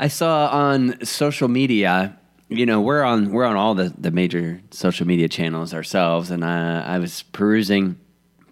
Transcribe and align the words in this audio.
I 0.00 0.06
saw 0.06 0.46
on 0.46 1.04
social 1.04 1.48
media. 1.48 2.16
You 2.48 2.66
know, 2.66 2.80
we're 2.80 3.02
on 3.02 3.32
we're 3.32 3.44
on 3.44 3.56
all 3.56 3.74
the, 3.74 3.92
the 3.98 4.12
major 4.12 4.62
social 4.70 5.06
media 5.06 5.28
channels 5.28 5.74
ourselves, 5.74 6.30
and 6.30 6.44
uh, 6.44 6.84
I 6.86 7.00
was 7.00 7.24
perusing 7.32 7.98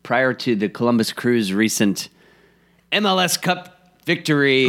prior 0.03 0.35
to 0.35 0.57
the 0.57 0.69
Columbus 0.69 1.13
Crew's 1.13 1.53
recent 1.53 2.09
MLS 2.91 3.41
Cup 3.41 3.97
victory. 4.05 4.67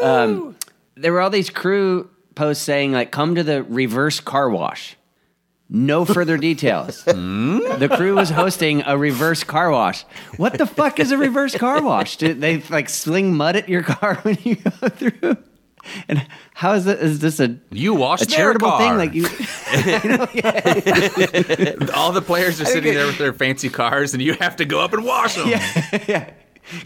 Um, 0.00 0.56
there 0.94 1.12
were 1.12 1.20
all 1.20 1.30
these 1.30 1.50
crew 1.50 2.08
posts 2.36 2.62
saying 2.62 2.92
like, 2.92 3.10
"Come 3.10 3.34
to 3.34 3.42
the 3.42 3.64
reverse 3.64 4.20
car 4.20 4.48
wash." 4.48 4.96
No 5.70 6.06
further 6.06 6.38
details. 6.38 7.04
the 7.04 7.92
crew 7.94 8.14
was 8.14 8.30
hosting 8.30 8.82
a 8.86 8.96
reverse 8.96 9.44
car 9.44 9.70
wash. 9.70 10.04
What 10.38 10.56
the 10.56 10.64
fuck 10.66 10.98
is 10.98 11.12
a 11.12 11.18
reverse 11.18 11.54
car 11.56 11.82
wash? 11.82 12.16
Do 12.16 12.32
they 12.32 12.62
like 12.70 12.88
sling 12.88 13.34
mud 13.36 13.54
at 13.56 13.68
your 13.68 13.82
car 13.82 14.14
when 14.22 14.38
you 14.42 14.56
go 14.56 14.88
through? 14.88 15.36
And 16.08 16.26
how 16.54 16.72
is 16.72 16.86
it? 16.86 16.98
Is 17.00 17.18
this 17.20 17.38
a 17.40 17.56
You 17.70 17.94
wash 17.94 18.22
a 18.22 18.26
charitable 18.26 18.68
car. 18.68 18.78
thing? 18.80 18.96
Like 18.96 19.14
you? 19.14 19.24
All 21.94 22.12
the 22.12 22.22
players 22.24 22.60
are 22.60 22.64
sitting 22.66 22.94
there 22.94 23.06
with 23.06 23.18
their 23.18 23.32
fancy 23.32 23.68
cars, 23.68 24.14
and 24.14 24.22
you 24.22 24.34
have 24.34 24.56
to 24.56 24.64
go 24.64 24.80
up 24.80 24.92
and 24.92 25.04
wash 25.04 25.34
them. 25.36 25.48
yeah. 25.48 26.30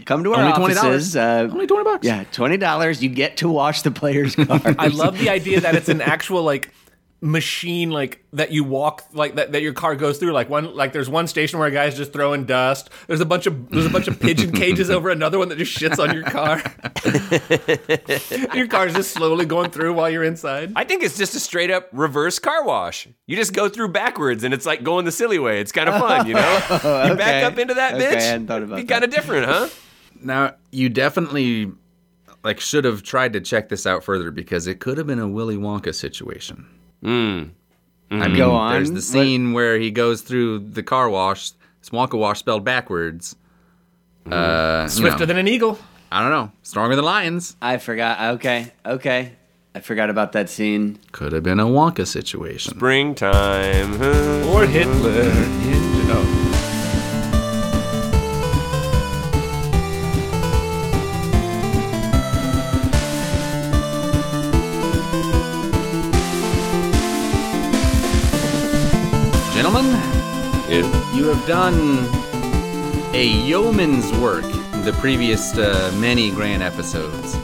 Come 0.05 0.23
to 0.23 0.33
our 0.33 0.53
Only 0.57 0.73
$20. 0.73 1.15
Uh, 1.15 1.51
Only 1.51 1.67
20 1.67 1.83
bucks. 1.83 2.07
Yeah, 2.07 2.23
twenty 2.31 2.57
dollars. 2.57 3.03
You 3.03 3.09
get 3.09 3.37
to 3.37 3.49
wash 3.49 3.81
the 3.81 3.91
players' 3.91 4.35
cars. 4.35 4.75
I 4.79 4.87
love 4.87 5.17
the 5.19 5.29
idea 5.29 5.59
that 5.61 5.75
it's 5.75 5.89
an 5.89 6.01
actual 6.01 6.43
like 6.43 6.71
machine 7.23 7.89
like 7.89 8.21
that 8.33 8.51
you 8.51 8.65
walk 8.65 9.01
like 9.13 9.35
that, 9.35 9.53
that 9.53 9.61
your 9.61 9.71
car 9.71 9.95
goes 9.95 10.17
through 10.17 10.33
like 10.33 10.49
one 10.49 10.75
like 10.75 10.91
there's 10.91 11.09
one 11.09 11.25
station 11.25 11.57
where 11.57 11.69
a 11.69 11.71
guy's 11.71 11.95
just 11.95 12.11
throwing 12.11 12.43
dust 12.43 12.89
there's 13.07 13.21
a 13.21 13.25
bunch 13.25 13.47
of 13.47 13.69
there's 13.69 13.85
a 13.85 13.89
bunch 13.89 14.09
of 14.09 14.19
pigeon 14.19 14.51
cages 14.63 14.89
over 14.89 15.09
another 15.09 15.39
one 15.39 15.47
that 15.47 15.57
just 15.57 15.73
shits 15.77 15.99
on 15.99 16.13
your 16.13 16.23
car 16.23 16.61
your 18.55 18.67
car's 18.67 18.93
just 18.93 19.11
slowly 19.11 19.45
going 19.45 19.71
through 19.71 19.93
while 19.93 20.09
you're 20.09 20.23
inside 20.23 20.73
I 20.75 20.83
think 20.83 21.01
it's 21.01 21.17
just 21.17 21.33
a 21.33 21.39
straight 21.39 21.71
up 21.71 21.87
reverse 21.93 22.39
car 22.39 22.65
wash. 22.65 23.07
You 23.27 23.35
just 23.37 23.53
go 23.53 23.69
through 23.69 23.89
backwards 23.89 24.43
and 24.43 24.53
it's 24.53 24.65
like 24.65 24.83
going 24.83 25.05
the 25.05 25.11
silly 25.11 25.39
way. 25.39 25.61
It's 25.61 25.71
kind 25.71 25.87
of 25.87 25.99
fun, 26.01 26.27
you 26.27 26.33
know? 26.33 26.59
You 27.07 27.15
back 27.15 27.43
up 27.43 27.57
into 27.57 27.75
that 27.75 27.93
Okay, 27.95 28.03
bitch. 28.05 28.17
I 28.17 28.21
hadn't 28.21 28.47
thought 28.47 28.63
about 28.63 28.75
Be 28.77 28.83
kind 28.83 29.03
of 29.03 29.11
different, 29.11 29.45
huh? 29.45 29.69
Now 30.21 30.55
you 30.71 30.89
definitely 30.89 31.71
like 32.43 32.59
should 32.59 32.85
have 32.85 33.03
tried 33.03 33.33
to 33.33 33.41
check 33.41 33.69
this 33.69 33.85
out 33.85 34.03
further 34.03 34.31
because 34.31 34.67
it 34.67 34.79
could 34.79 34.97
have 34.97 35.07
been 35.07 35.19
a 35.19 35.27
Willy 35.27 35.55
Wonka 35.55 35.93
situation. 35.95 36.67
Mm. 37.03 37.51
I 38.11 38.13
mm. 38.13 38.27
mean, 38.27 38.37
Go 38.37 38.51
on. 38.51 38.73
there's 38.73 38.91
the 38.91 39.01
scene 39.01 39.53
where 39.53 39.77
he 39.77 39.91
goes 39.91 40.21
through 40.21 40.59
the 40.59 40.83
car 40.83 41.09
wash. 41.09 41.51
It's 41.79 41.89
Wonka 41.89 42.17
wash 42.17 42.39
spelled 42.39 42.63
backwards. 42.63 43.35
Mm. 44.25 44.33
Uh, 44.33 44.83
you 44.83 44.89
swifter 44.89 45.19
know, 45.19 45.25
than 45.25 45.37
an 45.37 45.47
eagle 45.47 45.77
I 46.13 46.21
don't 46.21 46.29
know, 46.29 46.51
stronger 46.61 46.95
than 46.95 47.05
lions. 47.05 47.57
I 47.59 47.77
forgot. 47.77 48.35
Okay, 48.35 48.71
okay. 48.85 49.33
I 49.73 49.79
forgot 49.79 50.11
about 50.11 50.33
that 50.33 50.47
scene. 50.47 50.99
Could 51.11 51.31
have 51.31 51.41
been 51.41 51.59
a 51.59 51.65
Wonka 51.65 52.05
situation. 52.05 52.75
Springtime. 52.75 53.97
huh? 53.97 54.51
or 54.53 54.67
hitler 54.67 55.23
oh. 56.13 56.42
Done 71.47 72.07
a 73.13 73.25
yeoman's 73.25 74.09
work 74.19 74.45
in 74.45 74.81
the 74.83 74.93
previous 74.99 75.57
uh, 75.57 75.93
many 75.99 76.31
grand 76.31 76.63
episodes. 76.63 77.37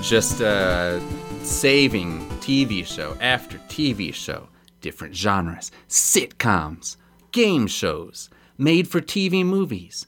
Just 0.00 0.40
uh, 0.40 0.98
saving 1.44 2.26
TV 2.40 2.84
show 2.86 3.14
after 3.20 3.58
TV 3.68 4.14
show, 4.14 4.48
different 4.80 5.14
genres, 5.14 5.70
sitcoms, 5.86 6.96
game 7.32 7.66
shows, 7.66 8.30
made 8.56 8.88
for 8.88 9.02
TV 9.02 9.44
movies. 9.44 10.06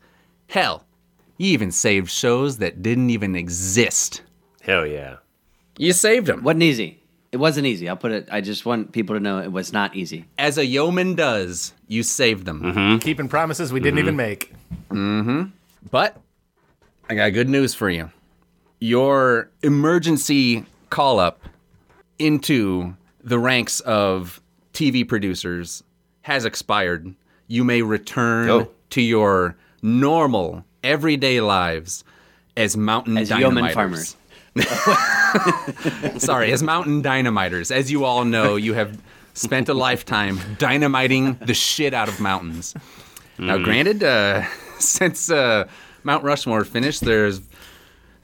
Hell, 0.49 0.87
you 1.37 1.49
even 1.53 1.71
saved 1.71 2.11
shows 2.11 2.57
that 2.59 2.81
didn't 2.81 3.11
even 3.11 3.37
exist. 3.37 4.23
Hell 4.63 4.87
yeah. 4.87 5.17
You 5.77 5.93
saved 5.93 6.27
them. 6.27 6.43
wasn't 6.43 6.63
easy. 6.63 7.02
It 7.33 7.39
wasn't 7.39 7.67
easy. 7.67 7.89
I'll 7.89 7.97
put 7.97 8.13
it. 8.13 8.29
I 8.31 8.43
just 8.43 8.67
want 8.67 8.93
people 8.93 9.17
to 9.17 9.21
know 9.21 9.39
it 9.39 9.51
was 9.51 9.73
not 9.73 9.97
easy. 9.97 10.27
As 10.39 10.59
a 10.59 10.67
yeoman 10.67 11.15
does, 11.15 11.73
you 11.89 12.03
saved 12.03 12.45
them. 12.45 12.61
Mm-hmm. 12.61 12.99
keeping 12.99 13.29
promises 13.29 13.73
we 13.73 13.81
didn't 13.81 13.99
mm-hmm. 13.99 14.05
even 14.05 14.17
make 14.17 14.53
mm-hmm. 14.91 15.45
But 15.91 16.21
I 17.09 17.15
got 17.15 17.33
good 17.33 17.49
news 17.49 17.75
for 17.75 17.91
you. 17.91 18.11
Your 18.81 19.49
emergency 19.63 20.65
call 20.91 21.19
up 21.19 21.41
into 22.19 22.95
the 23.25 23.39
ranks 23.39 23.81
of 23.81 24.41
TV 24.73 25.07
producers 25.07 25.83
has 26.23 26.45
expired. 26.45 27.15
You 27.49 27.65
may 27.65 27.83
return 27.83 28.49
Oh. 28.49 28.69
to 28.91 29.01
your 29.03 29.57
normal, 29.83 30.65
everyday 30.85 31.41
lives 31.41 32.05
as 32.57 32.77
mountain 32.77 33.19
As 33.19 33.31
yeoman 33.31 33.73
farmers. 33.73 34.17
Sorry, 36.19 36.53
as 36.53 36.63
mountain 36.63 37.03
dynamiters. 37.03 37.71
As 37.71 37.91
you 37.91 38.05
all 38.05 38.25
know, 38.25 38.57
you 38.57 38.75
have 38.75 39.01
spent 39.35 39.69
a 39.69 39.75
lifetime 39.75 40.39
dynamiting 40.59 41.39
the 41.47 41.55
shit 41.55 41.95
out 41.95 42.09
of 42.09 42.21
mountains. 42.21 42.75
Now, 43.39 43.59
granted, 43.59 44.05
uh, 44.05 44.45
since 44.79 45.31
uh, 45.31 45.67
Mount 46.05 46.23
Rushmore 46.23 46.65
finished, 46.65 47.01
there's 47.01 47.41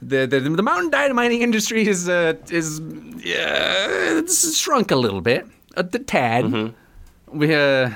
the, 0.01 0.25
the 0.27 0.39
the 0.39 0.63
mountain 0.63 0.91
dynamiting 0.91 1.41
industry 1.41 1.87
is 1.87 2.07
uh, 2.07 2.35
is 2.49 2.79
yeah, 3.17 4.19
it's 4.19 4.57
shrunk 4.57 4.91
a 4.91 4.95
little 4.95 5.21
bit, 5.21 5.45
a, 5.75 5.83
the 5.83 5.99
tad. 5.99 6.73
We 7.31 7.53
uh, 7.53 7.91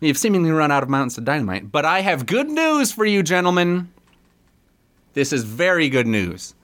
we've 0.00 0.18
seemingly 0.18 0.50
run 0.50 0.70
out 0.70 0.82
of 0.82 0.88
mountains 0.88 1.14
to 1.14 1.20
dynamite. 1.20 1.70
But 1.72 1.84
I 1.84 2.00
have 2.00 2.26
good 2.26 2.48
news 2.48 2.92
for 2.92 3.04
you, 3.04 3.22
gentlemen. 3.22 3.88
This 5.14 5.32
is 5.32 5.44
very 5.44 5.88
good 5.88 6.06
news. 6.06 6.54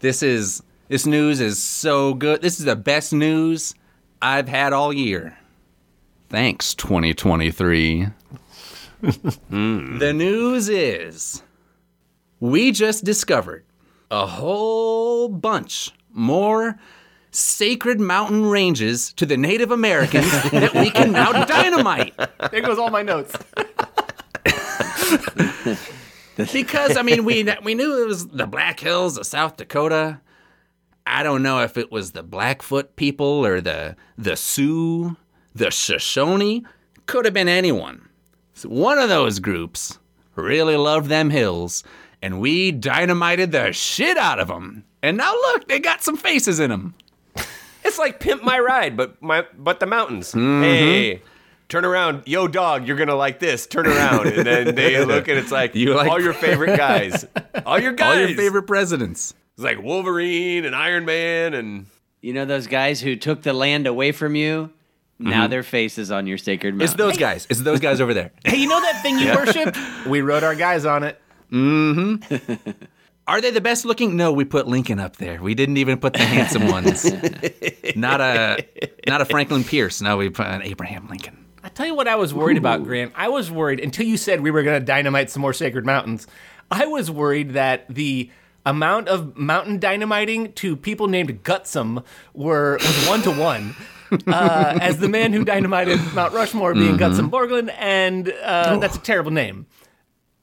This 0.00 0.22
is 0.22 0.62
this 0.88 1.06
news 1.06 1.40
is 1.40 1.62
so 1.62 2.14
good. 2.14 2.40
This 2.42 2.58
is 2.58 2.64
the 2.64 2.76
best 2.76 3.12
news 3.12 3.74
I've 4.22 4.48
had 4.48 4.72
all 4.72 4.92
year. 4.92 5.38
Thanks, 6.30 6.74
2023. 6.74 8.08
Hmm. 9.48 9.98
The 9.98 10.12
news 10.12 10.68
is 10.68 11.42
we 12.38 12.72
just 12.72 13.04
discovered 13.04 13.64
a 14.10 14.26
whole 14.26 15.28
bunch 15.28 15.90
more 16.12 16.78
sacred 17.30 18.00
mountain 18.00 18.46
ranges 18.46 19.12
to 19.14 19.24
the 19.26 19.36
Native 19.36 19.70
Americans 19.70 20.30
that 20.50 20.74
we 20.74 20.90
can 20.90 21.12
now 21.12 21.44
dynamite. 21.44 22.14
there 22.50 22.62
goes 22.62 22.78
all 22.78 22.90
my 22.90 23.02
notes 23.02 23.32
Because 26.36 26.96
I 26.96 27.02
mean, 27.02 27.24
we 27.24 27.46
we 27.62 27.74
knew 27.74 28.02
it 28.02 28.06
was 28.06 28.28
the 28.28 28.46
Black 28.46 28.80
Hills 28.80 29.18
of 29.18 29.26
South 29.26 29.56
Dakota. 29.56 30.20
I 31.06 31.22
don't 31.22 31.42
know 31.42 31.60
if 31.60 31.76
it 31.76 31.90
was 31.90 32.12
the 32.12 32.22
Blackfoot 32.22 32.96
people 32.96 33.44
or 33.44 33.60
the 33.60 33.96
the 34.16 34.36
Sioux, 34.36 35.16
the 35.54 35.70
Shoshone. 35.70 36.64
Could 37.06 37.24
have 37.24 37.34
been 37.34 37.48
anyone. 37.48 38.08
So 38.54 38.68
one 38.68 38.98
of 38.98 39.08
those 39.08 39.38
groups 39.40 39.98
really 40.36 40.76
loved 40.76 41.08
them 41.08 41.30
hills, 41.30 41.82
and 42.22 42.40
we 42.40 42.70
dynamited 42.70 43.52
the 43.52 43.72
shit 43.72 44.16
out 44.16 44.38
of 44.38 44.48
them. 44.48 44.84
And 45.02 45.16
now 45.16 45.32
look, 45.32 45.66
they 45.66 45.80
got 45.80 46.02
some 46.02 46.16
faces 46.16 46.60
in 46.60 46.70
them. 46.70 46.94
It's 47.84 47.98
like 47.98 48.20
pimp 48.20 48.44
my 48.44 48.58
ride, 48.58 48.96
but 48.96 49.20
my 49.22 49.46
but 49.56 49.80
the 49.80 49.86
mountains. 49.86 50.32
Mm-hmm. 50.32 50.62
Hey, 50.62 51.22
turn 51.70 51.84
around, 51.86 52.24
yo 52.26 52.46
dog, 52.48 52.86
you're 52.86 52.96
gonna 52.98 53.14
like 53.14 53.38
this. 53.38 53.66
Turn 53.66 53.86
around, 53.86 54.26
and 54.26 54.44
then 54.46 54.74
they 54.74 55.02
look 55.04 55.28
and 55.28 55.38
it's 55.38 55.50
like 55.52 55.74
You 55.74 55.94
like- 55.94 56.10
all 56.10 56.20
your 56.20 56.34
favorite 56.34 56.76
guys, 56.76 57.24
all 57.66 57.78
your 57.78 57.92
guys, 57.92 58.16
All 58.16 58.26
your 58.28 58.36
favorite 58.36 58.64
presidents. 58.64 59.32
It's 59.56 59.64
like 59.64 59.82
Wolverine 59.82 60.64
and 60.64 60.74
Iron 60.76 61.04
Man 61.06 61.54
and 61.54 61.86
You 62.20 62.32
know 62.34 62.44
those 62.44 62.66
guys 62.66 63.00
who 63.00 63.16
took 63.16 63.42
the 63.42 63.52
land 63.52 63.86
away 63.86 64.12
from 64.12 64.34
you? 64.36 64.70
Now 65.22 65.48
their 65.48 65.62
face 65.62 65.98
is 65.98 66.10
on 66.10 66.26
your 66.26 66.38
sacred 66.38 66.72
mountain. 66.72 66.84
It's 66.86 66.94
those 66.94 67.18
guys. 67.18 67.46
It's 67.50 67.60
those 67.60 67.78
guys 67.80 68.00
over 68.00 68.14
there. 68.14 68.32
hey 68.44 68.56
you 68.56 68.68
know 68.68 68.80
that 68.80 69.02
thing 69.02 69.18
you 69.18 69.26
worship 69.34 69.76
we 70.06 70.20
wrote 70.22 70.42
our 70.42 70.54
guys 70.54 70.84
on 70.84 71.02
it 71.02 71.20
Mm-hmm. 71.52 72.70
Are 73.26 73.40
they 73.40 73.50
the 73.50 73.60
best 73.60 73.84
looking? 73.84 74.16
No, 74.16 74.32
we 74.32 74.44
put 74.44 74.66
Lincoln 74.66 74.98
up 74.98 75.16
there. 75.16 75.40
We 75.42 75.54
didn't 75.54 75.76
even 75.76 75.98
put 76.00 76.14
the 76.14 76.24
handsome 76.24 76.68
ones. 76.68 77.04
not 77.96 78.20
a 78.20 78.64
not 79.06 79.20
a 79.20 79.24
Franklin 79.24 79.62
Pierce. 79.62 80.00
No, 80.00 80.16
we 80.16 80.30
put 80.30 80.46
an 80.46 80.62
Abraham 80.62 81.06
Lincoln. 81.08 81.44
Tell 81.74 81.86
you 81.86 81.94
what 81.94 82.08
I 82.08 82.16
was 82.16 82.34
worried 82.34 82.58
about, 82.58 82.84
Grant. 82.84 83.12
I 83.14 83.28
was 83.28 83.50
worried 83.50 83.80
until 83.80 84.06
you 84.06 84.16
said 84.16 84.40
we 84.40 84.50
were 84.50 84.62
going 84.62 84.78
to 84.80 84.84
dynamite 84.84 85.30
some 85.30 85.40
more 85.42 85.52
sacred 85.52 85.86
mountains. 85.86 86.26
I 86.70 86.86
was 86.86 87.10
worried 87.10 87.50
that 87.50 87.86
the 87.92 88.30
amount 88.66 89.08
of 89.08 89.36
mountain 89.36 89.78
dynamiting 89.78 90.52
to 90.54 90.76
people 90.76 91.08
named 91.08 91.42
Gutzon 91.42 92.04
were 92.34 92.78
was 92.80 93.08
one 93.08 93.22
to 93.22 93.30
one. 93.30 93.74
Uh, 94.26 94.76
as 94.80 94.98
the 94.98 95.08
man 95.08 95.32
who 95.32 95.44
dynamited 95.44 96.00
Mount 96.14 96.34
Rushmore 96.34 96.74
being 96.74 96.96
Gutzon 96.98 97.30
Borglum, 97.30 97.72
and 97.78 98.28
uh, 98.42 98.76
that's 98.78 98.96
a 98.96 99.00
terrible 99.00 99.30
name. 99.30 99.66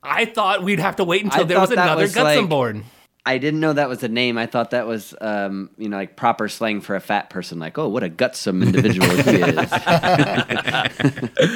I 0.01 0.23
thought 0.23 0.63
we'd 0.63 0.79
have 0.79 0.95
to 0.97 1.03
wait 1.03 1.25
until 1.25 1.41
I 1.41 1.43
there 1.43 1.59
was 1.59 1.71
another 1.71 2.03
was 2.03 2.15
Gutzon 2.15 2.23
like- 2.23 2.49
born. 2.49 2.85
I 3.27 3.39
didn't 3.39 3.59
know 3.59 3.73
that 3.73 3.89
was 3.89 4.03
a 4.03 4.07
name. 4.07 4.37
I 4.37 4.45
thought 4.45 4.71
that 4.71 4.87
was, 4.87 5.13
um, 5.19 5.69
you 5.77 5.89
know, 5.89 5.97
like 5.97 6.15
proper 6.15 6.47
slang 6.47 6.79
for 6.79 6.95
a 6.95 7.01
fat 7.01 7.29
person. 7.29 7.59
Like, 7.59 7.77
oh, 7.77 7.89
what 7.89 8.01
a 8.01 8.09
gutsome 8.09 8.63
individual 8.63 9.09
he 9.09 9.41
is. 9.41 9.71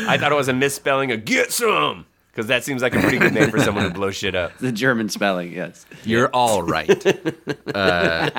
I 0.08 0.18
thought 0.20 0.34
it 0.34 0.36
was 0.36 0.50
a 0.50 0.54
misspelling 0.54 1.14
of 1.14 1.24
get 1.24 1.54
some 1.54 2.06
because 2.32 2.48
that 2.48 2.64
seems 2.64 2.82
like 2.82 2.96
a 2.96 3.00
pretty 3.00 3.20
good 3.20 3.34
name 3.34 3.50
for 3.50 3.60
someone 3.60 3.84
who 3.86 3.90
blows 3.92 4.16
shit 4.16 4.36
up. 4.36 4.58
the 4.60 4.72
German 4.72 5.10
spelling, 5.10 5.52
yes. 5.52 5.86
You're 6.04 6.30
all 6.30 6.64
right. 6.64 7.06
Uh, 7.74 8.30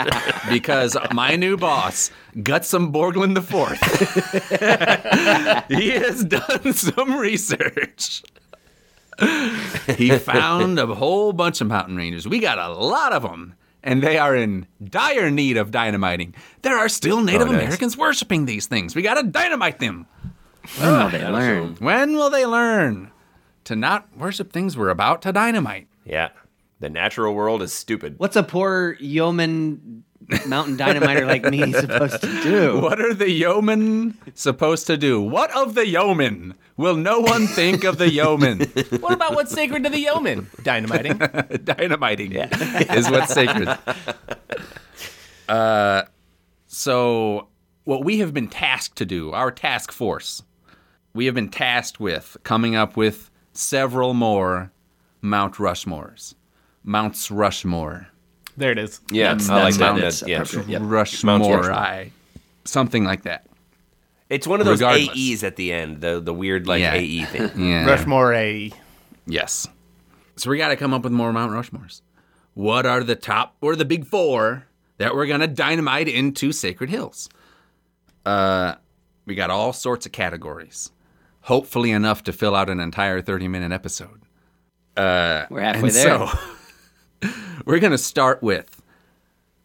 because 0.51 0.95
my 1.13 1.37
new 1.37 1.57
boss, 1.57 2.11
Gutzon 2.37 2.93
Borglum 2.93 3.35
the 3.35 3.41
Fourth, 3.41 3.81
he 5.69 5.91
has 5.91 6.25
done 6.25 6.75
some 6.75 7.15
research. 7.15 8.23
he 9.97 10.11
found 10.19 10.79
a 10.79 10.87
whole 10.87 11.33
bunch 11.33 11.61
of 11.61 11.67
mountain 11.67 11.97
rangers. 11.97 12.27
We 12.27 12.39
got 12.39 12.59
a 12.59 12.73
lot 12.73 13.13
of 13.13 13.23
them, 13.23 13.55
and 13.83 14.03
they 14.03 14.19
are 14.19 14.35
in 14.35 14.67
dire 14.83 15.31
need 15.31 15.57
of 15.57 15.71
dynamiting. 15.71 16.35
There 16.63 16.77
are 16.77 16.89
still 16.89 17.19
oh, 17.19 17.23
Native 17.23 17.49
nice. 17.49 17.63
Americans 17.63 17.97
worshiping 17.97 18.47
these 18.47 18.67
things. 18.67 18.95
We 18.95 19.03
got 19.03 19.15
to 19.15 19.25
dynamite 19.25 19.79
them. 19.79 20.07
When 20.79 20.89
will 20.89 20.97
ah, 20.97 21.09
they 21.09 21.27
learn? 21.27 21.77
When 21.77 22.17
will 22.17 22.31
they 22.31 22.47
learn 22.47 23.11
to 23.65 23.77
not 23.77 24.17
worship 24.17 24.53
things 24.53 24.77
we're 24.77 24.91
about 24.91 25.23
to 25.23 25.33
dynamite? 25.33 25.89
Yeah. 26.05 26.31
The 26.81 26.89
natural 26.89 27.35
world 27.35 27.63
is 27.63 27.73
stupid. 27.73 28.19
What's 28.19 28.37
a 28.37 28.43
poor 28.43 28.97
yeoman 28.99 30.05
mountain 30.47 30.77
dynamiter 30.77 31.27
like 31.27 31.45
me 31.45 31.63
is 31.63 31.77
supposed 31.81 32.21
to 32.21 32.43
do? 32.43 32.81
What 32.81 33.01
are 33.01 33.15
the 33.15 33.31
yeomen 33.31 34.19
supposed 34.35 34.87
to 34.87 34.97
do? 34.97 35.21
What 35.21 35.51
of 35.57 35.75
the 35.75 35.87
yeomen? 35.87 36.55
Will 36.77 36.97
no 36.97 37.21
one 37.21 37.47
think 37.47 37.85
of 37.85 37.99
the 37.99 38.11
yeomen? 38.11 38.61
What 39.01 39.13
about 39.13 39.35
what's 39.35 39.53
sacred 39.53 39.85
to 39.85 39.91
the 39.91 40.01
yeomen? 40.01 40.49
Dynamiting. 40.63 41.19
Dynamiting 41.65 42.33
is 42.33 43.11
what's 43.11 43.33
sacred. 43.33 43.77
Uh, 45.49 46.03
so, 46.67 47.49
what 47.85 48.05
we 48.05 48.19
have 48.19 48.33
been 48.33 48.49
tasked 48.49 48.97
to 48.97 49.05
do, 49.05 49.33
our 49.33 49.51
task 49.51 49.93
force, 49.93 50.43
we 51.15 51.27
have 51.27 51.35
been 51.35 51.51
tasked 51.51 52.01
with 52.01 52.37
coming 52.43 52.75
up 52.75 52.97
with 52.97 53.31
several 53.53 54.15
more 54.15 54.73
Mount 55.21 55.55
Rushmores. 55.55 56.35
Mounts 56.85 57.31
Rushmore. 57.31 58.09
There 58.57 58.71
it 58.73 58.79
is. 58.79 59.01
Yeah, 59.11 59.29
That's- 59.35 59.49
I 59.49 59.55
like 59.55 59.65
that's 59.65 59.77
that. 59.79 59.85
Mount- 59.85 60.01
That's- 60.01 60.67
yeah. 60.69 60.79
Yep. 60.79 60.83
Rushmore. 60.85 61.39
Mount 61.39 61.51
Rushmore. 61.55 61.73
I, 61.73 62.11
something 62.65 63.05
like 63.05 63.23
that. 63.23 63.47
It's 64.29 64.47
one 64.47 64.61
of 64.61 64.67
those 64.67 64.81
Regardless. 64.81 65.11
AEs 65.11 65.43
at 65.45 65.57
the 65.57 65.73
end, 65.73 66.01
the 66.01 66.21
the 66.21 66.33
weird 66.35 66.67
like 66.67 66.81
Yeah. 66.81 66.95
AE 66.95 67.25
thing. 67.25 67.51
Yeah. 67.71 67.85
Rushmore 67.87 68.33
A. 68.35 68.73
Yes. 69.27 69.67
So 70.37 70.51
we 70.51 70.57
got 70.59 70.69
to 70.69 70.77
come 70.77 70.95
up 70.95 71.03
with 71.05 71.13
more 71.13 71.33
Mount 71.33 71.53
Rushmores. 71.53 72.01
What 72.55 72.87
are 72.87 73.03
the 73.05 73.15
top 73.17 73.57
or 73.61 73.77
the 73.77 73.85
big 73.85 74.07
four 74.07 74.67
that 74.99 75.15
we're 75.15 75.27
gonna 75.27 75.47
dynamite 75.49 76.09
into 76.09 76.53
Sacred 76.53 76.91
Hills? 76.91 77.29
Uh, 78.25 78.75
we 79.27 79.35
got 79.35 79.51
all 79.51 79.73
sorts 79.73 80.07
of 80.07 80.13
categories. 80.13 80.91
Hopefully 81.43 81.91
enough 81.91 82.23
to 82.25 82.33
fill 82.33 82.55
out 82.55 82.71
an 82.71 82.81
entire 82.81 83.21
thirty-minute 83.21 83.73
episode. 83.73 84.21
We're 84.97 85.47
halfway 85.61 85.89
And 85.89 85.91
there. 85.91 86.27
so 86.29 86.39
we're 87.65 87.79
gonna 87.79 87.99
start 87.99 88.43
with. 88.43 88.83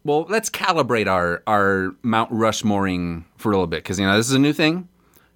Well, 0.04 0.26
let's 0.30 0.50
calibrate 0.50 1.08
our 1.08 1.44
our 1.48 1.96
Mount 2.02 2.32
Rushmoreing 2.32 3.26
for 3.38 3.52
a 3.52 3.56
little 3.56 3.68
bit 3.68 3.84
because 3.84 4.00
you 4.00 4.06
know 4.06 4.16
this 4.16 4.30
is 4.30 4.36
a 4.36 4.40
new 4.40 4.54
thing. 4.54 4.88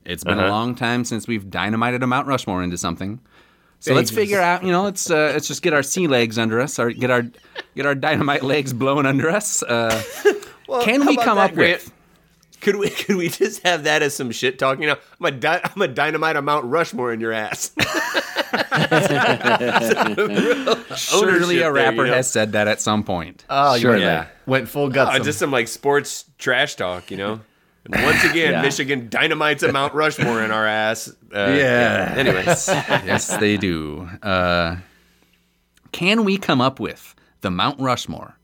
It's 0.06 0.24
been 0.24 0.40
a 0.40 0.48
long 0.50 0.74
time 0.74 1.06
since 1.06 1.28
we've 1.28 1.50
dynamited 1.50 2.02
a 2.02 2.08
Mount 2.08 2.28
Rushmore 2.28 2.64
into 2.64 2.78
something. 2.78 3.20
So 3.80 3.94
let's 3.96 4.12
figure 4.12 4.40
out, 4.40 4.64
you 4.64 4.72
know, 4.72 4.84
let's 4.84 5.10
uh, 5.10 5.32
let's 5.34 5.48
just 5.48 5.64
get 5.64 5.74
our 5.74 5.84
sea 5.84 6.08
legs 6.08 6.38
under 6.38 6.60
us, 6.60 6.78
or 6.78 6.92
get 6.92 7.10
our 7.10 7.24
get 7.76 7.86
our 7.86 7.96
dynamite 7.96 8.44
legs 8.44 8.74
blowing 8.74 9.06
under 9.06 9.30
us. 9.30 9.64
Uh, 9.64 10.04
can 10.82 11.06
we 11.06 11.18
come 11.18 11.38
up 11.38 11.56
with? 11.56 11.92
Could 12.62 12.76
we 12.78 12.90
could 13.02 13.16
we 13.18 13.28
just 13.30 13.64
have 13.64 13.84
that 13.84 14.02
as 14.04 14.16
some 14.16 14.32
shit 14.32 14.58
talking? 14.60 14.84
You 14.84 14.90
know, 14.90 14.98
I'm 15.20 15.26
a 15.26 15.32
di- 15.32 15.62
I'm 15.64 15.82
a 15.82 15.88
dynamite 15.88 16.36
of 16.36 16.44
Mount 16.44 16.66
Rushmore 16.66 17.12
in 17.12 17.20
your 17.20 17.34
ass. 17.34 17.72
Surely 20.96 21.58
a 21.58 21.60
there, 21.62 21.74
rapper 21.74 22.06
you 22.06 22.12
know? 22.12 22.14
has 22.18 22.30
said 22.30 22.52
that 22.54 22.68
at 22.68 22.82
some 22.82 23.04
point. 23.04 23.46
Oh, 23.50 23.74
you 23.76 23.82
Sure. 23.82 23.92
went, 23.92 24.02
Yeah. 24.04 24.28
went 24.46 24.70
full 24.70 24.90
guts. 24.90 25.20
Uh, 25.20 25.24
just 25.24 25.40
some 25.40 25.52
like 25.52 25.68
sports 25.68 26.26
trash 26.38 26.76
talk, 26.76 27.12
you 27.12 27.18
know. 27.18 27.40
And 27.86 28.04
once 28.04 28.24
again, 28.24 28.52
Yeah. 28.54 28.62
Michigan 28.62 29.10
dynamites 29.10 29.64
a 29.64 29.72
Mount 29.72 29.94
Rushmore 29.94 30.44
in 30.44 30.52
our 30.52 30.68
ass. 30.68 31.10
Uh, 31.34 31.54
Yeah. 31.58 32.14
Anyways, 32.18 32.68
yes, 32.68 33.36
they 33.38 33.58
do. 33.58 34.08
Uh, 34.22 34.78
can 35.92 36.24
we 36.24 36.38
come 36.38 36.62
up 36.62 36.80
with 36.80 37.16
the 37.42 37.50
Mount 37.52 37.80
Rushmore 37.80 38.38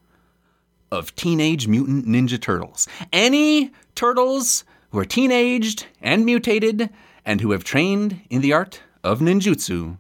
of 0.92 1.16
Teenage 1.16 1.68
Mutant 1.68 2.06
Ninja 2.06 2.40
Turtles? 2.40 2.88
Any 3.12 3.72
turtles 3.96 4.64
who 4.92 5.00
are 5.00 5.06
teenaged 5.06 5.86
and 6.02 6.26
mutated 6.26 6.90
and 7.26 7.42
who 7.42 7.52
have 7.52 7.64
trained 7.64 8.22
in 8.30 8.42
the 8.42 8.54
art 8.54 8.82
of 9.04 9.20
ninjutsu? 9.20 9.98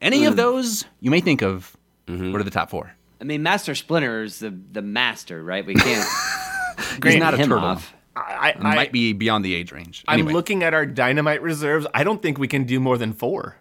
Any 0.00 0.24
of 0.24 0.34
mm. 0.34 0.36
those 0.36 0.84
you 1.00 1.10
may 1.10 1.20
think 1.20 1.42
of. 1.42 1.76
Mm-hmm. 2.06 2.32
What 2.32 2.40
are 2.40 2.44
the 2.44 2.50
top 2.50 2.70
four? 2.70 2.94
I 3.20 3.24
mean, 3.24 3.42
Master 3.42 3.74
Splinter 3.74 4.22
is 4.22 4.38
the, 4.38 4.50
the 4.50 4.80
master, 4.80 5.42
right? 5.42 5.66
We 5.66 5.74
can't 5.74 6.08
He's 7.04 7.16
not 7.16 7.34
a 7.34 7.38
turtle. 7.38 7.58
off. 7.58 7.94
I, 8.16 8.54
I, 8.58 8.74
might 8.74 8.92
be 8.92 9.12
beyond 9.12 9.44
the 9.44 9.54
age 9.54 9.70
range. 9.70 10.04
I'm 10.08 10.26
looking 10.26 10.64
at 10.64 10.74
our 10.74 10.86
dynamite 10.86 11.40
reserves. 11.40 11.86
I 11.94 12.02
don't 12.02 12.20
think 12.20 12.38
we 12.38 12.48
can 12.48 12.64
do 12.64 12.80
more 12.80 12.98
than 12.98 13.12
four. 13.12 13.56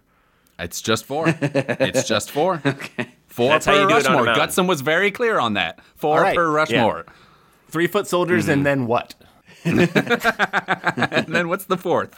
it's 0.57 0.81
just 0.81 1.05
four. 1.05 1.25
it's 1.41 2.07
just 2.07 2.31
four. 2.31 2.61
Four 3.37 3.49
That's 3.51 3.67
per 3.67 3.73
how 3.73 3.81
you 3.81 3.87
do 3.87 3.97
it 3.97 4.07
on 4.07 4.13
Rushmore. 4.15 4.25
mountain. 4.25 4.47
Gutzon 4.47 4.67
was 4.67 4.81
very 4.81 5.11
clear 5.11 5.37
on 5.39 5.53
that. 5.53 5.79
Four 5.95 6.15
All 6.17 6.23
right. 6.23 6.35
per 6.35 6.49
Rushmore. 6.49 7.05
Three 7.69 7.85
foot 7.85 8.07
soldiers, 8.07 8.45
Mm-hmm. 8.45 8.51
and 8.51 8.65
then 8.65 8.87
what? 8.87 9.13
And 9.65 11.27
then 11.35 11.47
what's 11.47 11.65
the 11.65 11.77
fourth? 11.77 12.15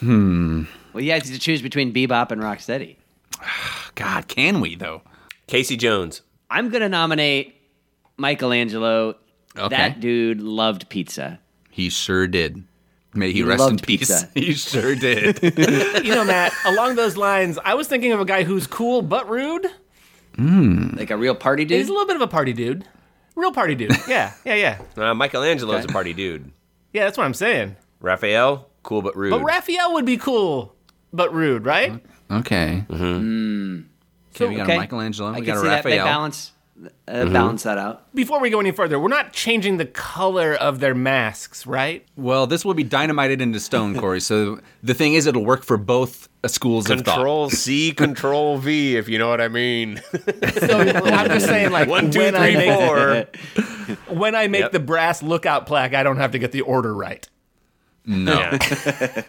Hmm. 0.00 0.64
Well, 0.92 1.02
you 1.02 1.12
have 1.12 1.22
to 1.22 1.38
choose 1.38 1.62
between 1.62 1.94
Bebop 1.94 2.30
and 2.30 2.42
Rocksteady. 2.42 2.96
God, 3.94 4.28
can 4.28 4.60
we 4.60 4.74
though? 4.74 5.00
Casey 5.46 5.76
Jones. 5.78 6.20
I'm 6.50 6.68
going 6.68 6.82
to 6.82 6.88
nominate 6.90 7.56
Michelangelo. 8.18 9.16
Okay. 9.56 9.74
That 9.76 10.00
dude 10.00 10.40
loved 10.42 10.88
pizza. 10.90 11.38
He 11.70 11.88
sure 11.88 12.26
did. 12.26 12.62
May 13.14 13.28
he, 13.28 13.34
He 13.38 13.42
rest 13.44 13.68
in 13.70 13.78
peace. 13.78 14.00
pizza. 14.08 14.28
He 14.34 14.52
sure 14.54 14.94
did. 14.94 15.42
You 16.04 16.14
know, 16.14 16.24
Matt, 16.24 16.52
along 16.66 16.96
those 16.96 17.16
lines, 17.16 17.58
I 17.64 17.74
was 17.74 17.86
thinking 17.88 18.12
of 18.12 18.20
a 18.20 18.24
guy 18.26 18.42
who's 18.44 18.66
cool 18.66 19.00
but 19.02 19.28
rude. 19.28 19.66
Mm. 20.36 20.98
Like 20.98 21.10
a 21.10 21.16
real 21.16 21.34
party 21.34 21.64
dude. 21.64 21.78
He's 21.78 21.88
a 21.88 21.92
little 21.92 22.06
bit 22.06 22.16
of 22.16 22.22
a 22.22 22.26
party 22.28 22.52
dude. 22.52 22.86
Real 23.34 23.52
party 23.52 23.74
dude. 23.74 23.92
Yeah, 24.08 24.32
yeah, 24.44 24.54
yeah. 24.54 24.78
Uh, 24.96 25.14
Michelangelo's 25.14 25.84
a 25.84 25.88
party 25.88 26.12
dude. 26.12 26.50
Yeah, 26.92 27.04
that's 27.04 27.16
what 27.16 27.24
I'm 27.24 27.34
saying. 27.34 27.76
Raphael, 28.00 28.68
cool 28.82 29.02
but 29.02 29.16
rude. 29.16 29.30
But 29.30 29.42
Raphael 29.42 29.94
would 29.94 30.04
be 30.04 30.16
cool 30.16 30.74
but 31.12 31.32
rude, 31.34 31.64
right? 31.64 32.02
okay. 32.30 32.84
Mm-hmm. 32.88 33.04
Mm. 33.04 33.84
Okay, 34.34 34.48
we 34.48 34.56
got 34.56 34.64
okay. 34.64 34.76
a 34.76 34.80
Michelangelo. 34.80 35.28
I 35.30 35.32
We 35.32 35.46
can 35.46 35.54
got 35.54 35.56
a 35.56 35.60
see 35.60 35.68
that 35.68 35.84
they 35.84 35.90
Raphael. 35.98 36.04
balance, 36.06 36.52
uh, 37.08 37.24
balance 37.26 37.62
that 37.64 37.78
out. 37.78 38.14
Before 38.14 38.40
we 38.40 38.50
go 38.50 38.60
any 38.60 38.70
further, 38.72 38.98
we're 38.98 39.08
not 39.08 39.32
changing 39.32 39.76
the 39.76 39.84
color 39.86 40.54
of 40.54 40.80
their 40.80 40.94
masks, 40.94 41.66
right? 41.66 42.04
Well, 42.16 42.46
this 42.46 42.64
will 42.64 42.74
be 42.74 42.84
dynamited 42.84 43.40
into 43.40 43.60
stone, 43.60 43.98
Corey. 43.98 44.20
So 44.20 44.60
the 44.82 44.94
thing 44.94 45.14
is, 45.14 45.26
it'll 45.26 45.44
work 45.44 45.64
for 45.64 45.76
both 45.76 46.28
uh, 46.44 46.48
schools 46.48 46.90
of 46.90 47.00
thought. 47.02 47.14
Control 47.16 47.50
C, 47.50 47.92
Control 47.92 48.58
V, 48.58 48.96
if 48.96 49.08
you 49.08 49.18
know 49.18 49.28
what 49.28 49.40
I 49.40 49.48
mean. 49.48 50.00
So 50.58 50.78
I'm 50.80 51.28
just 51.28 51.46
saying, 51.46 51.70
like, 51.70 51.88
One, 51.88 52.10
two, 52.10 52.18
when 52.20 52.34
I 52.36 52.50
make, 52.56 52.78
four. 52.78 54.14
when 54.16 54.34
I 54.34 54.48
make 54.48 54.62
Yep. 54.62 54.72
the 54.72 54.80
brass 54.80 55.22
lookout 55.22 55.66
plaque, 55.66 55.94
I 55.94 56.02
don't 56.02 56.16
have 56.18 56.32
to 56.32 56.38
get 56.38 56.52
the 56.52 56.62
order 56.62 56.94
right. 56.94 57.28
No, 58.04 58.32
Yeah. 58.32 58.50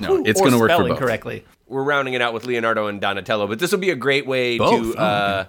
no, 0.00 0.22
it's 0.24 0.40
going 0.40 0.52
to 0.52 0.58
work 0.58 0.70
for 0.70 0.74
spelling 0.74 0.92
both. 0.92 0.98
correctly. 0.98 1.44
We're 1.66 1.82
rounding 1.82 2.14
it 2.14 2.22
out 2.22 2.32
with 2.32 2.46
Leonardo 2.46 2.86
and 2.86 2.98
Donatello, 3.00 3.46
but 3.46 3.58
this 3.58 3.72
will 3.72 3.78
be 3.78 3.90
a 3.90 3.96
great 3.96 4.26
way 4.26 4.56
Both? 4.56 4.94
to 4.94 4.98
Oh, 4.98 5.02
uh, 5.04 5.44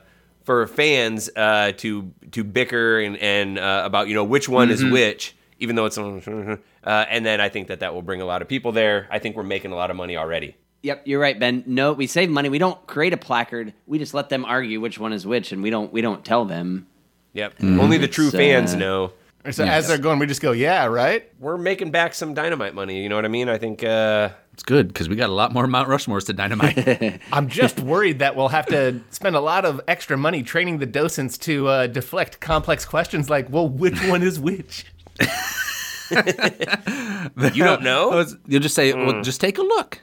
for 0.50 0.65
fans 0.65 1.29
uh, 1.36 1.72
to 1.77 2.12
to 2.32 2.44
bicker 2.44 3.00
and 3.00 3.18
and 3.18 3.60
uh, 3.60 3.84
about 3.86 4.08
you 4.08 4.15
know 4.15 4.24
which 4.24 4.50
one 4.50 4.70
Mm-hmm. 4.70 4.86
is 4.88 4.91
which, 4.91 5.36
even 5.60 5.75
though 5.75 5.86
it's 5.86 5.96
uh, 5.96 6.58
and 6.84 7.24
then 7.24 7.39
I 7.39 7.50
think 7.50 7.68
that 7.68 7.82
that 7.82 7.94
will 7.94 8.01
bring 8.01 8.20
a 8.20 8.25
lot 8.25 8.41
of 8.41 8.48
people 8.48 8.72
there. 8.72 9.08
I 9.12 9.20
think 9.20 9.36
we're 9.36 9.44
making 9.44 9.72
a 9.74 9.75
lot 9.75 9.91
of 9.91 9.96
money 9.96 10.18
already. 10.18 10.56
Yep, 10.82 11.03
you're 11.06 11.20
right, 11.20 11.38
Ben. 11.39 11.63
No, 11.68 11.94
we 11.94 12.08
save 12.08 12.32
money. 12.32 12.50
We 12.50 12.58
don't 12.58 12.84
create 12.88 13.13
a 13.13 13.18
placard. 13.18 13.75
We 13.86 14.00
just 14.00 14.15
let 14.15 14.29
them 14.29 14.44
argue 14.44 14.82
which 14.82 14.98
one 14.98 15.13
is 15.13 15.24
which, 15.24 15.51
and 15.51 15.62
we 15.62 15.70
don't 15.70 15.94
we 15.94 16.01
don't 16.01 16.25
tell 16.25 16.46
them. 16.46 16.88
Yep. 17.34 17.60
Mm-hmm. 17.60 17.79
Only 17.79 17.98
the 18.00 18.08
true 18.08 18.29
It's, 18.29 18.36
fans 18.36 18.74
uh, 18.74 18.77
know. 18.79 19.12
So 19.51 19.63
Yes. 19.63 19.84
as 19.84 19.88
they're 19.88 19.98
going, 19.98 20.19
we 20.19 20.25
just 20.27 20.41
go, 20.41 20.51
yeah, 20.51 20.86
right? 20.86 21.29
We're 21.39 21.58
making 21.58 21.91
back 21.91 22.13
some 22.13 22.34
dynamite 22.34 22.75
money. 22.75 23.01
You 23.01 23.10
know 23.10 23.15
what 23.15 23.25
I 23.25 23.29
mean? 23.29 23.48
I 23.50 23.58
think. 23.58 23.84
Uh, 23.84 24.29
It's 24.53 24.63
good 24.63 24.89
because 24.89 25.08
we 25.08 25.15
got 25.15 25.29
a 25.29 25.34
lot 25.34 25.53
more 25.53 25.65
Mount 25.65 25.88
Rushmores 25.88 26.25
to 26.25 26.34
dynamite. 26.34 27.22
I'm 27.31 27.48
just 27.48 27.79
worried 27.79 28.19
that 28.19 28.36
we'll 28.36 28.50
have 28.50 28.65
to 28.67 29.00
spend 29.12 29.38
a 29.38 29.39
lot 29.39 29.63
of 29.63 29.79
extra 29.88 30.17
money 30.17 30.43
training 30.43 30.79
the 30.79 30.86
docents 30.86 31.38
to 31.39 31.67
uh, 31.69 31.88
deflect 31.88 32.41
complex 32.41 32.84
questions 32.86 33.29
like, 33.29 33.50
well, 33.50 33.67
which 33.69 34.03
one 34.08 34.22
is 34.24 34.39
which? 34.41 34.86
you 36.12 37.63
don't 37.63 37.81
know? 37.84 38.25
You'll 38.48 38.62
just 38.62 38.75
say, 38.75 38.91
Mm. 38.93 39.05
well, 39.05 39.22
just 39.22 39.39
take 39.41 39.58
a 39.58 39.62
look. 39.63 40.01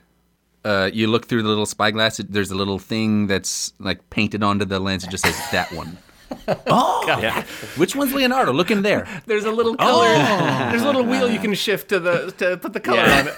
Uh, 0.65 0.91
you 0.93 1.07
look 1.07 1.27
through 1.27 1.43
the 1.43 1.49
little 1.49 1.67
spyglass. 1.67 2.17
There's 2.17 2.51
a 2.51 2.57
little 2.57 2.79
thing 2.79 3.27
that's 3.29 3.73
like 3.79 4.09
painted 4.11 4.43
onto 4.43 4.65
the 4.65 4.81
lens. 4.81 5.05
It 5.05 5.11
just 5.11 5.25
says 5.25 5.37
that 5.53 5.71
one. 5.73 5.99
Yeah. 6.67 7.45
Which 7.77 7.95
one's 7.97 8.13
Leonardo? 8.13 8.53
Look 8.53 8.71
in 8.71 8.83
there. 8.83 9.07
There's 9.27 9.45
a 9.45 9.51
little 9.51 9.77
color. 9.77 10.07
There's 10.71 10.83
a 10.83 10.87
little 10.87 11.05
wheel 11.05 11.31
you 11.31 11.39
can 11.39 11.55
shift 11.55 11.89
to 11.91 12.01
the 12.01 12.33
to 12.39 12.57
put 12.57 12.73
the 12.73 12.81
color 12.81 12.99
Yeah. 12.99 13.21
on 13.21 13.29
it. 13.29 13.35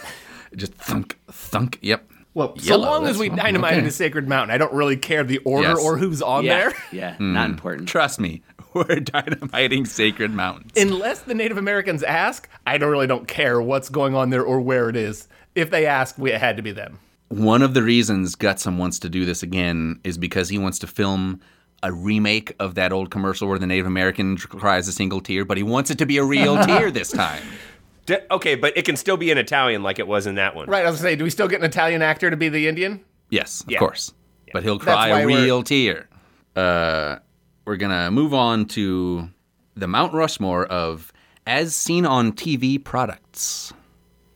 Just 0.57 0.75
thunk, 0.75 1.18
thunk. 1.30 1.78
Yep. 1.83 2.11
Well, 2.35 2.57
so 2.59 2.76
long 2.76 3.07
as 3.07 3.18
we 3.18 3.28
fine. 3.28 3.38
dynamite 3.38 3.73
in 3.75 3.78
Okay. 3.80 3.88
a 3.88 3.92
sacred 3.92 4.28
mountain, 4.28 4.54
I 4.54 4.59
don't 4.59 4.73
really 4.73 4.97
care 4.97 5.25
the 5.25 5.38
order 5.38 5.68
Yes. 5.71 5.78
or 5.78 5.99
who's 5.99 6.23
on 6.23 6.45
yeah, 6.45 6.57
there. 6.59 6.73
yeah, 6.92 7.14
Hmm. 7.18 7.33
not 7.35 7.50
important. 7.50 7.88
Trust 7.88 8.21
me, 8.21 8.42
we're 8.75 9.00
dynamiting 9.00 9.85
sacred 9.87 10.30
mountains. 10.30 10.73
Unless 10.76 11.21
the 11.21 11.35
Native 11.35 11.59
Americans 11.59 12.02
ask, 12.02 12.49
I 12.66 12.78
don't 12.78 12.90
really 12.90 13.07
don't 13.09 13.26
care 13.28 13.61
what's 13.61 13.88
going 13.88 14.14
on 14.14 14.30
there 14.30 14.42
or 14.45 14.61
where 14.61 14.88
it 14.88 14.97
is. 14.97 15.26
If 15.54 15.71
they 15.71 15.85
ask, 15.87 16.16
we, 16.16 16.33
it 16.33 16.40
had 16.40 16.57
to 16.57 16.62
be 16.62 16.71
them. 16.73 16.99
One 17.28 17.61
of 17.62 17.75
the 17.75 17.83
reasons 17.83 18.37
Gutzon 18.37 18.76
wants 18.78 18.99
to 19.00 19.09
do 19.09 19.25
this 19.25 19.42
again 19.42 19.99
is 20.04 20.16
because 20.16 20.49
he 20.49 20.59
wants 20.59 20.78
to 20.78 20.87
film 20.87 21.40
a 21.82 21.92
remake 21.92 22.52
of 22.58 22.75
that 22.75 22.92
old 22.92 23.11
commercial 23.11 23.49
where 23.49 23.58
the 23.58 23.66
Native 23.66 23.87
American 23.87 24.37
cries 24.37 24.88
a 24.88 24.92
single 24.92 25.20
tear, 25.20 25.44
but 25.44 25.56
he 25.56 25.62
wants 25.62 25.90
it 25.90 25.99
to 25.99 26.06
be 26.06 26.18
a 26.18 26.25
real 26.25 26.56
tear 26.66 26.90
this 26.90 27.11
time. 27.12 27.42
D- 28.06 28.16
okay, 28.30 28.54
but 28.54 28.76
it 28.76 28.85
can 28.85 28.97
still 28.97 29.16
be 29.16 29.30
in 29.30 29.38
Italian 29.38 29.82
like 29.82 29.99
it 29.99 30.06
was 30.08 30.26
in 30.26 30.35
that 30.37 30.54
one. 30.54 30.68
Right, 30.68 30.85
I 30.85 30.90
was 30.90 31.00
gonna 31.00 31.11
say, 31.12 31.16
do 31.16 31.25
we 31.25 31.30
still 31.30 31.47
get 31.49 31.61
an 31.61 31.66
Italian 31.66 32.02
actor 32.02 32.30
to 32.30 32.37
be 32.37 32.49
the 32.49 32.66
Indian? 32.68 33.04
Yes, 33.30 33.61
of 33.62 33.70
Yeah. 33.70 33.78
course. 33.78 34.12
But 34.52 34.62
he'll 34.62 34.78
cry 34.78 35.11
why 35.11 35.20
a 35.20 35.26
we're- 35.26 35.42
real 35.44 35.62
tear. 35.62 36.08
Uh, 36.56 37.16
we're 37.66 37.76
gonna 37.76 38.11
move 38.11 38.32
on 38.35 38.64
to 38.66 39.28
the 39.76 39.87
Mount 39.87 40.14
Rushmore 40.14 40.64
of 40.66 41.12
as 41.47 41.75
seen 41.75 42.06
on 42.06 42.32
TV 42.32 42.82
products. 42.82 43.73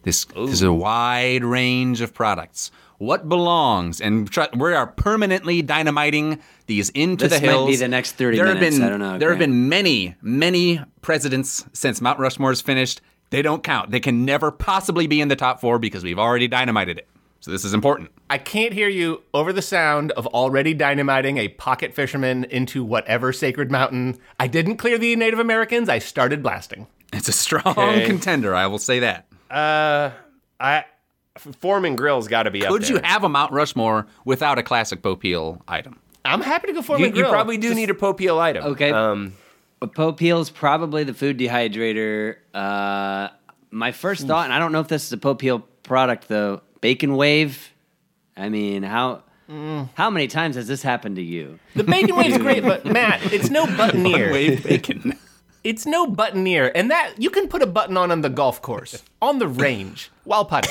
This, 0.02 0.24
this 0.26 0.50
is 0.50 0.62
a 0.62 0.72
wide 0.72 1.44
range 1.44 2.00
of 2.02 2.12
products. 2.12 2.70
What 3.02 3.28
belongs, 3.28 4.00
and 4.00 4.30
tr- 4.30 4.42
we 4.56 4.72
are 4.74 4.86
permanently 4.86 5.60
dynamiting 5.60 6.38
these 6.66 6.88
into 6.90 7.26
This 7.26 7.40
the 7.40 7.46
might 7.48 7.66
be 7.66 7.74
the 7.74 7.88
next 7.88 8.12
30 8.12 8.36
there 8.36 8.46
minutes. 8.46 8.62
Have 8.64 8.72
been, 8.78 8.82
I 8.86 8.88
don't 8.90 9.00
know, 9.00 9.18
There 9.18 9.30
have 9.30 9.40
been 9.40 9.68
many, 9.68 10.14
many 10.22 10.80
presidents 11.00 11.64
since 11.72 12.00
Mount 12.00 12.20
Rushmore 12.20 12.52
is 12.52 12.60
finished. 12.60 13.00
They 13.30 13.42
don't 13.42 13.64
count. 13.64 13.90
They 13.90 13.98
can 13.98 14.24
never 14.24 14.52
possibly 14.52 15.08
be 15.08 15.20
in 15.20 15.26
the 15.26 15.34
top 15.34 15.60
four 15.60 15.80
because 15.80 16.04
we've 16.04 16.18
already 16.20 16.46
dynamited 16.46 16.96
it. 16.98 17.08
So 17.40 17.50
this 17.50 17.64
is 17.64 17.74
important. 17.74 18.12
I 18.30 18.38
can't 18.38 18.72
hear 18.72 18.88
you 18.88 19.24
over 19.34 19.52
the 19.52 19.62
sound 19.62 20.12
of 20.12 20.28
already 20.28 20.72
dynamiting 20.72 21.38
a 21.38 21.48
pocket 21.48 21.94
fisherman 21.94 22.44
into 22.44 22.84
whatever 22.84 23.32
sacred 23.32 23.72
mountain. 23.72 24.16
I 24.38 24.46
didn't 24.46 24.76
clear 24.76 24.96
the 24.96 25.16
Native 25.16 25.40
Americans. 25.40 25.88
I 25.88 25.98
started 25.98 26.40
blasting. 26.40 26.86
It's 27.12 27.26
a 27.28 27.32
strong 27.32 27.64
Okay. 27.66 28.06
contender, 28.06 28.54
I 28.54 28.68
will 28.68 28.78
say 28.78 29.00
that. 29.00 29.26
Uh, 29.50 30.10
I 30.60 30.84
Foreman 31.38 31.96
Grill's 31.96 32.28
got 32.28 32.44
to 32.44 32.50
be 32.50 32.64
up 32.64 32.70
Could 32.72 32.88
you 32.88 33.00
have 33.02 33.24
a 33.24 33.28
Mount 33.28 33.52
Rushmore 33.52 34.06
without 34.24 34.58
a 34.58 34.62
classic 34.62 35.02
Popeil 35.02 35.60
item? 35.66 35.98
I'm 36.24 36.40
happy 36.40 36.68
to 36.68 36.72
go 36.74 36.82
for 36.82 36.98
You, 36.98 37.10
my 37.10 37.16
you 37.16 37.24
probably 37.24 37.56
do 37.58 37.74
need 37.74 37.90
a 37.90 37.94
Popeil 37.94 38.38
item. 38.38 38.64
Okay. 38.64 38.90
Um, 38.90 39.34
Popeil's 39.80 40.50
probably 40.50 41.04
the 41.04 41.14
food 41.14 41.38
dehydrator. 41.38 42.36
Uh, 42.54 43.28
my 43.70 43.92
first 43.92 44.26
thought, 44.26 44.44
and 44.44 44.52
I 44.52 44.58
don't 44.58 44.72
know 44.72 44.80
if 44.80 44.88
this 44.88 45.04
is 45.06 45.12
a 45.12 45.16
Popeil 45.16 45.62
product 45.82 46.28
though. 46.28 46.62
Bacon 46.80 47.16
wave. 47.16 47.72
I 48.36 48.48
mean, 48.48 48.82
how 48.82 49.22
how 49.94 50.08
many 50.10 50.28
times 50.28 50.56
has 50.56 50.66
this 50.68 50.82
happened 50.82 51.16
to 51.16 51.22
you? 51.22 51.58
The 51.74 51.84
bacon 51.84 52.16
wave's 52.16 52.38
great, 52.46 52.62
but 52.62 52.84
Matt, 52.86 53.32
it's 53.32 53.50
no 53.50 53.66
buttoneer. 53.66 54.32
Wave 54.32 54.62
bacon. 54.62 55.18
It's 55.64 55.86
no 55.86 56.06
buttoneer, 56.06 56.72
and 56.74 56.90
that 56.90 57.14
you 57.18 57.30
can 57.30 57.46
put 57.48 57.62
a 57.62 57.66
button 57.66 57.96
on 57.96 58.10
on 58.10 58.20
the 58.22 58.28
golf 58.30 58.60
course, 58.62 59.02
on 59.22 59.38
the 59.38 59.46
range, 59.48 60.10
while 60.24 60.44
putting. 60.44 60.70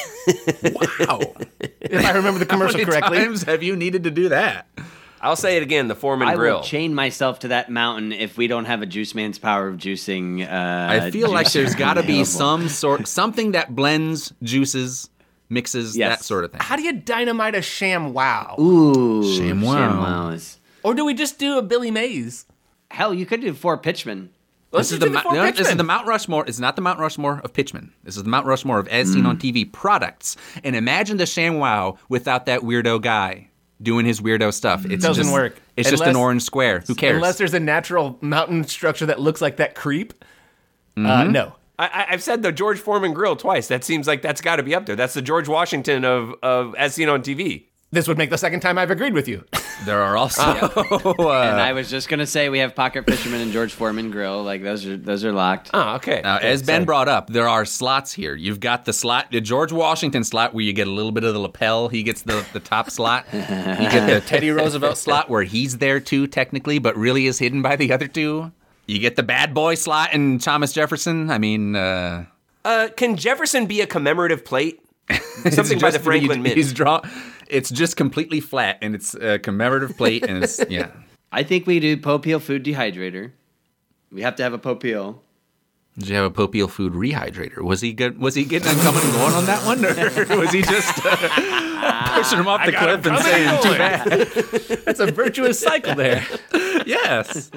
wow. 0.73 1.19
If 1.81 2.05
I 2.05 2.11
remember 2.11 2.39
the 2.39 2.45
How 2.49 2.51
commercial 2.57 2.77
many 2.79 2.85
correctly. 2.85 3.17
times 3.19 3.43
have 3.43 3.63
you 3.63 3.75
needed 3.75 4.03
to 4.05 4.11
do 4.11 4.29
that? 4.29 4.67
I'll 5.21 5.35
say 5.35 5.57
it 5.57 5.63
again: 5.63 5.87
the 5.87 5.95
Foreman 5.95 6.27
Grill. 6.27 6.33
I 6.33 6.35
Grill. 6.39 6.55
will 6.57 6.63
chain 6.63 6.93
myself 6.95 7.39
to 7.39 7.49
that 7.49 7.69
mountain 7.69 8.11
if 8.11 8.37
we 8.37 8.47
don't 8.47 8.65
have 8.65 8.81
a 8.81 8.85
juice 8.85 9.13
man's 9.15 9.37
power 9.39 9.67
of 9.67 9.77
juicing. 9.77 10.41
Uh, 10.41 11.03
I 11.05 11.11
feel 11.11 11.29
like 11.31 11.51
there's 11.51 11.75
got 11.75 11.93
to 11.95 12.03
be 12.03 12.23
some 12.25 12.67
sort, 12.69 13.07
something 13.07 13.51
that 13.51 13.75
blends 13.75 14.33
juices, 14.43 15.09
mixes, 15.49 15.95
Yes. 15.97 16.19
that 16.19 16.25
sort 16.25 16.43
of 16.45 16.51
thing. 16.51 16.61
How 16.61 16.75
do 16.75 16.81
you 16.83 16.93
dynamite 16.93 17.55
a 17.55 17.59
ShamWow? 17.59 18.57
Ooh, 18.59 19.21
ShamWow. 19.21 19.75
ShamWow. 19.75 20.57
Or 20.83 20.93
do 20.95 21.05
we 21.05 21.13
just 21.13 21.37
do 21.37 21.57
a 21.57 21.61
Billy 21.61 21.91
Mays? 21.91 22.45
Hell, 22.89 23.13
you 23.13 23.25
could 23.25 23.41
do 23.41 23.53
four 23.53 23.77
pitchmen. 23.77 24.31
Let's 24.71 24.89
This 24.89 24.93
is, 24.93 24.99
just 24.99 24.99
the, 25.01 25.05
the 25.07 25.11
Mou- 25.11 25.21
four 25.21 25.33
no, 25.33 25.51
this 25.51 25.67
is 25.69 25.75
the 25.75 25.83
Mount 25.83 26.07
Rushmore. 26.07 26.45
It's 26.47 26.59
not 26.59 26.75
the 26.75 26.81
Mount 26.81 26.99
Rushmore 26.99 27.41
of 27.43 27.51
Pitchman. 27.53 27.89
This 28.03 28.15
is 28.15 28.23
the 28.23 28.29
Mount 28.29 28.45
Rushmore 28.45 28.79
of 28.79 28.87
as 28.87 29.11
seen 29.11 29.25
on 29.25 29.37
TV 29.37 29.69
products. 29.71 30.37
And 30.63 30.75
imagine 30.75 31.17
the 31.17 31.25
ShamWow 31.25 31.97
without 32.09 32.45
that 32.45 32.61
weirdo 32.61 33.01
guy 33.01 33.49
doing 33.81 34.05
his 34.05 34.21
weirdo 34.21 34.53
stuff. 34.53 34.85
It 34.85 35.01
Doesn't 35.01 35.31
work. 35.31 35.59
It's 35.75 35.89
just 35.89 36.03
an 36.03 36.15
orange 36.15 36.43
square. 36.43 36.83
Who 36.87 36.95
cares? 36.95 37.15
Unless 37.15 37.37
there's 37.37 37.53
a 37.53 37.59
natural 37.59 38.17
mountain 38.21 38.63
structure 38.65 39.05
that 39.07 39.19
looks 39.19 39.41
like 39.41 39.57
that 39.57 39.75
creep. 39.75 40.13
Uh, 40.95 40.99
Mm-hmm. 41.01 41.31
no. 41.31 41.55
I, 41.79 41.87
I- 41.87 42.05
I've 42.11 42.21
said 42.23 42.41
the 42.43 42.51
George 42.51 42.79
Foreman 42.79 43.13
Grill 43.13 43.35
twice. 43.35 43.67
That 43.69 43.83
seems 43.83 44.07
like 44.07 44.21
that's 44.21 44.39
got 44.41 44.57
to 44.57 44.63
be 44.63 44.75
up 44.75 44.85
there. 44.85 44.95
That's 44.95 45.13
the 45.15 45.21
George 45.21 45.47
Washington 45.47 46.05
of, 46.05 46.33
of 46.43 46.75
as 46.75 46.93
seen 46.93 47.09
on 47.09 47.23
TV. 47.23 47.65
This 47.91 48.07
would 48.07 48.17
make 48.17 48.29
the 48.29 48.37
second 48.37 48.59
time 48.61 48.77
I've 48.77 48.91
agreed 48.91 49.13
with 49.13 49.27
you. 49.27 49.43
there 49.85 50.01
are 50.01 50.15
also 50.17 50.41
and 50.43 51.59
I 51.61 51.73
was 51.73 51.89
just 51.89 52.09
gonna 52.09 52.25
say 52.27 52.49
we 52.49 52.59
have 52.59 52.75
Pocket 52.75 53.05
Fisherman 53.05 53.41
and 53.41 53.51
George 53.51 53.73
Foreman 53.73 54.11
Grill. 54.11 54.43
Like 54.43 54.63
those 54.63 54.85
are 54.85 54.97
those 54.97 55.23
are 55.25 55.31
locked. 55.31 55.69
Oh, 55.73 55.95
okay. 55.95 56.21
Now, 56.23 56.37
as 56.37 56.61
Ben 56.63 56.85
brought 56.85 57.07
up, 57.07 57.27
there 57.29 57.47
are 57.47 57.65
slots 57.65 58.13
here. 58.13 58.35
You've 58.35 58.59
got 58.59 58.85
the 58.85 58.93
slot, 58.93 59.27
the 59.31 59.41
George 59.41 59.71
Washington 59.71 60.23
slot, 60.23 60.53
where 60.53 60.63
you 60.63 60.73
get 60.73 60.87
a 60.87 60.91
little 60.91 61.11
bit 61.11 61.23
of 61.23 61.33
the 61.33 61.39
lapel. 61.39 61.87
He 61.89 62.03
gets 62.03 62.21
the, 62.23 62.45
the 62.53 62.59
top 62.59 62.89
slot. 62.89 63.25
You 63.33 63.39
get 63.39 64.07
the 64.07 64.21
Teddy 64.25 64.51
Roosevelt 64.51 64.97
slot, 64.97 65.29
where 65.29 65.43
he's 65.43 65.77
there 65.79 65.99
too, 65.99 66.27
technically, 66.27 66.79
but 66.79 66.95
really 66.95 67.25
is 67.27 67.39
hidden 67.39 67.61
by 67.61 67.75
the 67.75 67.91
other 67.91 68.07
two. 68.07 68.51
You 68.87 68.99
get 68.99 69.15
the 69.15 69.23
bad 69.23 69.53
boy 69.53 69.75
slot 69.75 70.13
in 70.13 70.39
Thomas 70.39 70.73
Jefferson. 70.73 71.29
I 71.29 71.37
mean, 71.37 71.75
uh, 71.75 72.25
Uh, 72.65 72.89
can 72.95 73.15
Jefferson 73.15 73.65
be 73.65 73.81
a 73.81 73.87
commemorative 73.87 74.43
plate? 74.43 74.79
Something 75.49 75.79
by 75.79 75.91
the 75.91 75.99
Franklin 75.99 76.37
he- 76.39 76.43
Mint. 76.43 76.55
He's 76.57 76.73
draw. 76.73 77.01
It's 77.51 77.69
just 77.69 77.97
completely 77.97 78.39
flat, 78.39 78.77
and 78.81 78.95
it's 78.95 79.13
a 79.13 79.37
commemorative 79.37 79.97
plate, 79.97 80.23
and 80.23 80.43
it's 80.43 80.63
yeah. 80.69 80.91
I 81.31 81.43
think 81.43 81.67
we 81.67 81.79
do 81.79 81.97
Popeil 81.97 82.41
food 82.41 82.63
dehydrator. 82.63 83.31
We 84.11 84.21
have 84.21 84.35
to 84.37 84.43
have 84.43 84.53
a 84.53 84.59
Popeil. 84.59 85.19
Did 85.97 86.07
you 86.07 86.15
have 86.15 86.25
a 86.25 86.31
Popeil 86.31 86.69
food 86.69 86.93
rehydrator? 86.93 87.61
Was 87.61 87.81
he 87.81 87.91
good? 87.91 88.17
Was 88.17 88.35
he 88.35 88.45
getting 88.45 88.69
and 88.69 88.79
coming 88.79 89.01
and 89.03 89.11
going 89.13 89.33
on 89.33 89.45
that 89.45 89.65
one, 89.65 89.83
or 89.83 90.37
was 90.39 90.51
he 90.51 90.61
just 90.61 91.05
uh, 91.05 92.15
pushing 92.15 92.39
him 92.39 92.47
off 92.47 92.65
the 92.65 92.71
cliff 92.71 93.05
and 93.05 93.19
saying 93.19 93.47
and 93.49 93.61
too 93.61 93.77
bad? 93.77 94.05
That's 94.85 95.01
a 95.01 95.11
virtuous 95.11 95.59
cycle 95.59 95.95
there. 95.95 96.25
Yes. 96.85 97.51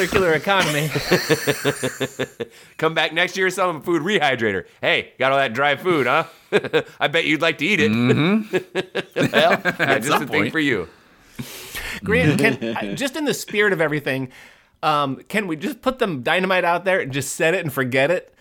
Circular 0.00 0.32
economy. 0.32 0.88
Come 2.78 2.94
back 2.94 3.12
next 3.12 3.36
year, 3.36 3.50
sell 3.50 3.66
them 3.66 3.82
a 3.82 3.84
food 3.84 4.00
rehydrator. 4.00 4.64
Hey, 4.80 5.12
got 5.18 5.30
all 5.30 5.36
that 5.36 5.52
dry 5.52 5.76
food, 5.76 6.06
huh? 6.06 6.24
I 6.98 7.08
bet 7.08 7.26
you'd 7.26 7.42
like 7.42 7.58
to 7.58 7.66
eat 7.66 7.80
it. 7.82 7.90
well, 9.32 9.58
that's 9.58 10.06
just 10.06 10.18
some 10.18 10.22
a 10.22 10.26
thing 10.26 10.50
for 10.50 10.58
you. 10.58 10.88
Grant, 12.02 12.40
can, 12.40 12.96
just 12.96 13.14
in 13.14 13.26
the 13.26 13.34
spirit 13.34 13.74
of 13.74 13.82
everything, 13.82 14.30
um, 14.82 15.16
can 15.28 15.46
we 15.46 15.56
just 15.56 15.82
put 15.82 15.98
them 15.98 16.22
dynamite 16.22 16.64
out 16.64 16.86
there 16.86 17.00
and 17.00 17.12
just 17.12 17.34
set 17.34 17.52
it 17.52 17.60
and 17.60 17.70
forget 17.70 18.10
it? 18.10 18.34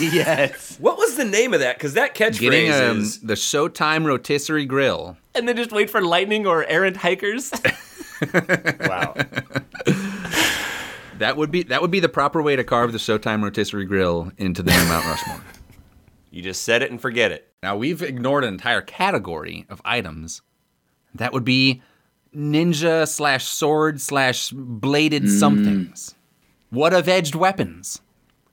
yes. 0.00 0.78
What 0.80 0.98
was 0.98 1.16
the 1.16 1.24
name 1.24 1.54
of 1.54 1.60
that? 1.60 1.78
Because 1.78 1.94
that 1.94 2.16
catchphrase 2.16 2.40
Getting 2.40 2.72
um, 2.72 2.98
is 3.02 3.20
the 3.20 3.34
Showtime 3.34 4.04
rotisserie 4.04 4.66
grill. 4.66 5.16
And 5.36 5.46
then 5.46 5.56
just 5.56 5.70
wait 5.70 5.90
for 5.90 6.02
lightning 6.02 6.44
or 6.44 6.64
errant 6.64 6.96
hikers? 6.96 7.52
Wow. 8.80 9.14
That 11.18 11.36
would 11.36 11.52
be 11.52 11.62
that 11.64 11.80
would 11.80 11.92
be 11.92 12.00
the 12.00 12.08
proper 12.08 12.42
way 12.42 12.56
to 12.56 12.64
carve 12.64 12.90
the 12.90 12.98
Showtime 12.98 13.44
rotisserie 13.44 13.84
grill 13.84 14.32
into 14.38 14.62
the 14.62 14.72
new 14.72 14.84
Mount 14.86 15.06
Rushmore. 15.06 15.40
You 16.32 16.42
just 16.42 16.62
set 16.64 16.82
it 16.82 16.90
and 16.90 17.00
forget 17.00 17.30
it. 17.30 17.52
Now 17.62 17.76
we've 17.76 18.02
ignored 18.02 18.42
an 18.42 18.54
entire 18.54 18.82
category 18.82 19.64
of 19.68 19.80
items. 19.84 20.42
That 21.14 21.32
would 21.32 21.44
be 21.44 21.82
ninja 22.34 23.06
slash 23.06 23.44
sword 23.46 24.00
slash 24.00 24.50
bladed 24.50 25.24
mm. 25.24 25.38
somethings. 25.38 26.16
What 26.70 26.92
of 26.92 27.08
edged 27.08 27.34
weapons? 27.36 28.00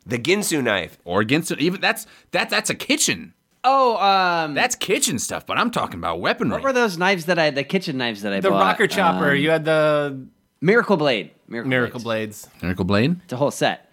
The 0.05 0.19
Ginsu 0.19 0.61
knife. 0.61 0.99
Or 1.05 1.21
against 1.21 1.51
even 1.53 1.81
that's 1.81 2.05
that 2.31 2.51
that's 2.51 2.69
a 2.69 2.75
kitchen. 2.75 3.33
Oh, 3.63 3.97
um, 3.97 4.53
That's 4.53 4.75
kitchen 4.75 5.19
stuff, 5.19 5.45
but 5.45 5.57
I'm 5.57 5.69
talking 5.71 5.99
about 5.99 6.21
weaponry. 6.21 6.53
what 6.53 6.63
were 6.63 6.73
those 6.73 6.97
knives 6.97 7.25
that 7.25 7.37
I 7.37 7.49
the 7.49 7.63
kitchen 7.63 7.97
knives 7.97 8.21
that 8.21 8.31
I 8.33 8.39
the 8.39 8.49
bought? 8.49 8.59
rocker 8.61 8.87
chopper. 8.87 9.31
Um, 9.31 9.37
you 9.37 9.49
had 9.49 9.65
the 9.65 10.25
Miracle 10.61 10.95
Blade. 10.97 11.31
Miracle, 11.47 11.69
miracle 11.69 11.99
Blades. 11.99 12.45
blades. 12.45 12.61
Miracle 12.63 12.85
Blade? 12.85 13.19
It's 13.23 13.33
a 13.33 13.37
whole 13.37 13.51
set. 13.51 13.85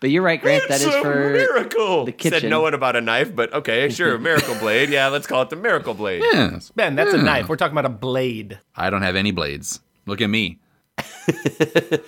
But 0.00 0.10
you're 0.10 0.22
right, 0.22 0.40
Grant. 0.40 0.62
That 0.68 0.76
It's 0.80 0.84
is 0.86 0.94
a 0.94 1.02
for 1.02 1.30
miracle. 1.30 2.04
the 2.06 2.12
Said 2.12 2.18
kitchen. 2.18 2.50
no 2.50 2.60
one 2.62 2.72
about 2.72 2.96
a 2.96 3.00
knife, 3.00 3.34
but 3.34 3.52
okay, 3.52 3.88
sure, 3.90 4.16
miracle 4.18 4.54
blade. 4.54 4.88
Yeah, 4.90 5.08
let's 5.08 5.26
call 5.26 5.42
it 5.42 5.50
the 5.50 5.56
miracle 5.56 5.92
blade. 5.92 6.22
Yes. 6.22 6.70
Ben, 6.74 6.94
that's 6.94 7.12
Yeah. 7.12 7.20
a 7.20 7.22
knife. 7.22 7.48
We're 7.48 7.56
talking 7.56 7.74
about 7.74 7.84
a 7.86 7.94
blade. 7.94 8.58
I 8.76 8.88
don't 8.90 9.02
have 9.02 9.16
any 9.16 9.30
blades. 9.30 9.80
Look 10.06 10.20
at 10.22 10.28
me. 10.30 10.58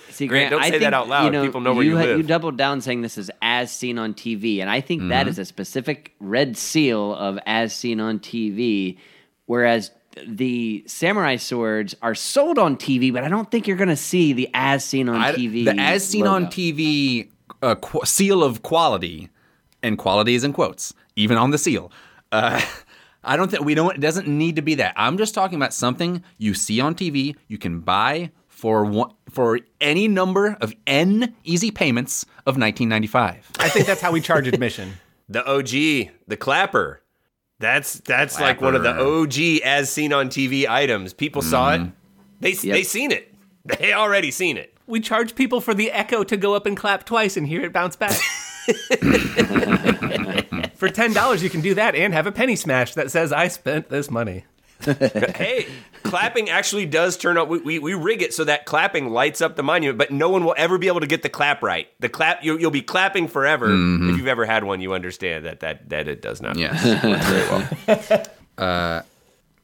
See, 0.09 0.27
Grant, 0.27 0.51
don't 0.51 0.61
I 0.61 0.69
say 0.69 0.79
that 0.79 0.93
out 0.93 1.07
loud. 1.07 1.25
You 1.25 1.31
know, 1.31 1.43
People 1.45 1.61
know 1.61 1.73
where 1.73 1.83
you 1.83 1.95
had- 1.97 2.07
live. 2.09 2.17
You 2.17 2.23
doubled 2.23 2.57
down 2.57 2.81
saying 2.81 3.01
this 3.01 3.17
is 3.17 3.31
as 3.41 3.71
seen 3.71 3.97
on 3.97 4.13
TV, 4.13 4.59
and 4.61 4.69
I 4.69 4.81
think 4.81 5.09
that 5.09 5.27
is 5.27 5.39
a 5.39 5.45
specific 5.45 6.13
red 6.19 6.57
seal 6.57 7.13
of 7.15 7.39
as 7.45 7.73
seen 7.73 7.99
on 7.99 8.19
TV. 8.19 8.97
Whereas 9.45 9.91
the 10.27 10.83
samurai 10.87 11.37
swords 11.37 11.95
are 12.01 12.15
sold 12.15 12.57
on 12.59 12.77
TV, 12.77 13.11
but 13.11 13.23
I 13.23 13.29
don't 13.29 13.49
think 13.49 13.67
you're 13.67 13.77
going 13.77 13.89
to 13.89 13.95
see 13.95 14.31
the 14.33 14.49
as 14.53 14.83
seen 14.85 15.09
on 15.09 15.15
I- 15.15 15.33
TV. 15.33 15.65
the 15.65 15.75
as 15.79 16.05
seen 16.07 16.27
on. 16.27 16.47
TV 16.47 17.29
uh, 17.61 17.75
qu- 17.75 18.05
seal 18.05 18.43
of 18.43 18.61
quality, 18.61 19.29
and 19.81 19.97
quality 19.97 20.35
is 20.35 20.43
in 20.43 20.53
quotes, 20.53 20.93
even 21.15 21.37
on 21.37 21.51
the 21.51 21.57
seal. 21.57 21.91
Uh, 22.31 22.61
I 23.25 23.37
don't 23.37 23.49
think 23.49 23.63
we 23.63 23.73
don't. 23.73 23.95
It 23.95 24.01
doesn't 24.01 24.27
need 24.27 24.57
to 24.57 24.61
be 24.61 24.75
that. 24.75 24.93
I'm 24.97 25.17
just 25.17 25.33
talking 25.33 25.55
about 25.55 25.73
something 25.73 26.21
you 26.37 26.53
see 26.53 26.81
on 26.81 26.93
TV. 26.93 27.35
You 27.47 27.57
can 27.57 27.79
buy 27.79 28.31
for 28.63 28.85
one, 28.85 29.11
for 29.29 29.59
any 29.81 30.07
number 30.07 30.55
of 30.61 30.73
n 30.87 31.35
easy 31.43 31.69
payments 31.69 32.23
of 32.45 32.55
1995. 32.55 33.51
I 33.59 33.67
think 33.67 33.85
that's 33.85 33.99
how 33.99 34.13
we 34.13 34.21
charge 34.21 34.47
admission. 34.47 34.93
The 35.29 35.49
OG, 35.49 35.69
the 36.27 36.35
clapper. 36.37 37.01
That's 37.57 37.93
that's 38.01 38.41
like 38.41 38.59
one 38.59 38.75
of 38.75 38.83
the 38.83 38.93
OG 38.93 39.61
as 39.63 39.89
seen 39.89 40.11
on 40.11 40.27
TV 40.27 40.67
items. 40.67 41.13
People 41.13 41.41
saw 41.41 41.73
it. 41.73 41.77
Mm-hmm. 41.77 41.91
They 42.41 42.53
they 42.53 42.83
seen 42.83 43.11
it. 43.11 43.33
They 43.79 43.93
already 43.93 44.31
seen 44.31 44.57
it. 44.57 44.77
We 44.85 44.99
charge 44.99 45.35
people 45.35 45.61
for 45.61 45.73
the 45.73 45.89
echo 45.91 46.25
to 46.25 46.35
go 46.35 46.55
up 46.55 46.65
and 46.65 46.75
clap 46.75 47.05
twice 47.05 47.37
and 47.37 47.47
hear 47.47 47.63
it 47.63 47.71
bounce 47.71 47.95
back. 47.95 48.11
for 50.75 50.89
ten 50.89 51.13
dollars, 51.13 51.41
you 51.41 51.49
can 51.49 51.61
do 51.61 51.73
that 51.73 51.95
and 51.95 52.13
have 52.13 52.27
a 52.27 52.33
penny 52.33 52.57
smash 52.57 52.95
that 52.95 53.11
says 53.11 53.31
"I 53.31 53.47
spent 53.47 53.87
this 53.89 54.11
money." 54.11 54.43
hey, 55.35 55.67
clapping 56.03 56.49
actually 56.49 56.85
does 56.85 57.17
turn 57.17 57.37
up. 57.37 57.47
We, 57.47 57.59
we, 57.59 57.79
we 57.79 57.93
rig 57.93 58.21
it 58.21 58.33
so 58.33 58.43
that 58.43 58.65
clapping 58.65 59.09
lights 59.09 59.41
up 59.41 59.55
the 59.55 59.63
monument, 59.63 59.97
but 59.97 60.11
no 60.11 60.29
one 60.29 60.43
will 60.45 60.55
ever 60.57 60.77
be 60.77 60.87
able 60.87 60.99
to 60.99 61.07
get 61.07 61.23
the 61.23 61.29
clap 61.29 61.61
right. 61.63 61.87
The 61.99 62.09
clap 62.09 62.43
you, 62.43 62.57
you'll 62.57 62.71
be 62.71 62.81
clapping 62.81 63.27
forever. 63.27 63.69
Mm-hmm. 63.69 64.11
If 64.11 64.17
you've 64.17 64.27
ever 64.27 64.45
had 64.45 64.63
one, 64.63 64.81
you 64.81 64.93
understand 64.93 65.45
that 65.45 65.61
that 65.61 65.89
that 65.89 66.07
it 66.07 66.21
does 66.21 66.41
not. 66.41 66.57
Yeah. 66.57 66.71
work 67.03 67.21
very 67.21 67.49
well. 67.87 68.23
Uh, 68.57 69.01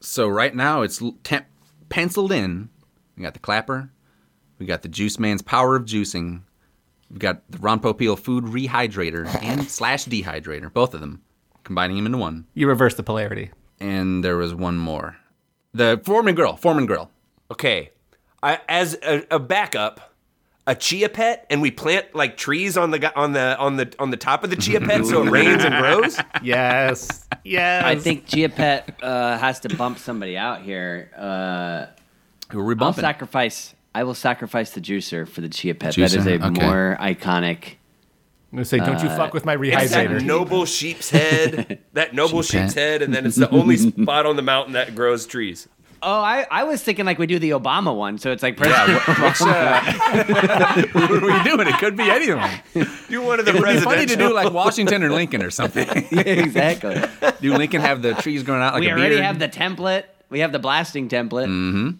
so 0.00 0.28
right 0.28 0.54
now 0.54 0.82
it's 0.82 1.02
temp- 1.22 1.46
penciled 1.88 2.32
in. 2.32 2.68
We 3.16 3.22
got 3.22 3.34
the 3.34 3.40
clapper, 3.40 3.90
we 4.58 4.66
got 4.66 4.82
the 4.82 4.88
Juice 4.88 5.18
Man's 5.18 5.42
power 5.42 5.76
of 5.76 5.84
juicing, 5.84 6.40
we've 7.10 7.18
got 7.18 7.42
the 7.50 7.58
Ron 7.58 7.80
Popeil 7.80 8.18
food 8.18 8.44
rehydrator 8.44 9.26
and 9.42 9.68
slash 9.68 10.06
dehydrator, 10.06 10.72
both 10.72 10.94
of 10.94 11.00
them, 11.00 11.20
combining 11.64 11.96
them 11.96 12.06
into 12.06 12.16
one. 12.18 12.46
You 12.54 12.66
reverse 12.66 12.94
the 12.94 13.02
polarity. 13.02 13.50
And 13.80 14.22
there 14.22 14.36
was 14.36 14.54
one 14.54 14.76
more, 14.76 15.16
the 15.72 16.00
Foreman 16.04 16.34
Grill, 16.34 16.56
Foreman 16.56 16.86
Grill. 16.86 17.10
Okay, 17.50 17.90
I, 18.42 18.60
as 18.68 18.98
a, 19.02 19.24
a 19.30 19.38
backup, 19.38 20.10
a 20.66 20.74
chia 20.74 21.08
pet, 21.08 21.46
and 21.50 21.62
we 21.62 21.70
plant 21.70 22.14
like 22.14 22.36
trees 22.36 22.76
on 22.76 22.90
the 22.90 23.14
on 23.16 23.32
the 23.32 23.56
on 23.58 23.76
the 23.76 23.92
on 23.98 24.10
the 24.10 24.16
top 24.16 24.44
of 24.44 24.50
the 24.50 24.56
chia 24.56 24.80
pet 24.80 25.04
so 25.06 25.22
it 25.22 25.30
rains 25.30 25.64
and 25.64 25.74
grows. 25.74 26.18
Yes, 26.42 27.26
yes. 27.44 27.84
I 27.84 27.96
think 27.96 28.26
chia 28.26 28.48
Pet 28.48 28.98
uh, 29.02 29.38
has 29.38 29.60
to 29.60 29.76
bump 29.76 29.98
somebody 29.98 30.36
out 30.36 30.62
here. 30.62 31.10
Uh, 31.16 31.86
Who 32.52 32.60
are 32.60 32.64
we 32.64 32.74
I'll 32.74 32.78
bumping? 32.78 33.02
sacrifice. 33.02 33.74
I 33.94 34.04
will 34.04 34.14
sacrifice 34.14 34.70
the 34.70 34.80
juicer 34.80 35.28
for 35.28 35.40
the 35.40 35.48
Chia 35.48 35.74
Pet. 35.74 35.94
Juicer, 35.94 36.10
that 36.10 36.18
is 36.20 36.26
a 36.26 36.46
okay. 36.46 36.64
more 36.64 36.96
iconic. 37.00 37.74
I'm 38.52 38.56
gonna 38.56 38.64
say, 38.64 38.78
don't 38.78 39.00
you 39.02 39.08
fuck 39.10 39.32
with 39.32 39.44
my 39.44 39.54
It's 39.60 39.92
that 39.92 40.08
rehydrator. 40.08 40.24
noble 40.24 40.64
sheep's 40.64 41.10
head, 41.10 41.78
that 41.92 42.14
noble 42.14 42.42
Sheep 42.42 42.62
sheep's 42.62 42.74
head. 42.74 43.00
head, 43.00 43.02
and 43.02 43.14
then 43.14 43.24
it's 43.26 43.36
the 43.36 43.48
only 43.50 43.76
spot 43.76 44.26
on 44.26 44.34
the 44.36 44.42
mountain 44.42 44.72
that 44.74 44.94
grows 44.96 45.24
trees. 45.26 45.68
Oh, 46.02 46.20
I, 46.22 46.46
I 46.50 46.64
was 46.64 46.82
thinking 46.82 47.04
like 47.04 47.18
we 47.18 47.26
do 47.26 47.38
the 47.38 47.50
Obama 47.50 47.94
one, 47.94 48.16
so 48.18 48.32
it's 48.32 48.42
like 48.42 48.56
President 48.56 49.00
what 49.06 49.40
are 51.10 51.20
we 51.20 51.42
doing? 51.44 51.68
It 51.68 51.78
could 51.78 51.96
be 51.96 52.10
anyone. 52.10 52.50
Do 53.08 53.22
one 53.22 53.38
of 53.38 53.44
the 53.44 53.52
It'd 53.54 53.64
be 53.64 53.80
funny 53.80 54.06
to 54.06 54.16
do 54.16 54.32
like 54.32 54.52
Washington 54.52 55.02
or 55.04 55.10
Lincoln 55.10 55.42
or 55.42 55.50
something. 55.50 55.86
exactly. 56.10 57.00
do 57.40 57.54
Lincoln 57.54 57.82
have 57.82 58.02
the 58.02 58.14
trees 58.14 58.42
growing 58.42 58.62
out 58.62 58.72
like 58.74 58.80
we 58.80 58.88
a 58.88 58.92
already 58.92 59.16
beard? 59.16 59.24
have 59.26 59.38
the 59.38 59.48
template. 59.48 60.04
We 60.30 60.40
have 60.40 60.52
the 60.52 60.58
blasting 60.58 61.08
template. 61.08 61.46
Mm-hmm. 61.48 61.90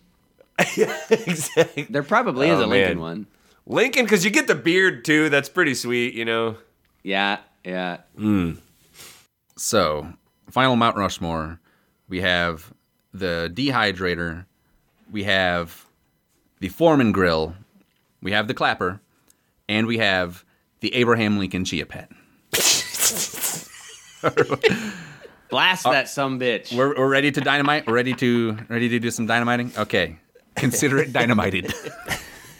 exactly. 1.28 1.86
There 1.88 2.02
probably 2.02 2.48
is 2.48 2.60
Oh, 2.60 2.64
a 2.64 2.66
Lincoln 2.66 2.98
man. 2.98 3.00
one. 3.00 3.26
Lincoln, 3.66 4.04
because 4.04 4.24
you 4.24 4.30
get 4.30 4.46
the 4.46 4.54
beard 4.54 5.04
too. 5.04 5.28
That's 5.28 5.48
pretty 5.48 5.74
sweet, 5.74 6.14
you 6.14 6.24
know. 6.24 6.56
Yeah, 7.02 7.38
yeah. 7.64 7.98
Hmm. 8.16 8.52
So, 9.56 10.12
final 10.50 10.76
Mount 10.76 10.96
Rushmore, 10.96 11.60
we 12.08 12.20
have 12.20 12.72
the 13.12 13.50
dehydrator, 13.54 14.46
we 15.10 15.24
have 15.24 15.86
the 16.60 16.68
Foreman 16.68 17.12
grill, 17.12 17.54
we 18.22 18.32
have 18.32 18.48
the 18.48 18.54
clapper, 18.54 19.00
and 19.68 19.86
we 19.86 19.98
have 19.98 20.44
the 20.80 20.94
Abraham 20.94 21.38
Lincoln 21.38 21.64
Chia 21.64 21.86
Pet. 21.86 22.10
Blast 25.50 25.84
that 25.84 26.08
some 26.08 26.38
bitch. 26.38 26.76
We're, 26.76 26.96
we're 26.96 27.08
ready 27.08 27.32
to 27.32 27.40
dynamite. 27.40 27.86
We're 27.86 27.94
ready 27.94 28.14
to 28.14 28.58
ready 28.68 28.88
to 28.90 28.98
do 28.98 29.10
some 29.10 29.26
dynamiting. 29.26 29.72
Okay, 29.76 30.16
consider 30.56 30.98
it 30.98 31.12
dynamited. 31.12 31.72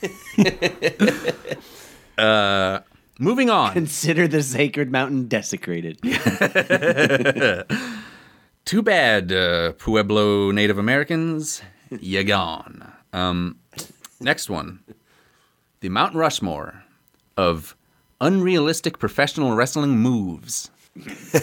uh, 2.18 2.80
moving 3.18 3.50
on. 3.50 3.72
Consider 3.72 4.28
the 4.28 4.42
sacred 4.42 4.90
mountain 4.90 5.28
desecrated. 5.28 5.98
Too 8.64 8.82
bad, 8.82 9.32
uh, 9.32 9.72
Pueblo 9.72 10.50
Native 10.50 10.78
Americans, 10.78 11.62
You're 11.90 12.24
gone. 12.24 12.92
Um, 13.12 13.58
next 14.20 14.48
one, 14.48 14.80
the 15.80 15.88
Mount 15.88 16.14
Rushmore 16.14 16.84
of 17.36 17.76
unrealistic 18.20 18.98
professional 18.98 19.56
wrestling 19.56 19.98
moves, 19.98 20.70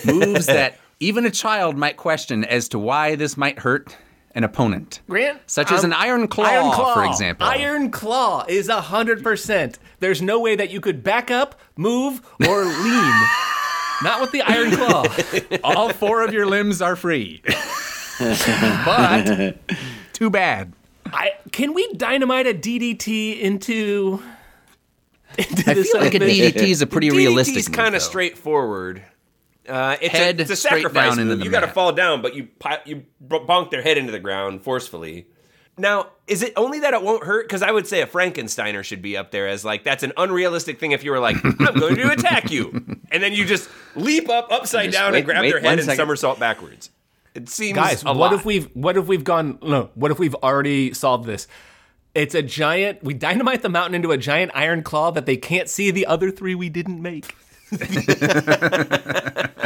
moves 0.06 0.46
that 0.46 0.80
even 1.00 1.26
a 1.26 1.32
child 1.32 1.76
might 1.76 1.98
question 1.98 2.46
as 2.46 2.70
to 2.70 2.80
why 2.80 3.16
this 3.16 3.36
might 3.36 3.60
hurt 3.60 3.98
an 4.38 4.44
opponent. 4.44 5.02
Grant, 5.10 5.40
Such 5.48 5.72
as 5.72 5.84
um, 5.84 5.92
an 5.92 5.94
iron 5.98 6.28
claw, 6.28 6.46
Iron 6.46 6.72
Claw, 6.72 6.94
for 6.94 7.04
example. 7.06 7.48
Iron 7.48 7.90
Claw 7.90 8.46
is 8.48 8.70
hundred 8.70 9.24
percent. 9.24 9.80
There's 10.00 10.22
no 10.22 10.40
way 10.40 10.56
that 10.56 10.70
you 10.70 10.80
could 10.80 11.04
back 11.04 11.32
up, 11.32 11.60
move, 11.76 12.22
or 12.48 12.64
lean. 12.66 13.14
Not 14.04 14.22
with 14.22 14.32
the 14.32 14.44
Iron 14.44 14.72
Claw. 14.72 15.06
All 15.64 15.90
four 15.90 16.22
of 16.22 16.32
your 16.32 16.46
limbs 16.46 16.84
are 16.84 16.96
free. 16.96 17.42
but 18.20 19.58
too 20.14 20.30
bad. 20.30 20.72
I, 21.08 21.32
can 21.52 21.74
we 21.74 21.92
dynamite 21.94 22.46
a 22.46 22.54
DDT 22.54 23.40
into? 23.40 24.22
into 25.36 25.72
I 25.72 25.74
feel 25.74 26.00
like 26.00 26.14
a 26.14 26.20
DDT 26.20 26.58
is 26.58 26.84
a 26.84 26.88
pretty 26.88 27.10
realistic. 27.10 27.56
DDT's 27.56 27.70
kind 27.70 27.96
of 27.96 28.04
straightforward. 28.04 29.04
Uh, 29.68 29.98
it's 30.02 30.14
Head 30.16 30.40
a, 30.40 30.42
it's 30.44 30.52
a 30.52 30.56
sacrifice 30.56 31.16
down 31.16 31.28
move. 31.28 31.44
You 31.44 31.52
got 31.52 31.62
to 31.62 31.68
fall 31.68 31.92
down, 31.92 32.22
but 32.22 32.36
you 32.36 32.48
you 32.86 33.04
bonk 33.28 33.72
their 33.72 33.82
head 33.82 33.98
into 33.98 34.12
the 34.12 34.20
ground 34.20 34.64
forcefully. 34.64 35.28
Now, 35.80 36.08
is 36.26 36.42
it 36.42 36.54
only 36.56 36.80
that 36.80 36.94
it 36.96 37.04
won't 37.04 37.24
hurt? 37.24 37.48
Because 37.48 37.62
I 37.62 37.72
would 37.72 37.86
say 37.86 38.02
a 38.02 38.08
Frankensteiner 38.08 38.84
should 38.84 39.02
be 39.02 39.16
up 39.16 39.30
there 39.32 39.48
as 39.48 39.64
like 39.64 39.84
that's 39.84 40.02
an 40.04 40.12
unrealistic 40.18 40.80
thing. 40.80 40.92
If 40.92 41.04
you 41.04 41.12
were 41.12 41.20
like, 41.20 41.36
I'm 41.60 41.76
going 41.80 41.96
to 41.98 42.12
attack 42.12 42.50
you, 42.50 42.72
and 43.12 43.22
then 43.22 43.34
you 43.34 43.46
just 43.46 43.70
leap 43.96 44.28
up 44.30 44.52
upside 44.52 44.86
Just 44.92 44.98
down 44.98 45.12
wait- 45.12 45.20
and 45.20 45.26
grab 45.26 45.42
wait 45.42 45.52
their 45.52 45.60
one 45.62 45.66
head 45.66 45.80
and 45.80 45.86
second. 45.86 45.98
somersault 45.98 46.40
backwards. 46.40 46.90
It 47.36 47.50
seems 47.50 47.76
Guys, 47.76 48.02
a 48.04 48.08
what 48.08 48.16
lot. 48.18 48.34
if 48.34 48.46
we've 48.46 48.66
what 48.74 48.98
if 48.98 49.06
we've 49.06 49.24
gone 49.24 49.60
no, 49.62 49.92
what 49.94 50.10
if 50.10 50.18
we've 50.18 50.34
already 50.36 50.94
solved 50.96 51.28
this? 51.28 51.48
It's 52.16 52.34
a 52.34 52.42
giant 52.42 53.04
we 53.04 53.14
dynamite 53.14 53.62
the 53.62 53.70
mountain 53.70 53.94
into 53.94 54.10
a 54.12 54.18
giant 54.18 54.52
iron 54.56 54.82
claw 54.82 55.12
that 55.12 55.28
they 55.28 55.38
can't 55.38 55.70
see 55.70 55.92
the 55.92 56.08
other 56.08 56.32
three 56.32 56.56
we 56.56 56.70
didn't 56.70 57.00
make. 57.00 57.36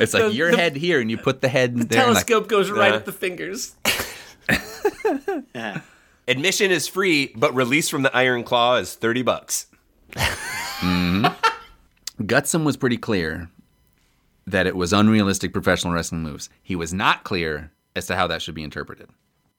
It's 0.00 0.12
like 0.14 0.24
The- 0.24 0.32
your 0.32 0.50
the- 0.50 0.56
head 0.56 0.76
here, 0.76 1.00
and 1.00 1.10
you 1.10 1.16
put 1.16 1.40
the 1.40 1.48
head 1.48 1.72
there. 1.76 1.80
and, 1.82 1.90
like, 2.14 2.26
Telescope 2.26 2.48
goes 2.48 2.70
right 2.70 2.92
Uh. 2.92 2.96
at 2.96 3.04
the 3.06 3.12
fingers. 3.12 3.74
Admission 6.28 6.70
is 6.70 6.88
free, 6.88 7.32
but 7.36 7.54
release 7.54 7.88
from 7.88 8.02
the 8.02 8.14
Iron 8.16 8.42
Claw 8.44 8.76
is 8.76 8.94
thirty 8.94 9.22
bucks. 9.22 9.66
Gutzon 12.20 12.64
was 12.64 12.76
pretty 12.76 12.96
clear 12.96 13.48
that 14.46 14.66
it 14.66 14.76
was 14.76 14.92
unrealistic 14.92 15.52
professional 15.52 15.92
wrestling 15.92 16.22
moves. 16.22 16.48
He 16.62 16.76
was 16.76 16.92
not 16.94 17.24
clear 17.24 17.70
as 17.96 18.06
to 18.06 18.16
how 18.16 18.26
that 18.28 18.42
should 18.42 18.54
be 18.54 18.62
interpreted. 18.62 19.08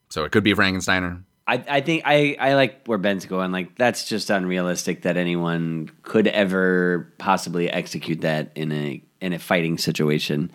So 0.08 0.24
it 0.24 0.32
could 0.32 0.44
be 0.44 0.50
a 0.52 0.56
Frankensteiner. 0.56 1.22
I, 1.48 1.64
I 1.68 1.80
think 1.80 2.02
I, 2.04 2.36
I 2.40 2.54
like 2.54 2.86
where 2.86 2.98
Ben's 2.98 3.24
going. 3.26 3.52
Like 3.52 3.76
that's 3.76 4.08
just 4.08 4.30
unrealistic 4.30 5.02
that 5.02 5.16
anyone 5.16 5.90
could 6.02 6.26
ever 6.26 7.12
possibly 7.18 7.70
execute 7.70 8.22
that 8.22 8.50
in 8.56 8.72
a 8.72 9.02
in 9.20 9.32
a 9.32 9.38
fighting 9.38 9.78
situation. 9.78 10.50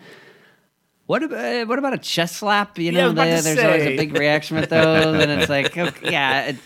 What 1.06 1.22
about 1.22 1.66
what 1.68 1.78
about 1.78 1.94
a 1.94 1.98
chest 1.98 2.36
slap? 2.36 2.78
You 2.78 2.92
know, 2.92 3.10
about 3.10 3.24
the- 3.24 3.40
there's 3.42 3.58
always 3.58 3.84
a 3.84 3.96
big 3.96 4.16
reaction 4.16 4.56
with 4.58 4.68
those, 4.70 5.22
and 5.22 5.30
it's 5.40 5.48
like, 5.48 5.76
okay, 5.76 6.10
yeah, 6.12 6.42
it, 6.48 6.56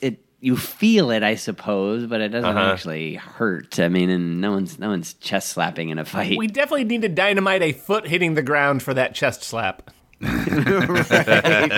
it 0.00 0.24
you 0.40 0.56
feel 0.56 1.10
it, 1.10 1.22
I 1.22 1.34
suppose, 1.34 2.06
but 2.06 2.20
it 2.20 2.28
doesn't 2.28 2.48
Uh-huh. 2.56 2.72
actually 2.72 3.14
hurt. 3.16 3.78
I 3.80 3.88
mean, 3.88 4.08
and 4.08 4.40
no 4.40 4.52
one's 4.52 4.78
no 4.78 4.88
one's 4.88 5.14
chest 5.14 5.50
slapping 5.50 5.90
in 5.90 5.98
a 5.98 6.04
fight. 6.04 6.38
We 6.38 6.46
definitely 6.46 6.84
need 6.84 7.02
to 7.02 7.08
dynamite 7.08 7.62
a 7.62 7.72
foot 7.72 8.06
hitting 8.06 8.34
the 8.34 8.42
ground 8.42 8.82
for 8.82 8.94
that 8.94 9.14
chest 9.14 9.42
slap. 9.42 9.90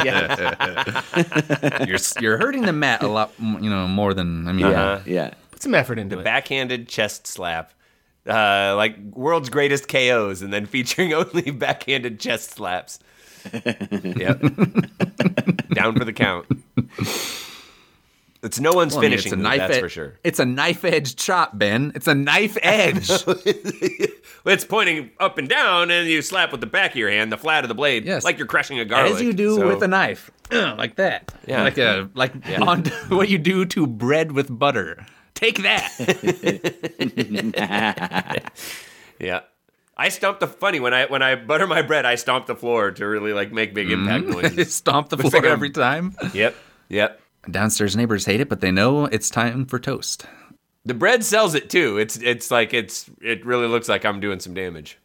Yeah, 0.05 0.35
You're 1.87 1.99
you're 2.20 2.38
hurting 2.38 2.62
the 2.62 2.72
mat 2.72 3.03
a 3.03 3.09
lot, 3.09 3.33
you 3.38 3.70
know, 3.70 3.87
more 3.88 4.14
than 4.14 4.46
I 4.49 4.53
mean. 4.53 4.66
yeah, 4.70 5.03
yeah. 5.07 5.35
Put 5.51 5.62
some 5.62 5.75
effort 5.75 5.99
into 5.99 6.18
it. 6.18 6.25
backhanded 6.25 6.88
chest 6.88 7.27
slap. 7.27 7.72
Uh, 8.29 8.75
like 8.77 8.99
world's 9.12 9.49
greatest 9.49 9.88
KOs, 9.88 10.42
and 10.42 10.53
then 10.53 10.66
featuring 10.66 11.12
only 11.14 11.51
backhanded 11.51 12.18
chest 12.20 12.51
slaps. 12.51 12.99
yep. 13.53 14.40
Down 15.72 15.96
for 15.96 16.05
the 16.05 16.12
count. 16.14 16.46
It's 18.46 18.59
no 18.61 18.72
one's 18.72 18.94
Well, 18.94 19.00
I 19.00 19.02
mean, 19.02 19.11
finishing. 19.11 19.32
it's 19.32 19.38
a 19.40 19.42
knife. 19.42 19.59
that's 19.59 19.76
ed- 19.76 19.80
for 19.80 19.88
sure. 19.88 20.14
It's 20.24 20.38
a 20.38 20.46
knife 20.46 20.85
edge 20.85 21.16
chop, 21.16 21.59
Ben. 21.59 21.92
It's 21.94 22.06
a 22.06 22.14
knife 22.14 22.56
edge. 22.62 23.11
It's 24.46 24.64
pointing 24.64 25.11
up 25.18 25.38
and 25.38 25.48
down, 25.48 25.90
and 25.90 26.09
you 26.09 26.22
slap 26.22 26.52
with 26.52 26.61
the 26.61 26.68
back 26.68 26.92
of 26.92 26.96
your 26.96 27.11
hand, 27.11 27.32
the 27.32 27.37
flat 27.37 27.64
of 27.64 27.68
the 27.68 27.74
blade, 27.74 28.04
Yes. 28.04 28.22
like 28.22 28.38
you're 28.38 28.46
crushing 28.46 28.78
a 28.78 28.85
garlic. 28.85 29.14
As 29.14 29.20
you 29.20 29.32
do 29.32 29.56
So- 29.56 29.66
with 29.66 29.82
a 29.82 29.88
knife, 29.88 30.30
like 30.52 30.94
that. 30.96 31.35
Yeah. 31.48 31.64
like 31.64 31.76
a 31.78 32.09
like 32.14 32.32
on 32.61 32.85
what 33.09 33.28
you 33.28 33.38
do 33.38 33.64
to 33.64 33.88
bread 33.88 34.30
with 34.30 34.46
butter. 34.56 35.04
Take 35.35 35.62
that. 35.64 35.90
Yeah. 39.18 39.40
I 39.96 40.11
stomp 40.11 40.40
the 40.40 40.46
funny 40.46 40.78
when 40.78 40.92
I 40.94 41.06
when 41.06 41.22
I 41.22 41.35
butter 41.37 41.66
my 41.66 41.80
bread, 41.82 42.04
I 42.04 42.14
stomp 42.16 42.46
the 42.46 42.54
floor 42.54 42.90
to 42.92 43.06
really 43.06 43.32
like 43.32 43.50
make 43.50 43.74
big 43.74 43.90
impact 43.90 44.24
mm-hmm. 44.26 44.42
noises. 44.42 44.74
Stomp 44.74 45.09
the 45.09 45.16
floor 45.16 45.30
like 45.42 45.44
every 45.44 45.70
time. 45.70 46.14
yep. 46.35 46.54
Yep. 46.88 47.20
Downstairs 47.50 47.96
neighbors 47.96 48.26
hate 48.26 48.40
it, 48.40 48.48
but 48.48 48.61
they 48.61 48.70
know 48.70 49.06
it's 49.06 49.30
time 49.30 49.66
for 49.66 49.78
toast. 49.78 50.26
The 50.85 50.94
bread 50.94 51.24
sells 51.24 51.54
it 51.54 51.68
too. 51.68 51.98
It's 51.98 52.16
it's 52.16 52.50
like 52.50 52.72
it's 52.72 53.11
it 53.20 53.44
really 53.44 53.66
looks 53.66 53.88
like 53.88 54.04
I'm 54.04 54.20
doing 54.20 54.40
some 54.40 54.54
damage. 54.54 54.98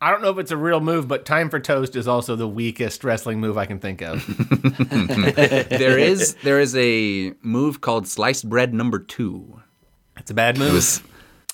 I 0.00 0.10
don't 0.10 0.22
know 0.22 0.30
if 0.30 0.38
it's 0.38 0.50
a 0.50 0.56
real 0.56 0.80
move, 0.80 1.08
but 1.08 1.24
time 1.24 1.48
for 1.48 1.58
toast 1.58 1.96
is 1.96 2.06
also 2.06 2.36
the 2.36 2.48
weakest 2.48 3.04
wrestling 3.04 3.40
move 3.40 3.56
I 3.56 3.64
can 3.64 3.78
think 3.78 4.02
of. 4.02 4.24
there 5.70 5.98
is 5.98 6.34
there 6.42 6.60
is 6.60 6.76
a 6.76 7.32
move 7.42 7.80
called 7.80 8.06
sliced 8.06 8.48
bread 8.48 8.74
number 8.74 8.98
two. 8.98 9.60
It's 10.16 10.30
a 10.30 10.34
bad 10.34 10.58
move. 10.58 11.02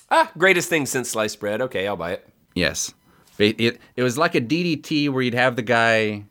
Ah, 0.09 0.31
greatest 0.37 0.69
thing 0.69 0.85
since 0.85 1.09
sliced 1.09 1.39
bread. 1.39 1.61
Okay, 1.61 1.87
I'll 1.87 1.95
buy 1.95 2.11
it. 2.11 2.27
Yes. 2.53 2.93
It, 3.37 3.59
it, 3.59 3.81
it 3.95 4.03
was 4.03 4.17
like 4.17 4.35
a 4.35 4.41
DDT 4.41 5.09
where 5.09 5.21
you'd 5.21 5.33
have 5.33 5.55
the 5.55 5.61
guy, 5.61 6.25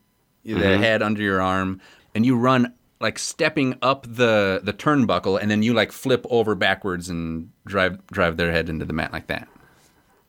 the 0.44 0.78
head 0.78 1.02
under 1.02 1.22
your 1.22 1.40
arm, 1.40 1.80
and 2.14 2.24
you 2.24 2.36
run 2.36 2.74
like 3.00 3.18
stepping 3.18 3.76
up 3.82 4.06
the, 4.08 4.60
the 4.62 4.72
turnbuckle, 4.72 5.40
and 5.40 5.50
then 5.50 5.62
you 5.62 5.72
like 5.72 5.90
flip 5.90 6.26
over 6.30 6.54
backwards 6.54 7.08
and 7.08 7.50
drive 7.66 8.04
drive 8.08 8.36
their 8.36 8.52
head 8.52 8.68
into 8.68 8.84
the 8.84 8.92
mat 8.92 9.12
like 9.12 9.26
that. 9.28 9.48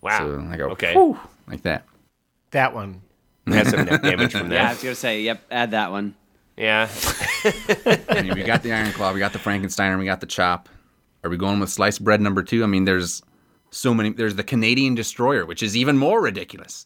Wow. 0.01 0.19
So 0.19 0.47
I 0.49 0.57
go, 0.57 0.69
okay. 0.69 0.93
"Whew," 0.93 1.19
like 1.47 1.63
that. 1.63 1.85
that 2.51 2.73
one. 2.73 3.01
Has 3.47 3.69
some 3.69 3.85
net 3.85 4.01
damage 4.03 4.31
from 4.33 4.51
Yeah, 4.51 4.69
I 4.69 4.73
was 4.73 4.83
gonna 4.83 4.95
say, 4.95 5.21
yep, 5.21 5.41
add 5.49 5.71
that 5.71 5.91
one. 5.91 6.15
Yeah. 6.57 6.89
I 8.09 8.21
mean, 8.21 8.35
we 8.35 8.43
got 8.43 8.61
the 8.61 8.71
Iron 8.71 8.91
Claw, 8.91 9.13
we 9.13 9.19
got 9.19 9.33
the 9.33 9.39
Frankensteiner, 9.39 9.97
we 9.97 10.05
got 10.05 10.21
the 10.21 10.27
Chop. 10.27 10.69
Are 11.23 11.29
we 11.29 11.37
going 11.37 11.59
with 11.59 11.69
sliced 11.69 12.03
bread 12.03 12.21
number 12.21 12.43
two? 12.43 12.63
I 12.63 12.67
mean, 12.67 12.85
there's 12.85 13.21
so 13.71 13.93
many. 13.93 14.11
There's 14.11 14.35
the 14.35 14.43
Canadian 14.43 14.95
Destroyer, 14.95 15.45
which 15.45 15.63
is 15.63 15.75
even 15.75 15.97
more 15.97 16.21
ridiculous. 16.21 16.85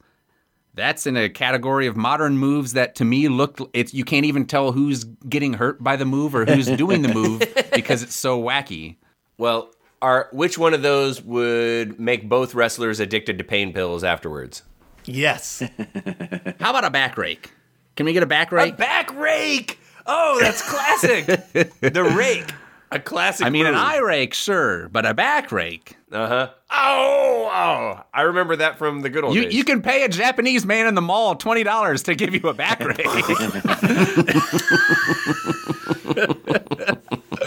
That's 0.75 1.07
in 1.07 1.15
a 1.15 1.29
category 1.29 1.87
of 1.87 1.95
modern 1.95 2.37
moves 2.37 2.73
that 2.73 2.95
to 2.95 3.05
me 3.05 3.29
look 3.29 3.59
it's 3.73 3.93
you 3.93 4.03
can't 4.03 4.25
even 4.25 4.45
tell 4.45 4.73
who's 4.73 5.05
getting 5.05 5.53
hurt 5.53 5.81
by 5.81 5.95
the 5.95 6.03
move 6.03 6.35
or 6.35 6.45
who's 6.45 6.67
doing 6.67 7.01
the 7.01 7.13
move 7.13 7.39
because 7.73 8.03
it's 8.03 8.15
so 8.15 8.41
wacky. 8.41 8.97
Well, 9.37 9.69
are 10.01 10.27
which 10.33 10.57
one 10.57 10.73
of 10.73 10.81
those 10.81 11.21
would 11.21 11.97
make 11.97 12.27
both 12.27 12.53
wrestlers 12.53 12.99
addicted 12.99 13.37
to 13.37 13.43
pain 13.45 13.71
pills 13.71 14.03
afterwards? 14.03 14.63
Yes. 15.05 15.59
How 16.59 16.71
about 16.71 16.83
a 16.83 16.89
back 16.89 17.17
rake? 17.17 17.51
Can 17.95 18.05
we 18.05 18.11
get 18.11 18.23
a 18.23 18.27
back 18.27 18.51
rake? 18.51 18.61
A 18.61 18.71
rake? 18.71 18.77
back 18.77 19.17
rake. 19.17 19.79
Oh, 20.05 20.37
that's 20.41 20.61
classic. 20.61 21.25
the 21.53 22.13
rake. 22.15 22.51
A 22.95 22.99
classic. 22.99 23.45
I 23.45 23.49
mean, 23.49 23.65
an 23.65 23.75
eye 23.75 23.97
rake, 23.97 24.33
sure, 24.33 24.87
but 24.89 25.05
a 25.05 25.13
back 25.13 25.51
rake. 25.51 25.97
Uh 26.11 26.27
huh. 26.27 26.49
Oh, 26.71 27.49
oh! 27.53 28.03
I 28.13 28.21
remember 28.21 28.55
that 28.55 28.77
from 28.77 29.01
the 29.01 29.09
good 29.09 29.23
old 29.25 29.35
You, 29.35 29.43
days. 29.43 29.53
you 29.53 29.63
can 29.65 29.81
pay 29.81 30.03
a 30.03 30.07
Japanese 30.09 30.65
man 30.65 30.87
in 30.87 30.95
the 30.95 31.01
mall 31.01 31.35
twenty 31.35 31.63
dollars 31.63 32.03
to 32.03 32.15
give 32.15 32.33
you 32.33 32.47
a 32.47 32.53
back 32.53 32.79
rake. 32.83 33.05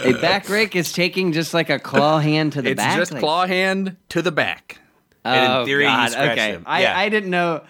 A 0.05 0.13
back 0.21 0.49
rake 0.49 0.75
is 0.75 0.91
taking 0.93 1.31
just 1.31 1.53
like 1.53 1.69
a 1.69 1.79
claw 1.79 2.19
hand 2.19 2.53
to 2.53 2.61
the 2.61 2.71
it's 2.71 2.77
back. 2.77 2.97
just 2.97 3.11
like- 3.11 3.21
claw 3.21 3.45
hand 3.47 3.95
to 4.09 4.21
the 4.21 4.31
back. 4.31 4.79
And 5.25 5.45
in 5.45 5.51
Oh, 5.51 5.65
theory, 5.65 5.83
God, 5.83 6.11
scratch 6.11 6.31
okay. 6.31 6.51
them. 6.53 6.63
I, 6.65 6.81
Yeah. 6.83 6.97
I 6.97 7.09
didn't 7.09 7.29
know. 7.29 7.63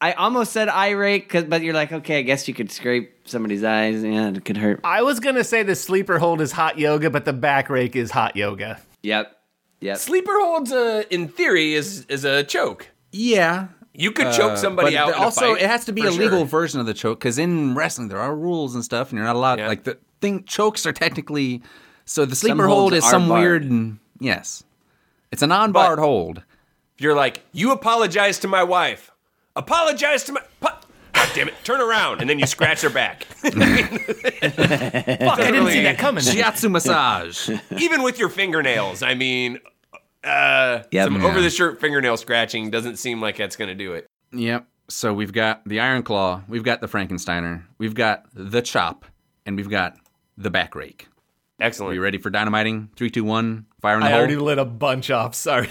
I 0.00 0.12
almost 0.12 0.52
said 0.52 0.68
eye 0.68 0.90
rake, 0.90 1.28
'cause- 1.28 1.44
but 1.44 1.62
you're 1.62 1.74
like, 1.74 1.92
okay, 1.92 2.18
I 2.20 2.22
guess 2.22 2.46
you 2.46 2.54
could 2.54 2.70
scrape 2.70 3.16
somebody's 3.28 3.64
eyes. 3.64 4.02
Yeah, 4.04 4.28
it 4.28 4.44
could 4.44 4.56
hurt. 4.56 4.80
I 4.84 5.02
was 5.02 5.18
going 5.18 5.34
to 5.34 5.42
say 5.44 5.62
the 5.64 5.74
sleeper 5.74 6.18
hold 6.18 6.40
is 6.40 6.52
hot 6.52 6.78
yoga, 6.78 7.10
but 7.10 7.24
the 7.24 7.32
back 7.32 7.68
rake 7.68 7.96
is 7.96 8.12
hot 8.12 8.36
yoga. 8.36 8.78
Yep. 9.02 9.34
Yep. 9.80 9.96
Sleeper 9.98 10.32
holds, 10.40 10.72
uh, 10.72 11.02
in 11.10 11.28
theory, 11.28 11.74
is 11.74 12.04
is 12.08 12.24
a 12.24 12.42
choke. 12.44 12.88
Yeah, 13.12 13.68
You 13.94 14.12
could 14.12 14.32
choke 14.32 14.56
somebody 14.58 14.96
Uh, 14.96 15.00
but 15.00 15.02
out. 15.02 15.06
there- 15.08 15.16
in 15.16 15.20
a 15.22 15.24
also 15.24 15.54
fight, 15.54 15.62
it 15.62 15.68
has 15.68 15.84
to 15.86 15.92
be 15.92 16.02
for 16.02 16.08
a 16.08 16.10
legal 16.12 16.38
sure. 16.40 16.46
version 16.46 16.78
of 16.78 16.86
the 16.86 16.94
choke 16.94 17.18
because 17.18 17.36
in 17.38 17.74
wrestling 17.74 18.06
there 18.08 18.20
are 18.20 18.34
rules 18.36 18.76
and 18.76 18.84
stuff, 18.84 19.10
and 19.10 19.16
you're 19.18 19.26
not 19.26 19.34
allowed. 19.34 19.58
Yeah. 19.58 19.66
Like 19.66 19.82
the 19.84 19.98
thing, 20.20 20.44
chokes 20.44 20.86
are 20.86 20.92
technically. 20.92 21.62
So 22.04 22.24
the 22.24 22.36
sleeper 22.36 22.68
hold 22.68 22.92
is 22.94 23.04
some 23.04 23.28
barred. 23.28 23.68
weird. 23.68 23.96
Yes, 24.20 24.62
it's 25.32 25.42
a 25.42 25.48
non-barred 25.48 25.96
But- 25.96 26.02
hold. 26.04 26.42
You're 26.98 27.14
like, 27.16 27.42
you 27.52 27.72
apologize 27.72 28.38
to 28.40 28.48
my 28.48 28.62
wife. 28.62 29.10
Apologize 29.58 30.24
to 30.24 30.32
my. 30.32 30.40
pu- 30.60 30.68
God 31.12 31.28
damn 31.34 31.48
it! 31.48 31.54
Turn 31.64 31.80
around, 31.80 32.20
and 32.20 32.30
then 32.30 32.38
you 32.38 32.46
scratch 32.46 32.80
her 32.82 32.90
back. 32.90 33.24
Fuck, 33.42 33.52
I 33.52 35.50
didn't 35.50 35.66
see 35.68 35.82
that 35.82 35.96
coming. 35.98 36.22
Shiatsu 36.22 36.70
massage. 36.70 37.50
Even 37.76 38.02
with 38.02 38.18
your 38.18 38.28
fingernails. 38.28 39.02
I 39.02 39.14
mean, 39.14 39.58
uh, 40.24 40.82
Yep. 40.90 41.04
some 41.04 41.20
Yeah. 41.20 41.26
over 41.28 41.40
the 41.40 41.50
shirt 41.50 41.80
fingernail 41.80 42.16
scratching 42.16 42.70
doesn't 42.70 42.96
seem 42.96 43.20
like 43.20 43.36
that's 43.36 43.56
going 43.56 43.68
to 43.68 43.74
do 43.74 43.94
it. 43.94 44.06
Yep. 44.32 44.66
So 44.88 45.12
we've 45.12 45.32
got 45.32 45.66
the 45.66 45.80
Iron 45.80 46.02
Claw, 46.02 46.42
we've 46.48 46.62
got 46.64 46.80
the 46.80 46.86
Frankensteiner, 46.88 47.64
we've 47.78 47.94
got 47.94 48.24
the 48.32 48.62
Chop, 48.62 49.04
and 49.44 49.56
we've 49.56 49.68
got 49.68 49.96
the 50.36 50.50
Back 50.50 50.74
Rake. 50.74 51.08
Excellent. 51.60 51.90
Are 51.90 51.94
you 51.94 52.00
ready 52.02 52.18
for 52.18 52.30
dynamiting? 52.30 52.88
Three, 52.96 53.10
two, 53.10 53.24
one. 53.24 53.66
Fire 53.82 53.94
in 53.96 54.00
the 54.00 54.06
I 54.06 54.10
hole. 54.10 54.18
already 54.20 54.36
lit 54.36 54.58
a 54.58 54.64
bunch 54.64 55.10
off. 55.10 55.34
Sorry. 55.34 55.68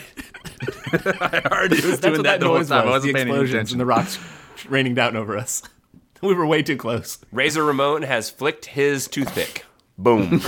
I 1.21 1.41
already 1.51 1.75
was 1.75 1.83
That's 1.83 1.99
doing 2.01 2.13
what 2.13 2.23
that 2.23 2.23
that 2.23 2.39
the 2.39 2.47
whole 2.47 2.57
noise 2.57 2.69
time. 2.69 2.81
I 2.81 2.85
was. 2.85 2.91
wasn't 2.91 3.07
The 3.09 3.13
paying 3.13 3.27
explosions 3.27 3.53
attention. 3.53 3.73
and 3.75 3.81
the 3.81 3.85
rocks 3.85 4.19
raining 4.69 4.93
down 4.95 5.15
over 5.15 5.37
us. 5.37 5.63
We 6.19 6.33
were 6.33 6.47
way 6.47 6.63
too 6.63 6.77
close. 6.77 7.19
Razor 7.31 7.63
Ramon 7.63 8.01
has 8.01 8.31
flicked 8.31 8.65
his 8.65 9.07
toothpick. 9.07 9.65
Boom. 9.99 10.41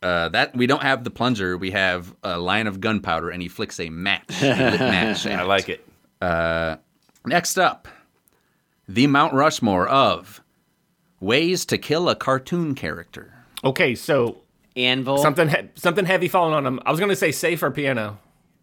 Uh, 0.00 0.28
that 0.28 0.54
we 0.54 0.66
don't 0.68 0.82
have 0.82 1.02
the 1.02 1.10
plunger. 1.10 1.56
We 1.56 1.72
have 1.72 2.14
a 2.22 2.38
line 2.38 2.66
of 2.68 2.80
gunpowder, 2.80 3.30
and 3.30 3.42
he 3.42 3.48
flicks 3.48 3.80
a 3.80 3.88
match. 3.88 4.42
a 4.42 4.76
match. 4.78 5.26
I 5.26 5.42
like 5.42 5.68
it. 5.68 5.84
Next 7.26 7.58
up, 7.58 7.88
the 8.86 9.06
Mount 9.08 9.32
Rushmore 9.34 9.88
of 9.88 10.40
ways 11.20 11.64
to 11.66 11.78
kill 11.78 12.08
a 12.08 12.14
cartoon 12.14 12.74
character. 12.76 13.32
Okay, 13.64 13.94
so 13.96 14.38
Anvil. 14.78 15.18
something 15.18 15.48
he- 15.48 15.56
something 15.74 16.04
heavy 16.06 16.28
falling 16.28 16.54
on 16.54 16.64
him. 16.66 16.80
I 16.86 16.90
was 16.90 17.00
gonna 17.00 17.16
say 17.16 17.32
safe 17.32 17.62
or 17.62 17.70
piano. 17.70 18.18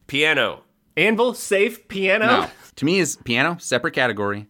Piano. 0.08 0.62
Anvil, 0.98 1.34
safe, 1.34 1.88
piano. 1.90 2.26
No, 2.26 2.48
to 2.78 2.86
me 2.86 3.00
is 3.00 3.18
piano 3.18 3.58
separate 3.60 3.92
category. 3.94 4.48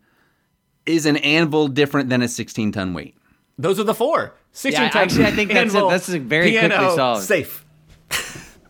Is 0.85 1.05
an 1.07 1.17
anvil 1.17 1.67
different 1.67 2.09
than 2.09 2.21
a 2.21 2.27
16 2.27 2.71
ton 2.71 2.93
weight? 2.93 3.15
Those 3.57 3.79
are 3.79 3.83
the 3.83 3.95
four. 3.95 4.35
16 4.51 4.83
Yeah, 4.83 4.89
times. 4.89 5.13
actually, 5.13 5.25
I 5.25 5.31
think 5.31 5.49
that's 5.51 5.73
a- 5.73 5.77
anvil, 5.77 5.89
that's 5.89 6.09
a 6.09 6.19
very 6.19 6.51
quickly 6.51 6.95
solved. 6.95 7.23
Safe. 7.23 7.65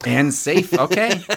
And 0.05 0.33
safe. 0.33 0.73
Okay. 0.73 1.21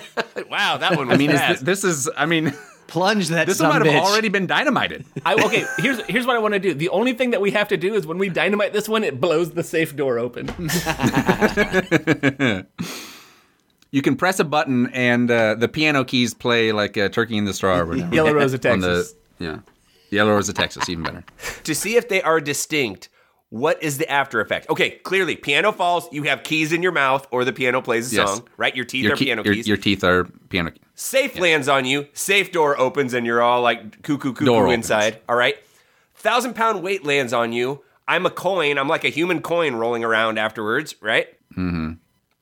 Wow, 0.50 0.78
that 0.78 0.96
one 0.96 1.08
was 1.08 1.14
I 1.14 1.18
mean, 1.18 1.30
is 1.30 1.40
fast. 1.40 1.58
thi- 1.58 1.64
this 1.66 1.84
is. 1.84 2.08
I 2.16 2.24
mean, 2.24 2.54
Plunge 2.88 3.28
that 3.28 3.46
this 3.46 3.60
one 3.60 3.68
might 3.68 3.86
have 3.86 3.94
bitch. 3.94 4.00
already 4.10 4.28
been 4.30 4.46
dynamited. 4.48 5.04
I, 5.24 5.34
okay, 5.44 5.64
here's 5.78 6.00
here's 6.06 6.26
what 6.26 6.34
I 6.36 6.40
want 6.40 6.54
to 6.54 6.60
do. 6.60 6.74
The 6.74 6.88
only 6.88 7.12
thing 7.12 7.30
that 7.30 7.40
we 7.40 7.52
have 7.52 7.68
to 7.68 7.76
do 7.76 7.94
is 7.94 8.04
when 8.06 8.18
we 8.18 8.28
dynamite 8.30 8.72
this 8.72 8.88
one, 8.88 9.04
it 9.04 9.20
blows 9.20 9.52
the 9.52 9.62
safe 9.62 9.94
door 9.94 10.18
open. 10.18 10.48
You 13.90 14.02
can 14.02 14.16
press 14.16 14.38
a 14.38 14.44
button 14.44 14.90
and 14.92 15.30
uh, 15.30 15.54
the 15.54 15.66
piano 15.66 16.04
keys 16.04 16.34
play 16.34 16.72
like 16.72 16.98
a 16.98 17.08
turkey 17.08 17.38
in 17.38 17.46
the 17.46 17.54
straw 17.54 17.78
or 17.78 17.86
whatever. 17.86 18.14
Yellow 18.14 18.34
Rose 18.34 18.52
of 18.52 18.60
On 18.66 18.80
the- 18.80 18.86
Texas. 18.96 19.14
yeah. 19.38 19.58
Yellow 20.10 20.32
Rose 20.32 20.46
of 20.50 20.56
Texas, 20.56 20.90
even 20.90 21.04
better. 21.04 21.24
to 21.64 21.74
see 21.74 21.96
if 21.96 22.06
they 22.08 22.20
are 22.20 22.38
distinct, 22.38 23.08
what 23.48 23.82
is 23.82 23.96
the 23.96 24.06
after 24.10 24.42
effect? 24.42 24.68
Okay, 24.68 24.90
clearly, 25.04 25.36
piano 25.36 25.72
falls, 25.72 26.06
you 26.12 26.24
have 26.24 26.42
keys 26.42 26.74
in 26.74 26.82
your 26.82 26.92
mouth, 26.92 27.26
or 27.30 27.46
the 27.46 27.52
piano 27.54 27.80
plays 27.80 28.12
a 28.12 28.16
Yes. 28.16 28.28
song, 28.28 28.46
right? 28.58 28.76
Your 28.76 28.84
teeth 28.84 29.04
Your, 29.04 29.14
are 29.14 29.16
key- 29.16 29.24
piano 29.26 29.42
your, 29.42 29.54
keys. 29.54 29.66
your 29.66 29.76
teeth 29.78 30.04
are 30.04 30.24
piano 30.50 30.70
keys. 30.70 30.82
Safe 31.00 31.38
lands 31.38 31.68
on 31.68 31.84
you, 31.84 32.08
safe 32.12 32.50
door 32.50 32.76
opens, 32.76 33.14
and 33.14 33.24
you're 33.24 33.40
all 33.40 33.62
like 33.62 34.02
cuckoo 34.02 34.32
cuckoo 34.32 34.44
Door 34.44 34.64
opens. 34.66 34.74
inside. 34.86 35.20
All 35.28 35.36
right. 35.36 35.54
Thousand 36.16 36.54
pound 36.54 36.82
weight 36.82 37.04
lands 37.04 37.32
on 37.32 37.52
you. 37.52 37.82
I'm 38.08 38.26
a 38.26 38.30
coin. 38.30 38.78
I'm 38.78 38.88
like 38.88 39.04
a 39.04 39.08
human 39.08 39.40
coin 39.40 39.76
rolling 39.76 40.02
around 40.02 40.38
afterwards, 40.38 40.96
right? 41.00 41.28
Mm-hmm. 41.52 41.92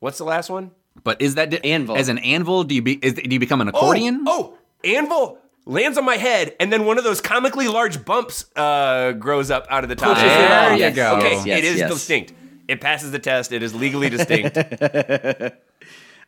What's 0.00 0.16
the 0.16 0.24
last 0.24 0.48
one? 0.48 0.70
But 1.04 1.20
is 1.20 1.34
that 1.34 1.50
di- 1.50 1.62
Anvil. 1.62 1.98
as 1.98 2.08
an 2.08 2.16
anvil? 2.18 2.64
Do 2.64 2.74
you 2.74 2.80
be 2.80 2.94
is, 3.02 3.12
do 3.12 3.28
you 3.28 3.38
become 3.38 3.60
an 3.60 3.68
accordion? 3.68 4.24
Oh, 4.26 4.54
oh, 4.56 4.88
anvil 4.88 5.38
lands 5.66 5.98
on 5.98 6.06
my 6.06 6.16
head, 6.16 6.56
and 6.58 6.72
then 6.72 6.86
one 6.86 6.96
of 6.96 7.04
those 7.04 7.20
comically 7.20 7.68
large 7.68 8.06
bumps 8.06 8.46
uh, 8.56 9.12
grows 9.12 9.50
up 9.50 9.66
out 9.68 9.82
of 9.82 9.90
the 9.90 9.96
top. 9.96 10.14
Pushes 10.16 10.32
it 10.32 10.34
There 10.34 10.72
you 10.72 10.78
Yes, 10.78 10.96
go. 10.96 11.16
Okay, 11.18 11.32
yes, 11.44 11.58
it 11.58 11.64
is 11.64 11.78
yes. 11.80 11.92
distinct. 11.92 12.32
It 12.68 12.80
passes 12.80 13.12
the 13.12 13.18
test. 13.18 13.52
It 13.52 13.62
is 13.62 13.74
legally 13.74 14.08
distinct. 14.08 14.56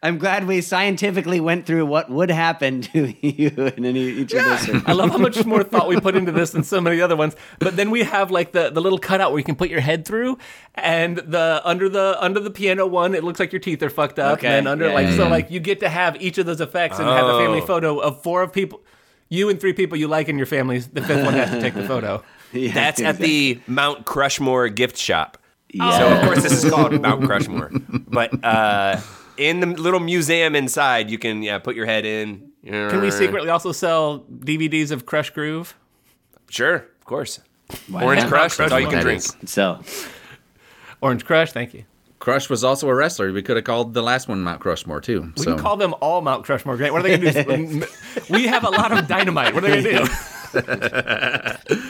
I'm 0.01 0.19
glad 0.19 0.47
we 0.47 0.61
scientifically 0.61 1.41
went 1.41 1.67
through 1.67 1.85
what 1.87 2.09
would 2.09 2.31
happen 2.31 2.83
to 2.93 3.13
you 3.27 3.51
in 3.77 3.85
any, 3.85 4.01
each 4.01 4.33
of 4.33 4.45
those. 4.45 4.83
I 4.87 4.93
love 4.93 5.11
how 5.11 5.19
much 5.19 5.45
more 5.45 5.65
thought 5.65 5.89
we 5.89 5.99
put 6.01 6.15
into 6.15 6.31
this 6.31 6.51
than 6.51 6.63
so 6.63 6.81
many 6.81 7.01
other 7.01 7.17
ones. 7.17 7.35
But 7.59 7.75
then 7.77 7.91
we 7.91 8.05
have 8.05 8.31
like 8.31 8.53
the, 8.53 8.71
the 8.71 8.81
little 8.81 8.99
cutout 9.01 9.33
where 9.33 9.39
you 9.39 9.45
can 9.45 9.57
put 9.57 9.71
your 9.71 9.81
head 9.81 10.05
through, 10.05 10.39
and 10.77 11.17
the 11.19 11.61
under 11.65 11.89
the 11.89 12.17
under 12.21 12.39
the 12.39 12.51
piano 12.51 12.87
one, 12.87 13.15
it 13.17 13.25
looks 13.25 13.41
like 13.41 13.53
your 13.53 13.59
teeth 13.61 13.83
are 13.83 13.91
fucked 13.91 14.21
up. 14.21 14.39
Okay, 14.39 14.57
And 14.57 14.69
under 14.69 14.87
yeah, 14.87 14.95
like 14.95 15.07
yeah, 15.09 15.17
so 15.17 15.25
yeah. 15.25 15.31
like 15.31 15.51
you 15.51 15.59
get 15.59 15.81
to 15.81 15.89
have 15.89 16.21
each 16.23 16.39
of 16.39 16.47
those 16.47 16.61
effects 16.61 16.99
and 17.01 17.09
have 17.09 17.27
a 17.27 17.39
family 17.39 17.61
Oh. 17.61 17.67
photo 17.67 17.99
of 17.99 18.23
four 18.23 18.43
of 18.43 18.53
people, 18.53 18.81
you 19.29 19.49
and 19.49 19.61
three 19.61 19.73
people 19.73 19.99
you 19.99 20.07
like 20.07 20.29
in 20.29 20.37
your 20.39 20.47
family. 20.47 20.79
The 20.79 21.03
fifth 21.03 21.25
one 21.25 21.35
has 21.35 21.51
to 21.51 21.61
take 21.61 21.75
the 21.75 21.85
photo. 21.87 22.23
Yeah, 22.53 22.73
That's 22.73 23.03
at 23.03 23.19
the 23.19 23.61
Mount 23.67 24.07
Crushmore 24.07 24.75
gift 24.75 24.97
shop. 24.97 25.37
Yeah. 25.71 25.99
So 25.99 26.09
of 26.17 26.23
course 26.25 26.43
this 26.45 26.65
is 26.65 26.71
called 26.71 26.99
Mount 27.03 27.21
Crushmore. 27.25 28.05
But 28.09 28.43
uh, 28.43 29.01
in 29.39 29.61
the 29.61 29.67
little 29.67 30.01
museum 30.01 30.55
inside, 30.55 31.11
you 31.11 31.19
can 31.19 31.43
yeah 31.43 31.59
put 31.59 31.75
your 31.77 31.87
head 31.87 32.05
in. 32.05 32.51
Can 32.65 33.01
we 33.01 33.11
secretly 33.11 33.49
also 33.49 33.73
sell 33.73 34.21
DVDs 34.31 34.91
of 34.91 35.07
Krush 35.07 35.33
Groove? 35.33 35.75
Sure, 36.51 36.75
of 36.77 37.05
course. 37.05 37.41
Why 37.89 38.03
Orange 38.05 38.23
not? 38.23 38.29
Crush. 38.31 38.57
That's 38.57 38.73
all 38.73 38.81
you 38.81 38.89
can 38.89 39.03
drink. 39.03 39.19
is- 39.21 39.37
So 39.47 39.81
Orange 41.01 41.25
Crush, 41.25 41.53
thank 41.53 41.73
you. 41.75 41.85
Crush 42.19 42.51
was 42.51 42.65
also 42.65 42.89
a 42.89 42.95
wrestler. 42.95 43.33
We 43.33 43.43
could 43.43 43.57
have 43.57 43.65
called 43.65 43.95
the 43.95 44.03
last 44.03 44.27
one 44.29 44.41
Mount 44.43 44.61
Crushmore 44.61 45.01
too. 45.03 45.33
We 45.37 45.45
so 45.45 45.55
can 45.55 45.63
call 45.63 45.77
them 45.77 45.95
all 46.01 46.21
Mount 46.21 46.45
Crushmore. 46.45 46.77
Great. 46.77 46.93
What 46.93 47.05
are 47.05 47.09
they 47.09 47.17
going 47.17 47.33
to 47.33 47.81
do? 47.81 47.87
we 48.31 48.47
have 48.49 48.65
a 48.65 48.71
lot 48.71 48.91
of 48.91 49.07
dynamite. 49.07 49.55
What 49.55 49.65
are 49.65 49.71
they 49.71 49.83
going 49.83 50.07
to 50.07 51.59
do? 51.69 51.79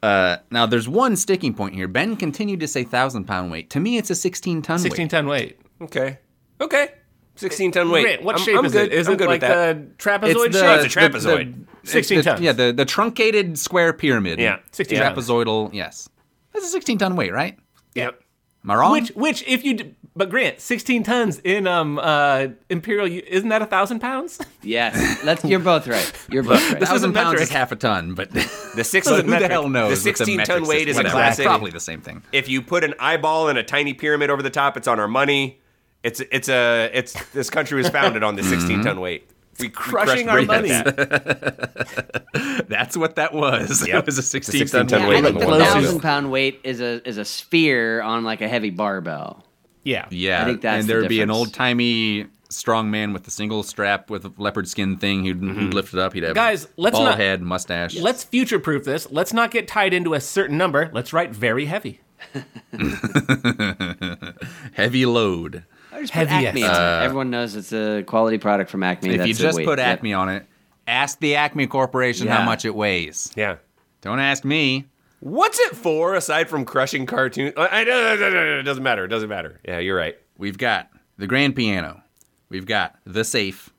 Uh, 0.00 0.36
now 0.52 0.64
there's 0.64 0.88
one 0.88 1.16
sticking 1.16 1.52
point 1.52 1.74
here. 1.74 1.88
Ben 1.88 2.14
continued 2.16 2.60
to 2.60 2.68
say 2.68 2.84
thousand 2.84 3.24
pound 3.24 3.50
weight. 3.50 3.68
To 3.70 3.80
me, 3.80 3.98
it's 3.98 4.10
a 4.10 4.14
sixteen 4.14 4.62
ton 4.62 4.78
16 4.78 5.02
weight. 5.04 5.10
ton 5.10 5.26
weight. 5.26 5.58
Okay. 5.80 6.18
Okay. 6.60 6.88
16 7.36 7.70
ton 7.72 7.90
weight. 7.90 8.02
Grant, 8.02 8.22
what 8.24 8.34
I'm- 8.36 8.44
shape 8.44 8.56
I'm 8.58 8.64
is 8.64 8.72
good. 8.72 8.92
it? 8.92 8.94
Is 8.94 9.06
I'm 9.06 9.14
it 9.14 9.16
good 9.18 9.28
like 9.28 9.40
with 9.42 9.50
that. 9.50 9.98
the 9.98 10.02
trapezoid 10.02 10.52
the, 10.52 10.58
shape? 10.58 10.84
It's 10.86 11.24
a 11.24 11.28
trapezoid. 11.28 11.54
the- 11.82 11.88
16 11.88 12.18
the- 12.18 12.24
tons. 12.24 12.40
Yeah, 12.40 12.52
the, 12.52 12.72
the 12.72 12.84
truncated 12.84 13.58
square 13.58 13.92
pyramid. 13.92 14.40
Yeah. 14.40 14.58
16 14.72 14.98
Yeah. 14.98 15.10
tons. 15.10 15.28
Trapezoidal. 15.28 15.72
Yes, 15.72 16.08
that's 16.52 16.66
a 16.66 16.68
sixteen 16.68 16.98
ton 16.98 17.14
weight, 17.14 17.32
right? 17.32 17.56
Yep. 17.94 18.20
Am 18.64 18.70
I 18.72 18.74
wrong? 18.74 18.90
Which, 18.90 19.10
which, 19.10 19.44
if 19.46 19.64
you, 19.64 19.74
d- 19.74 19.94
but 20.16 20.30
Grant, 20.30 20.60
16 20.60 21.04
tons 21.04 21.38
in 21.44 21.68
um 21.68 22.00
uh 22.00 22.48
imperial, 22.68 23.06
U- 23.06 23.22
isn't 23.24 23.48
that 23.50 23.62
a 23.62 23.66
thousand 23.66 24.00
pounds? 24.00 24.40
yes, 24.62 25.22
let's. 25.22 25.44
You're 25.44 25.60
both 25.60 25.86
right. 25.86 26.12
You're 26.28 26.42
both 26.42 26.60
right. 26.72 26.80
This 26.80 26.88
is 26.88 27.04
a 27.04 27.12
thousand 27.12 27.12
pounds 27.12 27.26
metric. 27.34 27.42
is 27.42 27.50
half 27.50 27.70
a 27.70 27.76
ton, 27.76 28.14
but 28.14 28.32
The 28.32 28.82
six. 28.84 29.08
but 29.08 29.24
who 29.24 29.30
the 29.38 29.46
hell 29.48 29.68
knows? 29.68 29.90
The 29.90 29.96
16 29.96 30.36
metric 30.38 30.58
ton 30.58 30.66
weight 30.68 30.88
system? 30.88 31.06
is 31.06 31.12
a 31.12 31.14
classic. 31.14 31.46
Probably 31.46 31.70
the 31.70 31.78
same 31.78 32.00
thing. 32.00 32.24
If 32.32 32.48
you 32.48 32.62
put 32.62 32.82
an 32.82 32.94
eyeball 32.98 33.48
and 33.48 33.56
a 33.58 33.62
tiny 33.62 33.94
pyramid 33.94 34.28
over 34.28 34.42
the 34.42 34.50
top, 34.50 34.76
it's 34.76 34.88
on 34.88 34.98
our 34.98 35.06
money. 35.08 35.60
It's 36.02 36.20
it's 36.20 36.48
a 36.48 36.90
it's 36.92 37.12
this 37.30 37.50
country 37.50 37.78
was 37.78 37.88
founded 37.88 38.22
on 38.22 38.36
the 38.36 38.42
mm-hmm. 38.42 38.50
16 38.50 38.84
ton 38.84 39.00
weight. 39.00 39.28
We 39.58 39.66
we 39.66 39.70
Crushing 39.70 40.26
crushed 40.26 40.28
our 40.28 40.42
money. 40.42 40.68
that. 40.68 42.64
That's 42.68 42.96
what 42.96 43.16
that 43.16 43.34
was. 43.34 43.86
Yep. 43.86 43.96
It 43.98 44.06
was 44.06 44.18
a 44.18 44.22
16 44.22 44.60
16 44.60 44.78
ton 44.78 44.86
ton 44.86 45.00
Yeah, 45.00 45.08
weight 45.08 45.18
I 45.18 45.22
think 45.22 45.38
the 45.38 45.40
the 45.40 45.46
one 45.46 45.58
closest. 45.58 45.74
thousand 45.74 46.00
pound 46.00 46.30
weight 46.30 46.60
is 46.62 46.80
a 46.80 47.06
is 47.08 47.18
a 47.18 47.24
sphere 47.24 48.00
on 48.00 48.22
like 48.22 48.40
a 48.40 48.48
heavy 48.48 48.70
barbell. 48.70 49.44
Yeah. 49.82 50.06
Yeah, 50.10 50.42
I 50.42 50.44
think 50.44 50.60
that's 50.60 50.82
and 50.82 50.88
there 50.88 51.00
would 51.00 51.08
be 51.08 51.22
an 51.22 51.30
old 51.30 51.52
timey 51.52 52.26
strong 52.50 52.90
man 52.90 53.12
with 53.12 53.26
a 53.26 53.30
single 53.30 53.62
strap 53.62 54.10
with 54.10 54.24
a 54.24 54.32
leopard 54.38 54.68
skin 54.68 54.96
thing 54.96 55.24
who'd, 55.24 55.38
who'd 55.38 55.56
mm-hmm. 55.56 55.70
lift 55.70 55.92
it 55.92 56.00
up. 56.00 56.14
He'd 56.14 56.22
have 56.22 56.34
Guys, 56.34 56.66
let's 56.76 56.94
bald 56.94 57.06
not- 57.06 57.18
head, 57.18 57.42
mustache. 57.42 57.96
Let's 57.96 58.24
future 58.24 58.58
proof 58.58 58.84
this. 58.84 59.10
Let's 59.10 59.32
not 59.32 59.50
get 59.50 59.68
tied 59.68 59.92
into 59.92 60.14
a 60.14 60.20
certain 60.20 60.56
number. 60.56 60.90
Let's 60.92 61.12
write 61.12 61.32
very 61.32 61.66
heavy. 61.66 62.00
heavy 64.72 65.06
load. 65.06 65.64
I 65.98 66.02
just 66.02 66.12
put 66.12 66.28
Heaviest. 66.28 66.48
Acme 66.48 66.62
on 66.64 66.70
it. 66.70 66.76
Uh, 66.76 67.00
Everyone 67.04 67.30
knows 67.30 67.56
it's 67.56 67.72
a 67.72 68.02
quality 68.06 68.38
product 68.38 68.70
from 68.70 68.82
Acme. 68.82 69.10
if 69.10 69.18
That's 69.18 69.28
you 69.28 69.34
the 69.34 69.42
just 69.42 69.56
weight. 69.58 69.66
put 69.66 69.78
Yep. 69.78 69.86
Acme 69.88 70.12
on 70.14 70.28
it, 70.28 70.46
ask 70.86 71.18
the 71.20 71.34
Acme 71.36 71.66
Corporation 71.66 72.26
Yeah. 72.26 72.36
how 72.36 72.44
much 72.44 72.64
it 72.64 72.74
weighs. 72.74 73.32
Yeah. 73.36 73.56
Don't 74.00 74.20
ask 74.20 74.44
me. 74.44 74.86
What's 75.20 75.58
it 75.58 75.74
for 75.74 76.14
aside 76.14 76.48
from 76.48 76.64
crushing 76.64 77.04
cartoons? 77.04 77.52
I, 77.56 77.66
I, 77.66 77.80
it 77.82 78.62
doesn't 78.62 78.82
matter. 78.84 79.04
It 79.04 79.08
doesn't 79.08 79.28
matter. 79.28 79.60
Yeah, 79.66 79.80
you're 79.80 79.96
right. 79.96 80.16
We've 80.36 80.56
got 80.56 80.88
the 81.16 81.26
grand 81.26 81.56
piano. 81.56 82.02
We've 82.48 82.66
got 82.66 82.94
the 83.04 83.24
safe. 83.24 83.70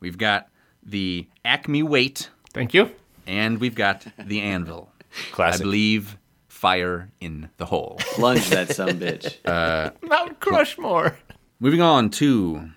We've 0.00 0.18
got 0.18 0.48
the 0.82 1.28
Acme 1.44 1.84
weight, 1.84 2.30
Thank 2.52 2.74
you. 2.74 2.90
and 3.26 3.58
we've 3.60 3.76
got 3.76 4.04
the 4.18 4.40
anvil. 4.40 4.90
Classic. 5.32 5.60
I 5.60 5.64
believe 5.64 6.18
fire 6.48 7.08
in 7.20 7.48
the 7.58 7.66
hole. 7.66 7.98
Plunge 8.00 8.50
that 8.50 8.74
some 8.74 8.90
bitch. 8.98 9.36
Uh, 9.44 9.90
Mount 10.02 10.40
Crushmore. 10.40 11.14
Moving 11.60 11.80
on 11.80 12.10
to 12.10 12.70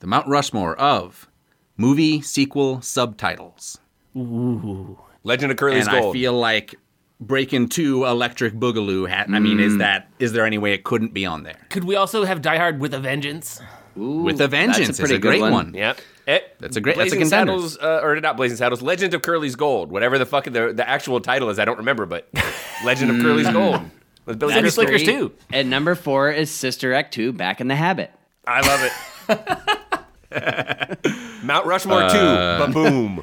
the 0.00 0.06
Mount 0.06 0.26
Rushmore 0.26 0.74
of 0.76 1.28
movie 1.76 2.22
sequel 2.22 2.80
subtitles. 2.80 3.78
Legend 4.14 5.52
of 5.52 5.58
Curly's 5.58 5.86
and 5.86 5.98
Gold. 6.00 6.16
I 6.16 6.18
feel 6.18 6.32
like 6.32 6.74
Breaking 7.20 7.68
Two 7.68 8.04
Electric 8.04 8.54
Boogaloo 8.54 9.08
hat. 9.08 9.28
I 9.30 9.38
mean, 9.38 9.58
Mm. 9.58 9.62
is 9.62 9.78
that 9.78 10.08
is 10.18 10.32
there 10.32 10.44
any 10.46 10.58
way 10.58 10.72
it 10.72 10.84
couldn't 10.84 11.12
be 11.14 11.24
on 11.26 11.42
there? 11.42 11.58
Could 11.70 11.84
we 11.84 11.94
also 11.96 12.24
have 12.24 12.42
Die 12.42 12.56
Hard 12.56 12.80
with 12.80 12.94
a 12.94 12.98
Vengeance? 13.00 13.60
Ooh, 13.98 14.22
With 14.22 14.40
a 14.40 14.48
Vengeance 14.48 14.78
that's 14.86 14.90
is 14.90 14.98
pretty 15.00 15.14
a 15.16 15.18
great 15.18 15.40
good 15.40 15.52
one. 15.52 15.74
Yep. 15.74 16.00
Eh, 16.26 16.38
That's 16.60 16.76
a 16.76 16.80
great- 16.80 16.96
that's 16.96 17.12
a 17.12 17.16
Blazing 17.16 17.30
contender. 17.30 17.52
Saddles, 17.52 17.78
uh, 17.78 18.00
or 18.02 18.18
not 18.20 18.36
Blazing 18.38 18.56
Saddles. 18.56 18.80
Legend 18.80 19.12
of 19.12 19.20
Curly's 19.22 19.56
Gold. 19.56 19.90
Whatever 19.90 20.18
the 20.18 20.24
fuck 20.24 20.44
the, 20.44 20.72
the 20.72 20.88
actual 20.88 21.20
title 21.20 21.50
is, 21.50 21.58
I 21.58 21.64
don't 21.66 21.76
remember, 21.78 22.06
but 22.06 22.28
Legend 22.84 23.10
of 23.10 23.20
Curly's 23.20 23.48
Gold. 23.50 23.82
With 24.24 24.38
Billy 24.38 24.52
City 24.54 24.62
Crystal. 24.62 24.84
Slickers 24.84 25.02
too. 25.02 25.32
And 25.52 25.68
number 25.68 25.94
four 25.94 26.30
is 26.30 26.50
Sister 26.50 26.94
Act 26.94 27.12
Two, 27.12 27.32
Back 27.32 27.60
in 27.60 27.68
the 27.68 27.74
Habit. 27.76 28.12
I 28.46 28.60
love 28.60 28.80
it. 28.82 28.92
Mount 31.44 31.66
Rushmore 31.66 32.08
2. 32.08 32.16
Ba-boom. 32.16 33.22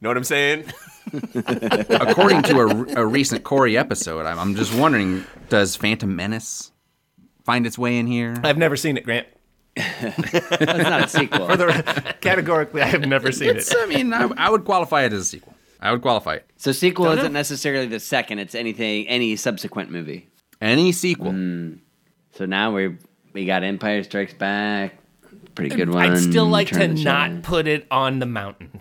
Know 0.00 0.08
what 0.10 0.16
I'm 0.16 0.24
saying? 0.24 0.64
According 1.90 2.42
to 2.44 2.60
a, 2.60 3.02
a 3.02 3.06
recent 3.06 3.44
Corey 3.44 3.78
episode, 3.78 4.26
I'm, 4.26 4.38
I'm 4.38 4.54
just 4.54 4.74
wondering, 4.74 5.24
does 5.48 5.76
Phantom 5.76 6.14
Menace 6.14 6.72
find 7.44 7.66
its 7.66 7.78
way 7.78 7.98
in 7.98 8.06
here? 8.06 8.34
I've 8.42 8.58
never 8.58 8.76
seen 8.76 8.96
it, 8.96 9.04
Grant. 9.04 9.26
That's 9.76 10.60
not 10.60 11.04
a 11.04 11.08
sequel. 11.08 11.46
Categorically, 12.20 12.82
I 12.82 12.86
have 12.86 13.06
never 13.06 13.32
seen 13.32 13.56
it. 13.56 13.72
I 13.76 13.86
mean, 13.86 14.12
I, 14.12 14.28
I 14.36 14.50
would 14.50 14.64
qualify 14.64 15.04
it 15.04 15.12
as 15.12 15.20
a 15.22 15.24
sequel. 15.24 15.54
I 15.80 15.90
would 15.92 16.02
qualify 16.02 16.34
it. 16.36 16.50
so 16.56 16.72
sequel 16.72 17.10
isn't 17.10 17.32
necessarily 17.32 17.86
the 17.86 18.00
second; 18.00 18.38
it's 18.38 18.54
anything, 18.54 19.06
any 19.08 19.36
subsequent 19.36 19.90
movie. 19.90 20.28
Any 20.60 20.92
sequel. 20.92 21.32
Mm. 21.32 21.80
So 22.32 22.46
now 22.46 22.74
we 22.74 22.96
we 23.34 23.44
got 23.44 23.62
Empire 23.62 24.02
Strikes 24.02 24.32
Back, 24.34 24.94
pretty 25.54 25.74
good 25.76 25.90
one. 25.92 26.12
I'd 26.12 26.18
still 26.18 26.46
like 26.46 26.68
to 26.68 26.76
Return 26.76 26.92
of 26.92 27.04
not 27.04 27.30
Jedi. 27.30 27.42
put 27.42 27.66
it 27.66 27.86
on 27.90 28.18
the 28.20 28.26
mountain. 28.26 28.80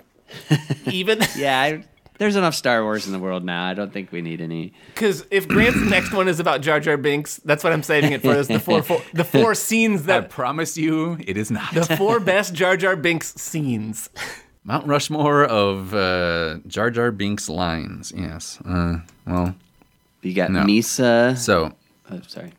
Even 0.86 1.20
Yeah, 1.36 1.60
I, 1.60 1.84
there's 2.20 2.36
enough 2.36 2.56
Star 2.56 2.84
Wars 2.84 3.06
in 3.06 3.12
the 3.12 3.20
world 3.20 3.44
now. 3.44 3.66
I 3.66 3.74
don't 3.74 3.92
think 3.92 4.12
we 4.12 4.22
need 4.22 4.39
any. 4.39 4.74
because 4.94 5.26
if 5.32 5.48
Grant's 5.48 5.78
next 5.89 6.13
one 6.13 6.28
is 6.28 6.39
about 6.39 6.62
Jar 6.62 6.80
Jar 6.80 6.96
Binks, 6.96 7.38
that's 7.44 7.63
what 7.63 7.74
I'm 7.74 7.84
saving 7.84 8.13
it 8.13 8.22
for. 8.22 8.34
Is 8.36 8.48
the 8.48 8.60
four, 8.60 8.82
four 8.84 9.02
the 9.13 9.24
four 9.26 9.54
scenes 9.68 10.04
that 10.04 10.24
I 10.24 10.28
promise 10.28 10.78
you, 10.78 11.18
it 11.26 11.36
is 11.38 11.52
not. 11.52 11.74
the 11.74 11.84
four 11.98 12.20
best 12.20 12.54
Jar 12.54 12.78
Jar 12.78 12.96
Binks 12.96 13.34
scenes. 13.36 14.10
Mount 14.63 14.88
Rushmore 14.88 15.44
of 15.44 15.94
uh, 15.94 16.60
Jar 16.68 16.89
Jar 16.89 17.12
Binks 17.12 17.50
lines. 17.50 18.13
Yes. 18.16 18.60
Uh, 18.63 19.00
well, 19.28 19.56
You 20.22 20.34
got 20.34 20.52
No. 20.52 20.62
Misa. 20.62 21.36
so 21.38 21.74
oh, 22.10 22.22
sorry. 22.28 22.54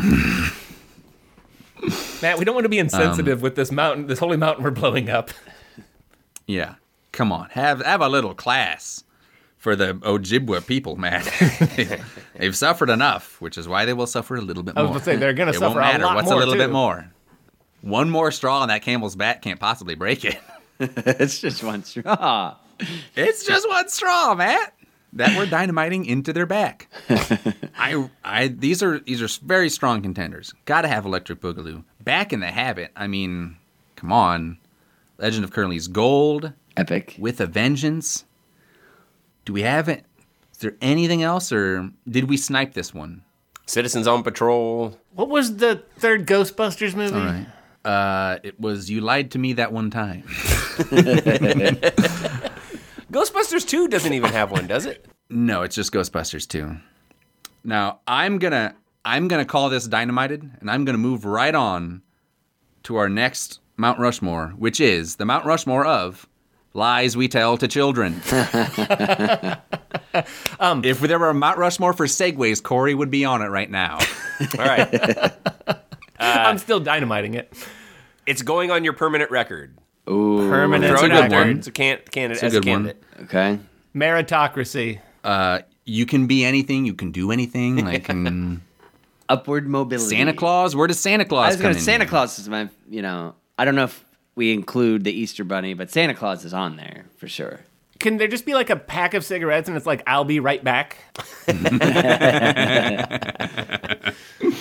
Matt, 2.22 2.38
we 2.38 2.44
don't 2.44 2.54
want 2.54 2.64
to 2.64 2.70
be 2.70 2.78
insensitive 2.78 3.38
um, 3.38 3.42
with 3.42 3.54
this 3.54 3.72
mountain, 3.72 4.06
this 4.06 4.18
holy 4.18 4.36
mountain 4.36 4.64
we're 4.64 4.70
blowing 4.70 5.08
up. 5.08 5.30
yeah, 6.46 6.74
come 7.12 7.32
on, 7.32 7.48
have 7.50 7.82
have 7.82 8.00
a 8.00 8.08
little 8.08 8.34
class 8.34 9.04
for 9.60 9.76
the 9.76 9.94
Ojibwa 9.94 10.66
people, 10.66 10.96
man. 10.96 11.22
They've 12.38 12.56
suffered 12.56 12.90
enough, 12.90 13.40
which 13.40 13.58
is 13.58 13.68
why 13.68 13.84
they 13.84 13.92
will 13.92 14.06
suffer 14.06 14.36
a 14.36 14.40
little 14.40 14.62
bit 14.62 14.74
more. 14.74 14.84
I 14.84 14.88
was 14.88 14.92
gonna 14.92 15.04
say, 15.04 15.16
they're 15.16 15.34
gonna 15.34 15.52
suffer 15.52 15.66
won't 15.66 15.76
a 15.76 15.80
matter. 15.80 16.04
lot 16.04 16.16
What's 16.16 16.30
more, 16.30 16.36
a 16.36 16.38
little 16.38 16.54
bit 16.54 16.70
more? 16.70 17.12
One 17.82 18.10
more 18.10 18.30
straw 18.30 18.60
on 18.60 18.68
that 18.68 18.82
camel's 18.82 19.16
back 19.16 19.42
can't 19.42 19.60
possibly 19.60 19.94
break 19.94 20.24
it. 20.24 20.38
it's 20.80 21.40
just 21.40 21.62
one 21.62 21.84
straw. 21.84 22.56
It's 23.14 23.46
just 23.46 23.68
one 23.68 23.88
straw, 23.88 24.34
Matt. 24.34 24.74
That 25.12 25.36
we're 25.36 25.46
dynamiting 25.46 26.04
into 26.04 26.32
their 26.32 26.46
back. 26.46 26.88
I, 27.76 28.08
I, 28.22 28.48
these 28.48 28.80
are 28.82 29.00
these 29.00 29.20
are 29.20 29.28
very 29.44 29.68
strong 29.68 30.02
contenders. 30.02 30.54
Got 30.66 30.82
to 30.82 30.88
have 30.88 31.04
Electric 31.04 31.40
Boogaloo 31.40 31.82
back 32.00 32.32
in 32.32 32.38
the 32.40 32.46
habit. 32.46 32.92
I 32.94 33.06
mean, 33.08 33.56
come 33.96 34.12
on, 34.12 34.58
Legend 35.18 35.44
of 35.44 35.50
Curly's 35.52 35.88
Gold 35.88 36.52
Epic. 36.76 37.16
with 37.18 37.40
a 37.40 37.46
Vengeance. 37.46 38.24
Do 39.44 39.52
we 39.52 39.62
have 39.62 39.88
it? 39.88 40.04
Is 40.52 40.58
there 40.58 40.76
anything 40.80 41.22
else, 41.22 41.50
or 41.50 41.90
did 42.08 42.28
we 42.28 42.36
snipe 42.36 42.74
this 42.74 42.94
one? 42.94 43.22
Citizens 43.66 44.06
on 44.06 44.22
Patrol. 44.22 44.96
What 45.14 45.28
was 45.28 45.56
the 45.56 45.82
third 45.96 46.26
Ghostbusters 46.26 46.94
movie? 46.94 47.14
All 47.14 47.24
right. 47.24 47.46
Uh, 47.84 48.38
it 48.42 48.60
was 48.60 48.90
you 48.90 49.00
lied 49.00 49.30
to 49.30 49.38
me 49.38 49.54
that 49.54 49.72
one 49.72 49.90
time. 49.90 50.24
Ghostbusters 53.10 53.66
2 53.66 53.88
doesn't 53.88 54.12
even 54.12 54.30
have 54.32 54.50
one, 54.50 54.66
does 54.66 54.86
it? 54.86 55.06
No, 55.32 55.62
it's 55.62 55.76
just 55.76 55.92
Ghostbusters 55.92 56.48
2. 56.48 56.74
Now, 57.62 58.00
I'm 58.04 58.38
gonna 58.38 58.74
I'm 59.04 59.28
gonna 59.28 59.44
call 59.44 59.70
this 59.70 59.86
dynamited, 59.86 60.50
and 60.60 60.68
I'm 60.68 60.84
gonna 60.84 60.98
move 60.98 61.24
right 61.24 61.54
on 61.54 62.02
to 62.82 62.96
our 62.96 63.08
next 63.08 63.60
Mount 63.76 64.00
Rushmore, 64.00 64.48
which 64.58 64.80
is 64.80 65.14
the 65.16 65.24
Mount 65.24 65.44
Rushmore 65.44 65.86
of 65.86 66.28
lies 66.74 67.16
we 67.16 67.28
tell 67.28 67.56
to 67.58 67.68
children. 67.68 68.20
Um, 70.58 70.84
if 70.84 70.98
there 71.00 71.18
were 71.20 71.30
a 71.30 71.34
Mount 71.34 71.58
Rushmore 71.58 71.92
for 71.92 72.06
segways, 72.06 72.60
Corey 72.60 72.94
would 72.94 73.10
be 73.10 73.24
on 73.24 73.40
it 73.42 73.46
right 73.46 73.70
now. 73.70 73.98
All 74.58 74.64
right. 74.64 75.32
I'm 76.18 76.58
still 76.58 76.80
dynamiting 76.80 77.34
it. 77.34 77.52
it's 78.26 78.42
going 78.42 78.72
on 78.72 78.82
your 78.82 78.92
permanent 78.94 79.30
record. 79.30 79.78
Permanent 80.06 80.96
Throw 80.98 81.06
it 81.06 81.12
a 81.12 81.14
good 81.14 81.24
out 81.24 81.30
there. 81.30 81.40
one. 81.40 81.50
It's 81.58 81.66
a 81.66 81.72
can- 81.72 81.98
candidate. 82.10 82.36
It's 82.36 82.42
a 82.42 82.46
as 82.46 82.54
a 82.54 82.60
good 82.60 82.70
one. 82.70 82.84
candidate. 82.86 83.04
Okay. 83.24 83.58
meritocracy. 83.94 85.00
Uh, 85.22 85.60
you 85.84 86.06
can 86.06 86.26
be 86.26 86.44
anything. 86.44 86.86
You 86.86 86.94
can 86.94 87.10
do 87.12 87.30
anything. 87.30 87.84
Like 87.84 88.08
um, 88.10 88.62
Upward 89.28 89.68
mobility. 89.68 90.16
Santa 90.16 90.32
Claus. 90.32 90.74
Where 90.74 90.86
does 90.88 90.98
Santa 90.98 91.24
Claus 91.24 91.44
I 91.44 91.48
was 91.48 91.56
come 91.56 91.62
going 91.64 91.74
to 91.74 91.80
Santa 91.80 92.06
Claus 92.06 92.38
is 92.38 92.48
my, 92.48 92.68
you 92.88 93.02
know, 93.02 93.34
I 93.58 93.64
don't 93.64 93.74
know 93.76 93.84
if 93.84 94.04
we 94.34 94.52
include 94.52 95.04
the 95.04 95.12
Easter 95.12 95.44
Bunny, 95.44 95.74
but 95.74 95.90
Santa 95.90 96.14
Claus 96.14 96.44
is 96.44 96.54
on 96.54 96.76
there 96.76 97.04
for 97.18 97.28
sure. 97.28 97.60
Can 98.00 98.16
there 98.16 98.28
just 98.28 98.46
be 98.46 98.54
like 98.54 98.70
a 98.70 98.76
pack 98.76 99.12
of 99.14 99.24
cigarettes 99.24 99.68
and 99.68 99.76
it's 99.76 99.86
like 99.86 100.02
I'll 100.06 100.24
be 100.24 100.40
right 100.40 100.64
back? 100.64 100.96
I'm 101.48 101.62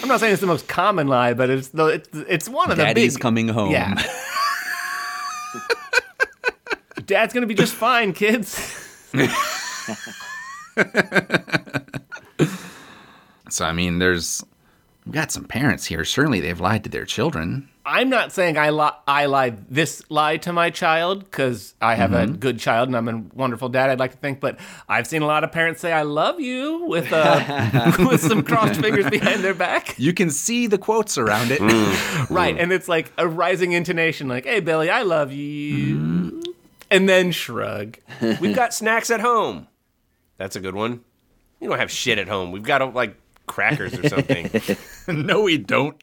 not 0.08 0.20
saying 0.20 0.34
it's 0.34 0.42
the 0.42 0.48
most 0.48 0.68
common 0.68 1.08
lie, 1.08 1.34
but 1.34 1.50
it's 1.50 1.70
the 1.70 1.86
it's, 1.86 2.10
it's 2.14 2.50
one 2.50 2.70
of 2.70 2.78
the 2.78 2.84
Daddy's 2.84 3.16
big. 3.16 3.22
coming 3.22 3.48
home. 3.48 3.72
Yeah. 3.72 3.96
Dad's 7.06 7.34
gonna 7.34 7.48
be 7.48 7.56
just 7.56 7.74
fine, 7.74 8.14
kids. 8.14 8.76
So 13.50 13.66
I 13.66 13.74
mean, 13.74 14.00
there's 14.00 14.44
we've 15.06 15.14
got 15.14 15.32
some 15.32 15.44
parents 15.44 15.86
here. 15.86 16.06
Certainly, 16.06 16.40
they've 16.42 16.60
lied 16.60 16.84
to 16.84 16.90
their 16.90 17.06
children. 17.06 17.68
I'm 17.90 18.10
not 18.10 18.32
saying 18.32 18.56
I 18.58 18.70
li- 18.70 18.98
I 19.08 19.26
lied 19.26 19.68
this 19.68 20.04
lie 20.10 20.38
to 20.38 20.54
my 20.54 20.70
child 20.70 21.24
because 21.24 21.74
I 21.82 21.96
have 21.96 22.14
a 22.14 22.26
mm-hmm. 22.26 22.36
good 22.36 22.60
child 22.60 22.88
and 22.88 22.96
I'm 22.96 23.10
a 23.10 23.24
wonderful 23.34 23.68
dad. 23.68 23.90
I'd 23.90 24.00
like 24.00 24.12
to 24.12 24.18
think, 24.18 24.40
but 24.40 24.60
I've 24.88 25.08
seen 25.08 25.24
a 25.24 25.26
lot 25.26 25.44
of 25.44 25.52
parents 25.52 25.82
say 25.82 25.92
"I 25.92 26.04
love 26.04 26.40
you" 26.40 26.86
with 26.86 27.12
uh, 27.12 27.92
with 28.00 28.22
some 28.22 28.44
crossed 28.44 28.80
fingers 28.80 29.10
behind 29.10 29.44
their 29.44 29.56
back. 29.56 29.98
You 29.98 30.14
can 30.14 30.30
see 30.30 30.68
the 30.68 30.78
quotes 30.78 31.18
around 31.18 31.52
it. 31.52 31.60
Mm. 31.60 32.30
Right, 32.30 32.58
and 32.58 32.72
it's 32.72 32.88
like 32.88 33.12
a 33.18 33.28
rising 33.28 33.72
intonation, 33.72 34.28
like 34.28 34.46
"Hey 34.46 34.60
Billy, 34.60 34.90
I 34.90 35.02
love 35.02 35.32
you," 35.32 35.98
mm-hmm. 35.98 36.42
and 36.92 37.10
then 37.10 37.32
shrug. 37.32 37.98
We've 38.22 38.56
got 38.56 38.74
snacks 38.74 39.10
at 39.10 39.20
home. 39.20 39.68
That's 40.38 40.56
a 40.56 40.60
good 40.60 40.76
one. 40.76 41.02
We 41.60 41.68
don't 41.68 41.80
have 41.80 41.92
shit 41.92 42.20
at 42.20 42.28
home. 42.28 42.52
We've 42.52 42.64
got 42.64 42.94
like 42.94 43.16
crackers 43.48 43.98
or 43.98 44.08
something. 44.08 44.52
no, 45.08 45.42
we 45.42 45.58
don't. 45.58 46.00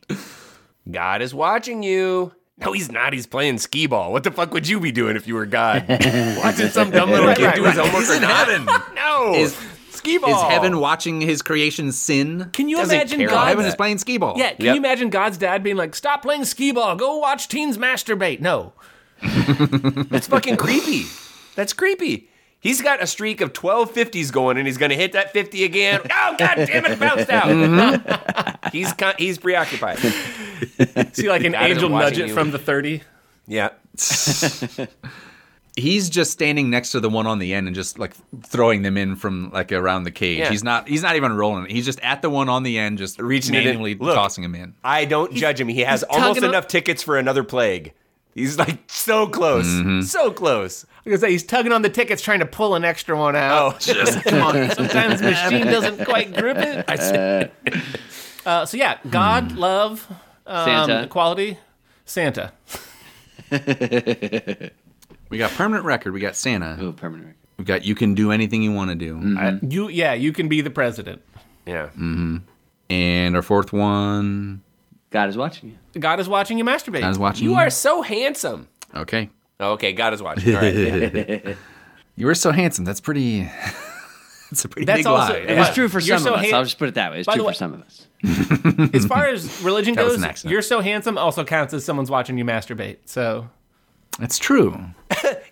God 0.90 1.22
is 1.22 1.35
watching 1.35 1.83
you. 1.83 2.33
No, 2.59 2.72
he's 2.72 2.90
not. 2.90 3.12
He's 3.12 3.27
playing 3.27 3.59
skee 3.59 3.87
ball. 3.87 4.12
What 4.12 4.25
the 4.25 4.31
fuck 4.31 4.53
would 4.55 4.66
you 4.66 4.81
be 4.81 4.90
doing 4.92 5.16
if 5.16 5.27
you 5.27 5.35
were 5.35 5.44
God? 5.46 5.85
Watching 5.88 6.68
some 6.68 6.90
dumb 6.90 7.11
little 7.11 7.35
kid 7.35 7.55
do 7.55 7.64
his 7.64 7.77
homework 7.77 7.94
He's 7.96 8.11
in 8.16 8.22
heaven. 8.22 8.66
No. 8.94 9.35
Is- 9.35 9.55
skee 9.90 10.16
ball. 10.18 10.31
Is 10.31 10.42
heaven 10.51 10.79
watching 10.79 11.20
his 11.20 11.42
creation 11.42 11.92
sin? 11.92 12.49
Can 12.53 12.68
you 12.70 12.77
Doesn't 12.79 12.94
imagine 12.94 13.18
care 13.18 13.29
God? 13.29 13.49
heaven 13.49 13.66
is 13.66 13.75
playing 13.75 13.99
skee 13.99 14.16
ball. 14.18 14.35
Yeah, 14.38 14.53
can 14.55 14.64
Yep. 14.64 14.75
you 14.75 14.79
imagine 14.79 15.11
God's 15.11 15.37
dad 15.38 15.62
being 15.62 15.77
like, 15.77 15.94
"Stop 15.94 16.22
playing 16.22 16.44
skee 16.46 16.72
ball. 16.72 16.96
Go 16.96 17.16
watch 17.18 17.49
teens 17.49 17.77
masturbate." 17.79 18.40
No, 18.40 18.72
That's 20.11 20.27
fucking 20.29 20.57
creepy. 20.57 21.05
That's 21.57 21.72
creepy. 21.72 22.29
He's 22.66 22.83
got 22.83 23.02
a 23.02 23.07
streak 23.07 23.40
of 23.40 23.52
12 23.52 23.92
50s 23.94 24.33
going 24.33 24.57
and 24.59 24.66
he's 24.66 24.76
going 24.79 24.90
to 24.90 24.96
hit 24.96 25.12
that 25.12 25.33
50 25.33 25.64
again. 25.64 26.00
Oh, 26.05 26.35
god 26.38 26.55
damn 26.57 26.85
it, 26.85 26.90
it 26.92 26.98
bounced 27.00 27.31
out. 27.31 27.44
Mm-hmm. 27.44 28.68
he's 28.76 28.92
con- 28.92 29.14
he's 29.18 29.38
preoccupied. 29.38 29.98
see 29.98 31.29
like 31.29 31.44
an 31.44 31.52
God 31.52 31.62
angel 31.70 31.88
nudge 31.88 32.18
it 32.18 32.29
you. 32.29 32.35
from 32.35 32.50
the 32.50 32.59
thirty. 32.59 33.02
Yeah. 33.46 33.70
He's 35.79 36.09
just 36.09 36.31
standing 36.31 36.70
next 36.70 36.92
to 36.92 37.00
the 37.00 37.11
one 37.11 37.26
on 37.26 37.38
the 37.38 37.52
end 37.52 37.66
and 37.66 37.76
just 37.76 37.98
like 37.98 38.14
throwing 38.46 38.81
them 38.81 38.96
in 38.96 39.14
from 39.14 39.50
like 39.52 39.72
around 39.72 40.05
the 40.05 40.11
cage. 40.11 40.38
Yeah. 40.38 40.48
He's 40.50 40.64
not. 40.64 40.88
He's 40.88 41.02
not 41.02 41.16
even 41.16 41.33
rolling. 41.37 41.66
He's 41.66 41.85
just 41.85 42.00
at 42.00 42.22
the 42.22 42.31
one 42.31 42.48
on 42.48 42.62
the 42.62 42.79
end, 42.79 42.96
just 42.96 43.20
Reaching 43.20 43.55
it 43.55 43.59
in. 43.59 43.64
manually 43.66 43.94
Look. 43.94 44.14
tossing 44.14 44.42
him 44.42 44.55
in. 44.55 44.74
I 44.83 45.05
don't 45.05 45.35
judge 45.35 45.61
him. 45.61 45.68
He 45.68 45.83
has 45.83 46.02
almost 46.05 46.29
tugging 46.29 46.44
on- 46.44 46.50
enough 46.50 46.66
tickets 46.66 47.02
for 47.02 47.18
another 47.18 47.44
plague. 47.44 47.92
He's 48.37 48.59
like 48.59 48.79
so 48.87 49.27
close. 49.27 49.66
So 50.11 50.31
close. 50.31 50.85
I 50.85 50.88
was 51.05 51.05
gonna 51.05 51.18
say 51.18 51.31
he's 51.33 51.42
tugging 51.42 51.72
on 51.72 51.81
the 51.83 51.88
tickets, 51.88 52.20
trying 52.22 52.40
to 52.40 52.46
pull 52.46 52.75
an 52.75 52.85
extra 52.85 53.18
one 53.18 53.35
out. 53.35 53.75
Oh, 53.75 53.79
just 53.81 54.22
come 54.25 54.42
on. 54.42 54.70
Sometimes 54.72 55.20
the 55.20 55.31
machine 55.31 55.66
doesn't 55.66 56.05
quite 56.05 56.35
grip 56.37 56.59
it. 56.59 57.53
Uh, 58.46 58.64
so 58.64 58.77
yeah, 58.77 58.99
God, 59.11 59.51
love, 59.57 60.07
um, 60.46 60.64
Santa. 60.64 61.03
equality, 61.03 61.59
Santa. 62.05 62.53
We 65.29 65.38
got 65.38 65.51
permanent 65.53 65.85
record. 65.85 66.12
We 66.12 66.20
got 66.20 66.37
Santa. 66.37 66.79
Ooh, 66.81 66.92
permanent 66.92 67.27
record. 67.27 67.37
We've 67.59 67.66
got 67.66 67.85
you 67.85 67.96
can 67.96 68.14
do 68.14 68.31
anything 68.31 68.62
you 68.62 68.72
want 68.72 68.90
to 68.90 68.94
do. 68.94 69.37
I- 69.37 69.59
you, 69.62 69.88
yeah, 69.88 70.12
you 70.14 70.33
can 70.33 70.46
be 70.49 70.61
the 70.61 70.70
president. 70.70 71.22
Yeah. 71.66 71.88
And 71.96 73.35
our 73.37 73.42
fourth 73.42 73.72
one, 73.72 74.62
God 75.11 75.29
is 75.29 75.37
watching 75.37 75.71
you. 75.95 76.01
God 76.01 76.21
is 76.21 76.29
watching 76.29 76.59
you 76.59 76.64
masturbate. 76.64 77.01
God 77.01 77.11
is 77.11 77.19
watching. 77.19 77.45
You 77.45 77.51
You 77.53 77.57
are 77.57 77.71
so 77.71 78.03
handsome. 78.03 78.69
okay. 78.95 79.31
Oh, 79.59 79.73
okay, 79.73 79.92
God 79.92 80.12
is 80.12 80.23
watching. 80.23 80.55
All 80.55 80.61
right. 80.61 81.57
you 82.16 82.29
are 82.29 82.35
so 82.35 82.53
handsome. 82.53 82.85
That's 82.85 83.01
pretty. 83.01 83.49
It's 84.53 84.64
a 84.64 84.69
pretty 84.69 84.87
That's 84.87 85.01
big 85.01 85.07
also- 85.07 85.33
lie. 85.33 85.38
It's 85.40 85.75
true 85.75 85.88
for 85.88 86.01
some 86.01 86.21
so 86.21 86.33
of 86.35 86.38
us. 86.38 86.45
han- 86.45 86.55
I'll 86.55 86.62
just 86.62 86.79
put 86.79 86.87
it 86.88 86.95
that 86.95 87.11
way. 87.11 87.19
It's 87.19 87.27
By 87.27 87.33
true 87.35 87.42
the 87.42 87.45
for 87.47 87.49
way- 87.49 87.55
some 87.55 87.75
of 87.75 87.81
us. 87.83 88.07
as 88.95 89.05
far 89.05 89.27
as 89.27 89.61
religion 89.62 89.95
goes, 89.97 90.45
you're 90.45 90.62
so 90.62 90.81
handsome 90.81 91.19
also 91.19 91.42
counts 91.45 91.75
as 91.75 91.85
someone's 91.85 92.12
watching 92.12 92.38
you 92.38 92.45
masturbate. 92.45 92.99
So 93.07 93.49
That's 94.21 94.38
true. 94.38 94.79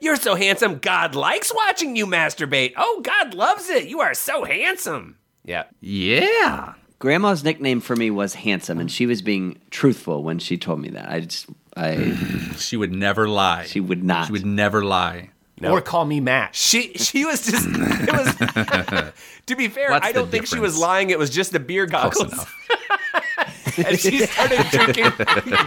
You're 0.00 0.14
so 0.14 0.36
handsome. 0.36 0.78
God 0.78 1.16
likes 1.16 1.52
watching 1.52 1.96
you 1.96 2.06
masturbate. 2.06 2.74
Oh, 2.76 3.00
God 3.02 3.34
loves 3.34 3.68
it. 3.68 3.88
You 3.88 4.00
are 4.00 4.14
so 4.14 4.44
handsome. 4.44 5.16
Yeah. 5.44 5.64
Yeah. 5.80 6.74
Grandma's 7.04 7.44
nickname 7.44 7.82
for 7.82 7.94
me 7.94 8.10
was 8.10 8.32
handsome, 8.32 8.78
and 8.80 8.90
she 8.90 9.04
was 9.04 9.20
being 9.20 9.60
truthful 9.70 10.22
when 10.22 10.38
she 10.38 10.56
told 10.56 10.80
me 10.80 10.88
that. 10.88 11.06
I 11.10 11.20
just, 11.20 11.46
I, 11.76 12.16
She 12.56 12.78
would 12.78 12.92
never 12.92 13.28
lie. 13.28 13.64
she 13.66 13.78
would 13.78 14.02
not. 14.02 14.24
She 14.28 14.32
would 14.32 14.46
never 14.46 14.82
lie. 14.82 15.28
or 15.62 15.82
call 15.82 16.06
me 16.06 16.20
Matt. 16.20 16.54
She 16.54 16.94
she 16.94 17.26
was 17.26 17.44
just 17.44 17.66
it 17.70 18.10
was 18.10 19.12
to 19.46 19.54
be 19.54 19.68
fair, 19.68 19.90
What's 19.90 20.06
I 20.06 20.12
the 20.12 20.20
don't 20.20 20.30
think 20.30 20.46
she 20.46 20.58
was 20.58 20.72
difference? 20.72 20.80
lying. 20.80 21.10
It 21.10 21.18
was 21.18 21.28
just 21.28 21.52
the 21.52 21.60
beer 21.60 21.86
Close 21.86 22.14
goggles. 22.14 22.32
enough. 22.32 23.76
and 23.86 24.00
she 24.00 24.24
started 24.24 24.64
drinking 24.70 25.04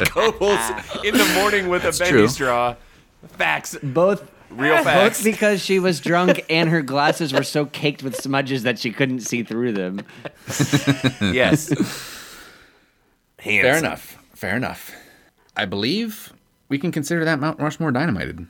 Gobles 0.09 1.03
in 1.05 1.15
the 1.15 1.31
morning 1.35 1.69
with 1.69 1.83
a 1.83 1.91
bendy 1.91 2.09
true. 2.09 2.27
straw. 2.29 2.75
Facts. 3.37 3.77
both 3.83 4.27
Real 4.49 4.75
both 4.77 4.85
facts. 4.85 5.23
because 5.23 5.61
she 5.63 5.77
was 5.79 5.99
drunk 5.99 6.45
and 6.49 6.69
her 6.69 6.81
glasses 6.81 7.33
were 7.33 7.43
so 7.43 7.65
caked 7.65 8.01
with 8.03 8.15
smudges 8.15 8.63
that 8.63 8.79
she 8.79 8.91
couldn't 8.91 9.19
see 9.21 9.43
through 9.43 9.73
them. 9.73 10.01
Yes. 11.21 11.69
Handsome. 13.39 13.61
Fair 13.61 13.77
enough. 13.77 14.17
Fair 14.33 14.55
enough. 14.55 14.91
I 15.55 15.65
believe 15.65 16.33
we 16.69 16.77
can 16.79 16.91
consider 16.91 17.23
that 17.25 17.39
Mount 17.39 17.59
Rushmore 17.59 17.91
dynamited. 17.91 18.47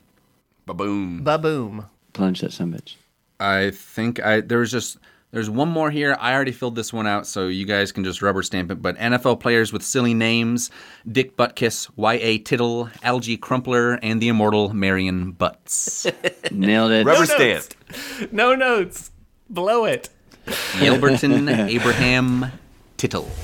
Ba-boom. 0.65 1.23
Ba 1.23 1.37
boom. 1.37 1.85
Plunge 2.13 2.41
that 2.41 2.51
some 2.53 2.73
bitch. 2.73 2.95
I 3.39 3.71
think 3.71 4.19
I 4.23 4.41
there 4.41 4.59
was 4.59 4.71
just 4.71 4.97
there's 5.31 5.49
one 5.49 5.69
more 5.69 5.91
here. 5.91 6.15
I 6.19 6.33
already 6.33 6.51
filled 6.51 6.75
this 6.75 6.91
one 6.93 7.07
out, 7.07 7.27
so 7.27 7.47
you 7.47 7.65
guys 7.65 7.91
can 7.91 8.03
just 8.03 8.21
rubber 8.21 8.43
stamp 8.43 8.71
it. 8.71 8.81
But 8.81 8.97
NFL 8.97 9.39
players 9.39 9.71
with 9.73 9.83
silly 9.83 10.13
names: 10.13 10.69
Dick 11.09 11.35
Butkus, 11.37 11.89
Y.A. 11.95 12.37
Tittle, 12.39 12.89
Alge 13.03 13.39
Crumpler, 13.39 13.99
and 14.01 14.21
the 14.21 14.29
immortal 14.29 14.73
Marion 14.73 15.31
Butts. 15.31 16.07
Nailed 16.51 16.91
it. 16.91 17.05
Rubber 17.05 17.19
No 17.19 17.25
stamped. 17.25 17.75
notes. 17.89 18.31
No 18.31 18.55
notes. 18.55 19.11
Blow 19.49 19.85
it. 19.85 20.09
Yelberton 20.45 21.49
Abraham 21.69 22.51
Tittle. 22.97 23.29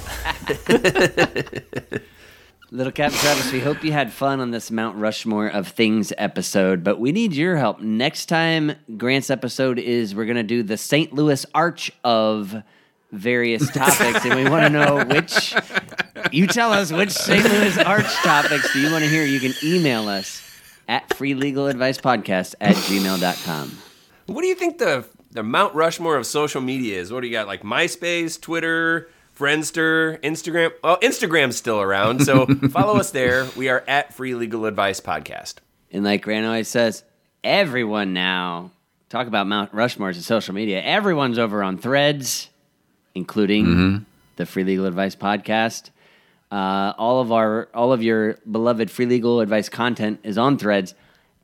Little 2.73 2.91
Captain 2.91 3.19
Travis, 3.19 3.51
we 3.51 3.59
hope 3.59 3.83
you 3.83 3.91
had 3.91 4.11
fun 4.11 4.39
on 4.39 4.49
this 4.49 4.71
Mount 4.71 4.97
Rushmore 4.97 5.45
of 5.45 5.67
Things 5.67 6.11
episode, 6.17 6.83
but 6.83 6.99
we 6.99 7.11
need 7.11 7.33
your 7.33 7.55
help. 7.55 7.81
Next 7.81 8.25
time 8.25 8.71
Grant's 8.97 9.29
episode 9.29 9.77
is 9.77 10.15
we're 10.15 10.25
going 10.25 10.37
to 10.37 10.41
do 10.41 10.63
the 10.63 10.75
St. 10.75 11.13
Louis 11.13 11.45
Arch 11.53 11.91
of 12.03 12.63
various 13.11 13.69
topics, 13.71 14.25
and 14.25 14.33
we 14.33 14.49
want 14.49 14.63
to 14.63 14.69
know 14.71 15.05
which. 15.05 15.53
You 16.31 16.47
tell 16.47 16.73
us 16.73 16.91
which 16.91 17.11
St. 17.11 17.43
Louis 17.43 17.77
Arch 17.77 18.11
topics 18.23 18.73
do 18.73 18.79
you 18.79 18.91
want 18.91 19.03
to 19.03 19.09
hear. 19.09 19.23
You 19.23 19.39
can 19.39 19.53
email 19.63 20.09
us 20.09 20.41
at 20.87 21.07
freelegaladvicepodcast 21.09 22.55
at 22.59 22.73
gmail.com. 22.73 23.77
What 24.25 24.41
do 24.41 24.47
you 24.47 24.55
think 24.55 24.79
the 24.79 25.05
the 25.29 25.43
Mount 25.43 25.75
Rushmore 25.75 26.17
of 26.17 26.25
social 26.25 26.61
media 26.61 26.99
is? 26.99 27.13
What 27.13 27.21
do 27.21 27.27
you 27.27 27.33
got? 27.33 27.45
Like 27.45 27.61
MySpace, 27.61 28.41
Twitter, 28.41 29.09
Friendster, 29.37 30.19
Instagram? 30.21 30.71
Well, 30.83 30.97
Instagram's 30.99 31.57
still 31.57 31.81
around, 31.81 32.23
so 32.23 32.45
follow 32.69 32.97
us 32.97 33.11
there. 33.11 33.47
We 33.55 33.69
are 33.69 33.83
at 33.87 34.13
Free 34.13 34.35
Legal 34.35 34.65
Advice 34.65 34.99
Podcast. 35.01 35.55
And 35.91 36.03
like 36.03 36.21
Grant 36.21 36.45
always 36.45 36.67
says, 36.67 37.03
everyone 37.43 38.13
now, 38.13 38.71
talk 39.09 39.27
about 39.27 39.47
Mount 39.47 39.71
Rushmore's 39.73 40.17
and 40.17 40.25
social 40.25 40.53
media. 40.53 40.81
Everyone's 40.81 41.39
over 41.39 41.63
on 41.63 41.77
threads, 41.77 42.49
including 43.15 44.05
the 44.35 44.45
Free 44.45 44.63
Legal 44.63 44.85
Advice 44.85 45.15
podcast. 45.15 45.89
Uh, 46.51 46.93
all 46.99 47.19
of 47.19 47.31
our 47.31 47.67
all 47.73 47.91
of 47.91 48.03
your 48.03 48.37
beloved 48.49 48.91
free 48.91 49.07
legal 49.07 49.39
advice 49.39 49.69
content 49.69 50.19
is 50.21 50.37
on 50.37 50.57
Threads, 50.59 50.93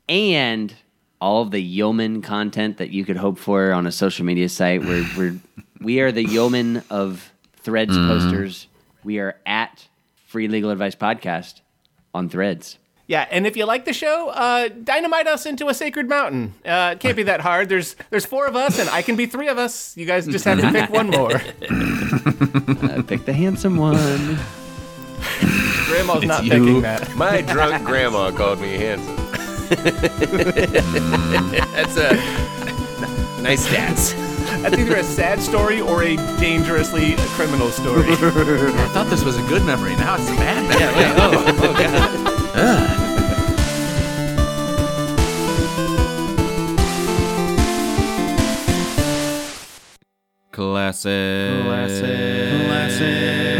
and 0.07 0.71
all 1.19 1.41
of 1.41 1.49
the 1.49 1.59
yeoman 1.59 2.21
content 2.21 2.77
that 2.77 2.91
you 2.91 3.03
could 3.03 3.17
hope 3.17 3.39
for 3.39 3.71
on 3.73 3.87
a 3.87 3.91
social 3.91 4.23
media 4.23 4.47
site. 4.47 4.81
We're 4.81 5.07
we're 5.17 5.35
we 5.81 5.99
are 6.01 6.11
the 6.11 6.23
yeoman 6.23 6.83
of 6.91 7.31
Threads 7.61 7.95
posters. 7.95 8.67
We 9.03 9.19
are 9.19 9.35
at 9.45 9.87
Free 10.27 10.47
Legal 10.47 10.69
Advice 10.71 10.95
Podcast 10.95 11.61
on 12.13 12.29
Threads. 12.29 12.77
Yeah, 13.07 13.27
and 13.31 13.47
if 13.47 13.57
you 13.57 13.65
like 13.65 13.85
the 13.85 13.93
show, 13.93 14.29
uh, 14.29 14.69
dynamite 14.69 15.25
us 15.25 15.47
into 15.47 15.67
a 15.67 15.73
sacred 15.73 16.07
mountain. 16.07 16.53
Uh, 16.63 16.91
it 16.93 16.99
can't 16.99 17.15
be 17.17 17.23
that 17.23 17.41
hard. 17.41 17.67
There's 17.67 17.95
there's 18.11 18.25
four 18.25 18.45
of 18.45 18.55
us, 18.55 18.77
and 18.77 18.87
I 18.89 19.01
can 19.01 19.15
be 19.15 19.25
three 19.25 19.47
of 19.47 19.57
us. 19.57 19.97
You 19.97 20.05
guys 20.05 20.27
just 20.27 20.45
have 20.45 20.61
to 20.61 20.71
pick 20.71 20.89
one 20.91 21.09
more. 21.09 21.33
Uh, 21.33 23.01
pick 23.07 23.25
the 23.25 23.33
handsome 23.33 23.77
one. 23.77 24.37
Grandma's 25.87 26.23
not 26.23 26.43
you. 26.43 26.51
picking 26.51 26.81
that. 26.81 27.15
My 27.15 27.41
drunk 27.41 27.83
grandma 27.83 28.29
called 28.29 28.61
me 28.61 28.77
handsome. 28.77 29.15
That's 31.73 31.97
a 31.97 32.13
nice 33.41 33.67
stats. 33.67 34.28
That's 34.61 34.77
either 34.77 34.97
a 34.97 35.03
sad 35.03 35.41
story 35.41 35.79
or 35.79 36.03
a 36.03 36.17
dangerously 36.37 37.15
criminal 37.35 37.69
story. 37.69 38.11
I 38.11 38.89
thought 38.93 39.07
this 39.09 39.23
was 39.23 39.37
a 39.37 39.41
good 39.43 39.63
memory. 39.63 39.95
Now 39.95 40.15
it's 40.15 40.27
a 40.29 40.35
bad 40.35 40.67
memory. 40.67 41.05
oh, 41.17 41.45
oh 41.59 41.73
god. 41.73 42.09
Ah. 42.55 43.05
Classic. 50.51 51.63
Classic. 51.63 52.67
Classic. 52.67 53.59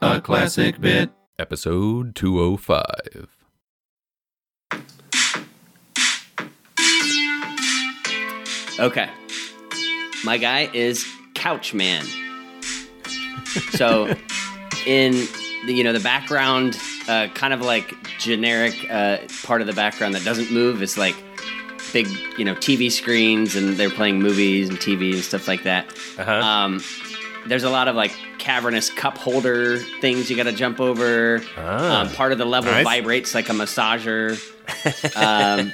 A 0.00 0.20
classic 0.22 0.80
bit. 0.80 1.10
Episode 1.38 2.14
205. 2.14 3.26
Okay. 8.78 9.08
My 10.24 10.38
guy 10.38 10.70
is 10.72 11.04
Couchman. 11.34 12.04
So, 13.72 14.06
in 14.86 15.12
the 15.66 15.72
you 15.74 15.84
know 15.84 15.92
the 15.92 16.00
background, 16.00 16.78
uh, 17.08 17.28
kind 17.34 17.52
of 17.52 17.60
like 17.60 17.94
generic 18.18 18.74
uh, 18.90 19.18
part 19.44 19.60
of 19.60 19.66
the 19.66 19.72
background 19.72 20.14
that 20.14 20.24
doesn't 20.24 20.50
move 20.50 20.82
is 20.82 20.96
like 20.96 21.16
big 21.92 22.06
you 22.38 22.44
know 22.44 22.54
TV 22.54 22.90
screens 22.90 23.56
and 23.56 23.76
they're 23.76 23.90
playing 23.90 24.20
movies 24.20 24.68
and 24.68 24.78
TV 24.78 25.12
and 25.14 25.22
stuff 25.22 25.48
like 25.48 25.64
that. 25.64 25.86
Uh-huh. 26.18 26.32
Um, 26.32 26.82
there's 27.46 27.64
a 27.64 27.70
lot 27.70 27.88
of 27.88 27.96
like 27.96 28.16
cavernous 28.38 28.88
cup 28.90 29.18
holder 29.18 29.78
things 30.00 30.30
you 30.30 30.36
got 30.36 30.44
to 30.44 30.52
jump 30.52 30.80
over. 30.80 31.42
Ah. 31.56 32.02
Um, 32.02 32.08
part 32.10 32.32
of 32.32 32.38
the 32.38 32.44
level 32.46 32.70
Nice. 32.70 32.84
vibrates 32.84 33.34
like 33.34 33.48
a 33.48 33.52
massager. 33.52 34.38
Um, 35.16 35.72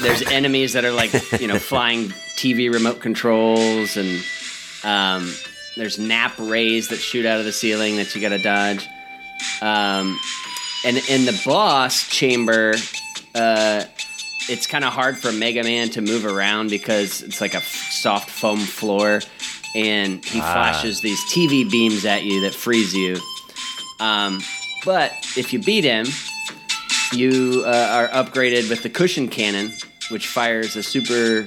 there's 0.00 0.22
enemies 0.30 0.72
that 0.74 0.84
are 0.84 0.92
like 0.92 1.12
you 1.40 1.46
know 1.48 1.58
flying 1.58 2.08
TV 2.36 2.72
remote 2.72 3.00
controls, 3.00 3.96
and 3.96 4.22
um, 4.84 5.32
there's 5.76 5.98
nap 5.98 6.34
rays 6.38 6.88
that 6.88 6.96
shoot 6.96 7.26
out 7.26 7.38
of 7.38 7.44
the 7.44 7.52
ceiling 7.52 7.96
that 7.96 8.14
you 8.14 8.20
got 8.20 8.30
to 8.30 8.38
dodge. 8.38 8.86
Um, 9.60 10.18
and 10.84 10.96
in 11.08 11.24
the 11.24 11.40
boss 11.44 12.08
chamber, 12.08 12.74
uh, 13.34 13.84
it's 14.48 14.66
kind 14.66 14.84
of 14.84 14.92
hard 14.92 15.18
for 15.18 15.32
Mega 15.32 15.62
Man 15.62 15.88
to 15.90 16.00
move 16.00 16.24
around 16.24 16.70
because 16.70 17.22
it's 17.22 17.40
like 17.40 17.54
a 17.54 17.58
f- 17.58 17.64
soft 17.64 18.30
foam 18.30 18.58
floor, 18.60 19.20
and 19.74 20.24
he 20.24 20.40
flashes 20.40 21.00
these 21.00 21.20
TV 21.32 21.68
beams 21.70 22.04
at 22.04 22.22
you 22.24 22.40
that 22.42 22.54
freeze 22.54 22.94
you. 22.94 23.16
Um, 23.98 24.40
but 24.84 25.12
if 25.36 25.52
you 25.52 25.60
beat 25.60 25.84
him, 25.84 26.06
you 27.12 27.62
uh, 27.66 27.70
are 27.70 28.08
upgraded 28.08 28.68
with 28.68 28.82
the 28.82 28.90
cushion 28.90 29.28
cannon, 29.28 29.72
which 30.10 30.26
fires 30.26 30.76
a 30.76 30.82
super 30.82 31.46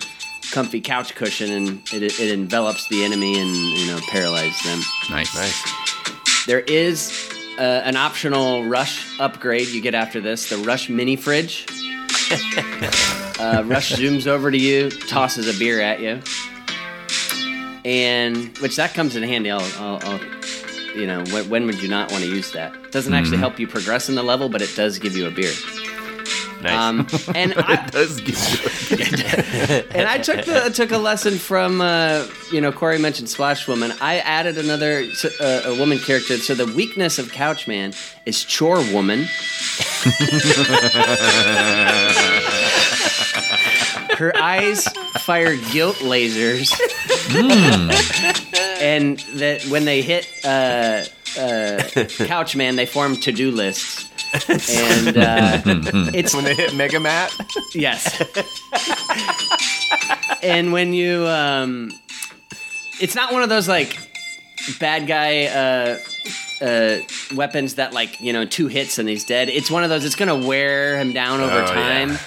comfy 0.52 0.82
couch 0.82 1.16
cushion 1.16 1.52
and 1.52 1.82
it, 1.94 2.20
it 2.20 2.32
envelops 2.32 2.88
the 2.90 3.04
enemy 3.04 3.40
and 3.40 3.56
you 3.56 3.88
know 3.88 4.00
paralyzes 4.10 4.62
them. 4.64 4.80
Nice. 5.10 5.36
Nice. 5.36 6.46
There 6.46 6.62
is 6.62 7.30
uh, 7.60 7.82
an 7.84 7.96
optional 7.96 8.64
rush 8.66 9.20
upgrade 9.20 9.68
you 9.68 9.82
get 9.82 9.94
after 9.94 10.22
this, 10.22 10.50
the 10.50 10.58
rush 10.58 10.90
mini 10.90 11.16
fridge. 11.16 11.66
uh, 13.40 13.64
rush 13.66 13.94
zooms 13.94 14.28
over 14.28 14.52
to 14.52 14.58
you, 14.58 14.90
tosses 14.90 15.54
a 15.54 15.58
beer 15.58 15.82
at 15.82 16.00
you, 16.00 16.22
and 17.84 18.56
which 18.60 18.76
that 18.76 18.94
comes 18.94 19.16
in 19.16 19.24
handy. 19.24 19.50
I'll, 19.50 19.62
I'll, 19.80 20.00
I'll 20.04 20.39
you 20.96 21.08
know, 21.08 21.24
when, 21.32 21.50
when 21.50 21.66
would 21.66 21.82
you 21.82 21.90
not 21.90 22.12
want 22.12 22.24
to 22.24 22.30
use 22.30 22.52
that? 22.52 22.74
It 22.76 22.92
doesn't 22.92 23.14
actually 23.14 23.38
help 23.38 23.60
you 23.60 23.68
progress 23.68 24.10
in 24.10 24.16
the 24.16 24.24
level, 24.24 24.50
but 24.50 24.62
it 24.62 24.76
does 24.76 25.00
give 25.00 25.16
you 25.16 25.28
a 25.28 25.32
beer. 25.32 25.52
Nice. 26.62 26.74
Um, 26.74 27.08
and 27.36 27.54
I, 27.56 27.88
Does 27.88 28.20
give 28.20 28.36
you 28.38 28.98
and 29.92 30.08
I 30.08 30.18
took 30.18 30.46
the, 30.46 30.70
took 30.74 30.92
a 30.92 30.98
lesson 30.98 31.38
from 31.38 31.80
uh, 31.82 32.28
you 32.52 32.60
know 32.60 32.72
Corey 32.72 33.00
mentioned 33.00 33.30
Splash 33.30 33.68
Woman. 33.68 33.94
I 34.02 34.20
added 34.20 34.58
another 34.58 35.06
uh, 35.40 35.62
a 35.66 35.76
woman 35.78 36.00
character. 36.00 36.38
So 36.38 36.56
the 36.56 36.66
weakness 36.66 37.18
of 37.20 37.32
Couchman 37.32 37.96
is 38.26 38.44
Chore 38.44 38.84
Woman. 38.94 39.28
Her 44.18 44.36
eyes 44.36 44.86
fire 45.20 45.56
guilt 45.72 45.98
lasers, 45.98 46.70
and 48.80 49.20
that 49.36 49.64
when 49.66 49.86
they 49.86 50.02
hit 50.02 50.28
uh, 50.44 50.48
uh, 50.48 51.04
Couchman, 52.28 52.76
they 52.76 52.86
form 52.86 53.16
to 53.18 53.32
do 53.32 53.52
lists. 53.52 54.06
And 54.48 55.18
uh, 55.18 55.62
it's 56.14 56.36
when 56.36 56.44
they 56.44 56.54
hit 56.54 56.76
Mega 56.76 57.00
Mat. 57.00 57.34
Yes. 57.74 58.22
and 60.44 60.72
when 60.72 60.94
you, 60.94 61.26
um, 61.28 61.92
it's 63.02 63.16
not 63.16 63.34
one 63.34 63.42
of 63.42 63.50
those 63.50 63.68
like 63.68 63.98
bad 64.80 65.08
guy 65.08 65.46
uh, 65.46 65.98
uh, 66.64 66.98
weapons 67.36 67.76
that 67.76 67.94
like 67.94 68.22
you 68.22 68.32
know 68.34 68.46
two 68.46 68.68
hits 68.68 69.00
and 69.00 69.10
he's 69.10 69.26
dead. 69.26 69.50
It's 69.50 69.72
one 69.72 69.84
of 69.84 69.90
those. 69.90 70.06
It's 70.06 70.16
gonna 70.16 70.38
wear 70.48 70.98
him 71.00 71.12
down 71.12 71.40
over 71.40 71.64
Oh, 71.64 71.66
time, 71.66 72.10
yeah. 72.12 72.18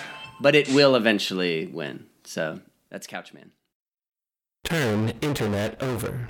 but 0.40 0.54
it 0.56 0.68
will 0.70 0.96
eventually 0.96 1.66
win. 1.66 2.06
So 2.24 2.60
that's 2.90 3.06
Couchman. 3.06 3.50
Turn 4.64 5.10
internet 5.22 5.80
over. 5.82 6.28